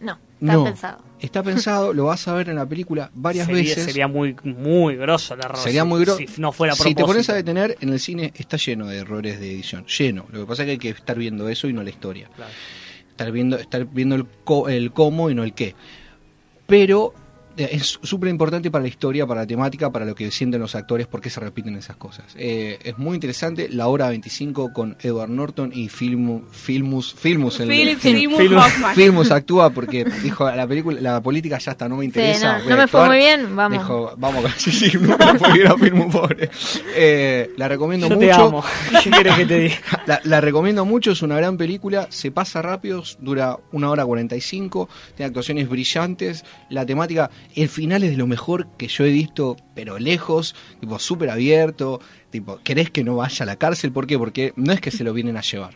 No, 0.00 0.12
está 0.40 0.52
No, 0.54 0.64
pensado. 0.64 1.02
está 1.20 1.42
pensado, 1.42 1.92
lo 1.94 2.04
vas 2.06 2.26
a 2.26 2.32
ver 2.34 2.48
en 2.48 2.56
la 2.56 2.66
película 2.66 3.10
varias 3.14 3.46
sería, 3.46 3.62
veces. 3.62 3.84
Sería 3.84 4.08
muy, 4.08 4.34
muy 4.44 4.96
grosso 4.96 5.34
el 5.34 5.40
error. 5.40 5.58
Sería 5.58 5.82
si- 5.82 5.88
muy 5.88 6.00
grosso. 6.04 6.18
Si 6.26 6.40
no 6.40 6.52
fuera 6.52 6.72
a 6.72 6.76
Si 6.76 6.94
te 6.94 7.04
pones 7.04 7.28
a 7.28 7.34
detener, 7.34 7.76
en 7.80 7.90
el 7.90 8.00
cine 8.00 8.32
está 8.36 8.56
lleno 8.56 8.86
de 8.86 8.96
errores 8.98 9.38
de 9.40 9.50
edición. 9.52 9.84
Lleno. 9.86 10.24
Lo 10.32 10.40
que 10.40 10.46
pasa 10.46 10.62
es 10.62 10.66
que 10.66 10.70
hay 10.72 10.78
que 10.78 10.88
estar 10.90 11.18
viendo 11.18 11.48
eso 11.48 11.68
y 11.68 11.72
no 11.74 11.82
la 11.82 11.90
historia. 11.90 12.30
Claro. 12.34 12.50
Estar 13.10 13.32
viendo, 13.32 13.58
estar 13.58 13.84
viendo 13.84 14.14
el, 14.14 14.24
co- 14.44 14.68
el 14.70 14.92
cómo 14.92 15.28
y 15.30 15.34
no 15.34 15.42
el 15.44 15.52
qué. 15.52 15.74
Pero 16.70 17.12
eh, 17.56 17.68
es 17.72 17.98
súper 18.02 18.30
importante 18.30 18.70
para 18.70 18.82
la 18.82 18.88
historia, 18.88 19.26
para 19.26 19.40
la 19.42 19.46
temática, 19.46 19.90
para 19.90 20.04
lo 20.06 20.14
que 20.14 20.30
sienten 20.30 20.60
los 20.60 20.74
actores, 20.76 21.06
por 21.08 21.20
qué 21.20 21.28
se 21.30 21.40
repiten 21.40 21.74
esas 21.76 21.96
cosas. 21.96 22.24
Eh, 22.36 22.78
es 22.84 22.96
muy 22.96 23.16
interesante. 23.16 23.68
La 23.68 23.88
hora 23.88 24.08
25 24.08 24.72
con 24.72 24.96
Edward 25.00 25.28
Norton 25.30 25.72
y 25.74 25.88
Filmu- 25.88 26.44
Filmus. 26.52 27.12
Filmus, 27.14 27.58
el- 27.60 27.68
Philip 27.68 27.98
Film- 27.98 28.16
Seymour 28.16 28.40
Filmus- 28.42 28.64
Hoffman. 28.66 28.94
Filmus 28.94 29.30
actúa 29.32 29.70
porque 29.70 30.04
dijo 30.22 30.48
la 30.50 30.66
película, 30.66 31.00
la 31.00 31.20
política 31.20 31.58
ya 31.58 31.72
está, 31.72 31.88
no 31.88 31.96
me 31.96 32.04
interesa. 32.04 32.58
no, 32.60 32.64
me 32.64 32.70
fue 32.70 32.82
actuar". 32.84 33.08
muy 33.08 33.16
bien, 33.18 33.56
vamos. 33.56 33.78
Dijo, 33.78 34.14
vamos, 34.16 34.44
sí, 34.56 34.70
sí, 34.70 34.96
no 34.98 35.18
me 35.18 35.38
fue 35.38 35.52
bien 35.52 35.66
a 35.66 35.76
Filmus, 35.76 36.06
pobre. 36.14 36.48
Eh, 36.94 37.50
la 37.56 37.66
recomiendo 37.68 38.08
Yo 38.08 38.14
mucho. 38.14 38.26
te 38.28 38.32
amo. 38.32 38.64
¿Qué 39.02 39.10
quieres 39.10 39.34
que 39.36 39.46
te 39.46 39.58
diga? 39.58 39.76
La, 40.10 40.20
la 40.24 40.40
recomiendo 40.40 40.84
mucho, 40.84 41.12
es 41.12 41.22
una 41.22 41.36
gran 41.36 41.56
película, 41.56 42.08
se 42.10 42.32
pasa 42.32 42.60
rápido, 42.62 43.04
dura 43.20 43.58
una 43.70 43.90
hora 43.90 44.04
45, 44.04 44.88
tiene 45.14 45.28
actuaciones 45.28 45.68
brillantes, 45.68 46.44
la 46.68 46.84
temática, 46.84 47.30
el 47.54 47.68
final 47.68 48.02
es 48.02 48.10
de 48.10 48.16
lo 48.16 48.26
mejor 48.26 48.66
que 48.76 48.88
yo 48.88 49.04
he 49.04 49.10
visto, 49.12 49.56
pero 49.72 50.00
lejos, 50.00 50.56
tipo 50.80 50.98
súper 50.98 51.30
abierto, 51.30 52.00
tipo, 52.30 52.58
querés 52.64 52.90
que 52.90 53.04
no 53.04 53.14
vaya 53.14 53.44
a 53.44 53.46
la 53.46 53.54
cárcel, 53.54 53.92
¿por 53.92 54.08
qué? 54.08 54.18
Porque 54.18 54.52
no 54.56 54.72
es 54.72 54.80
que 54.80 54.90
se 54.90 55.04
lo 55.04 55.12
vienen 55.12 55.36
a 55.36 55.42
llevar. 55.42 55.74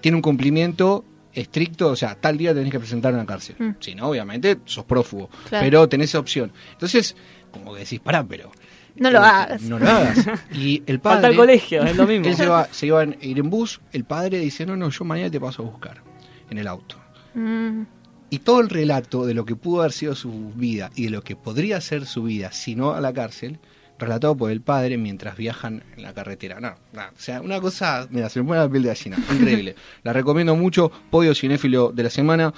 Tiene 0.00 0.16
un 0.16 0.22
cumplimiento 0.22 1.04
estricto, 1.34 1.88
o 1.88 1.96
sea, 1.96 2.14
tal 2.14 2.38
día 2.38 2.54
tenés 2.54 2.70
que 2.72 2.78
presentar 2.78 3.12
en 3.12 3.18
la 3.18 3.26
cárcel. 3.26 3.56
Mm. 3.58 3.70
Si 3.80 3.94
no, 3.94 4.08
obviamente 4.08 4.60
sos 4.64 4.86
prófugo, 4.86 5.28
Claro. 5.50 5.62
pero 5.64 5.88
tenés 5.90 6.08
esa 6.08 6.20
opción. 6.20 6.52
Entonces, 6.72 7.16
como 7.50 7.74
que 7.74 7.80
decís, 7.80 8.00
pará, 8.00 8.24
pero 8.24 8.50
No 8.96 9.10
lo 9.10 9.18
eh, 9.18 9.26
hagas. 9.26 9.62
No 9.62 9.78
lo 9.78 9.88
hagas. 9.88 10.26
Y 10.52 10.82
el 10.86 11.00
padre. 11.00 11.14
Falta 11.16 11.28
el 11.28 11.36
colegio, 11.36 11.82
es 11.82 11.96
lo 11.96 12.06
mismo. 12.06 12.26
Él 12.28 12.36
se, 12.36 12.46
va, 12.46 12.68
se 12.70 12.86
iba 12.86 13.00
a 13.00 13.04
ir 13.04 13.38
en 13.38 13.50
bus. 13.50 13.80
El 13.92 14.04
padre 14.04 14.38
dice: 14.38 14.66
No, 14.66 14.76
no, 14.76 14.90
yo 14.90 15.04
mañana 15.04 15.30
te 15.30 15.40
paso 15.40 15.62
a 15.62 15.66
buscar 15.66 16.02
en 16.50 16.58
el 16.58 16.66
auto. 16.66 16.96
Mm, 17.34 17.82
Y 18.30 18.38
todo 18.40 18.60
el 18.60 18.68
relato 18.68 19.24
de 19.26 19.34
lo 19.34 19.44
que 19.44 19.56
pudo 19.56 19.80
haber 19.80 19.92
sido 19.92 20.14
su 20.14 20.52
vida 20.54 20.90
y 20.94 21.04
de 21.04 21.10
lo 21.10 21.22
que 21.22 21.36
podría 21.36 21.80
ser 21.80 22.06
su 22.06 22.24
vida 22.24 22.52
si 22.52 22.74
no 22.74 22.92
a 22.92 23.00
la 23.00 23.12
cárcel, 23.12 23.58
relatado 23.98 24.36
por 24.36 24.50
el 24.50 24.60
padre 24.60 24.98
mientras 24.98 25.36
viajan 25.36 25.82
en 25.96 26.02
la 26.02 26.12
carretera. 26.12 26.60
No, 26.60 26.74
no, 26.92 27.02
o 27.02 27.18
sea, 27.18 27.40
una 27.40 27.60
cosa, 27.60 28.06
mira, 28.10 28.28
se 28.28 28.40
me 28.40 28.48
pone 28.48 28.60
la 28.60 28.68
piel 28.68 28.82
de 28.82 28.88
gallina, 28.88 29.16
increíble. 29.32 29.76
la 30.02 30.12
recomiendo 30.12 30.54
mucho, 30.56 30.90
podio 31.10 31.34
cinéfilo 31.34 31.92
de 31.92 32.02
la 32.02 32.10
semana, 32.10 32.52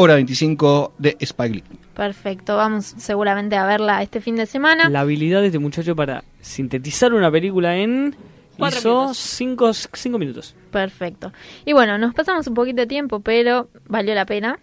hora 0.00 0.14
25 0.14 0.94
de 0.98 1.16
Spike 1.20 1.54
Lee. 1.54 1.64
Perfecto, 1.94 2.56
vamos 2.56 2.94
seguramente 2.96 3.56
a 3.56 3.66
verla 3.66 4.02
este 4.02 4.22
fin 4.22 4.34
de 4.36 4.46
semana. 4.46 4.88
La 4.88 5.00
habilidad 5.00 5.42
de 5.42 5.48
este 5.48 5.58
muchacho 5.58 5.94
para 5.94 6.24
sintetizar 6.40 7.12
una 7.12 7.30
película 7.30 7.76
en... 7.76 8.16
Cuatro 8.56 8.78
hizo 8.78 8.94
minutos. 9.00 9.16
cinco, 9.18 9.72
cinco 9.72 10.18
minutos. 10.18 10.54
Perfecto. 10.70 11.32
Y 11.64 11.72
bueno, 11.72 11.96
nos 11.98 12.14
pasamos 12.14 12.46
un 12.46 12.54
poquito 12.54 12.82
de 12.82 12.86
tiempo, 12.86 13.20
pero 13.20 13.68
valió 13.88 14.14
la 14.14 14.26
pena. 14.26 14.58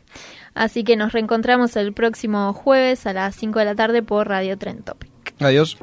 Así 0.54 0.84
que 0.84 0.96
nos 0.96 1.14
reencontramos 1.14 1.76
el 1.76 1.94
próximo 1.94 2.54
jueves 2.54 3.06
a 3.06 3.14
las 3.14 3.36
5 3.36 3.60
de 3.60 3.66
la 3.66 3.76
tarde 3.76 4.04
por 4.04 4.28
Radio 4.28 4.58
Tren 4.58 4.82
Topic. 4.84 5.12
Adiós. 5.40 5.78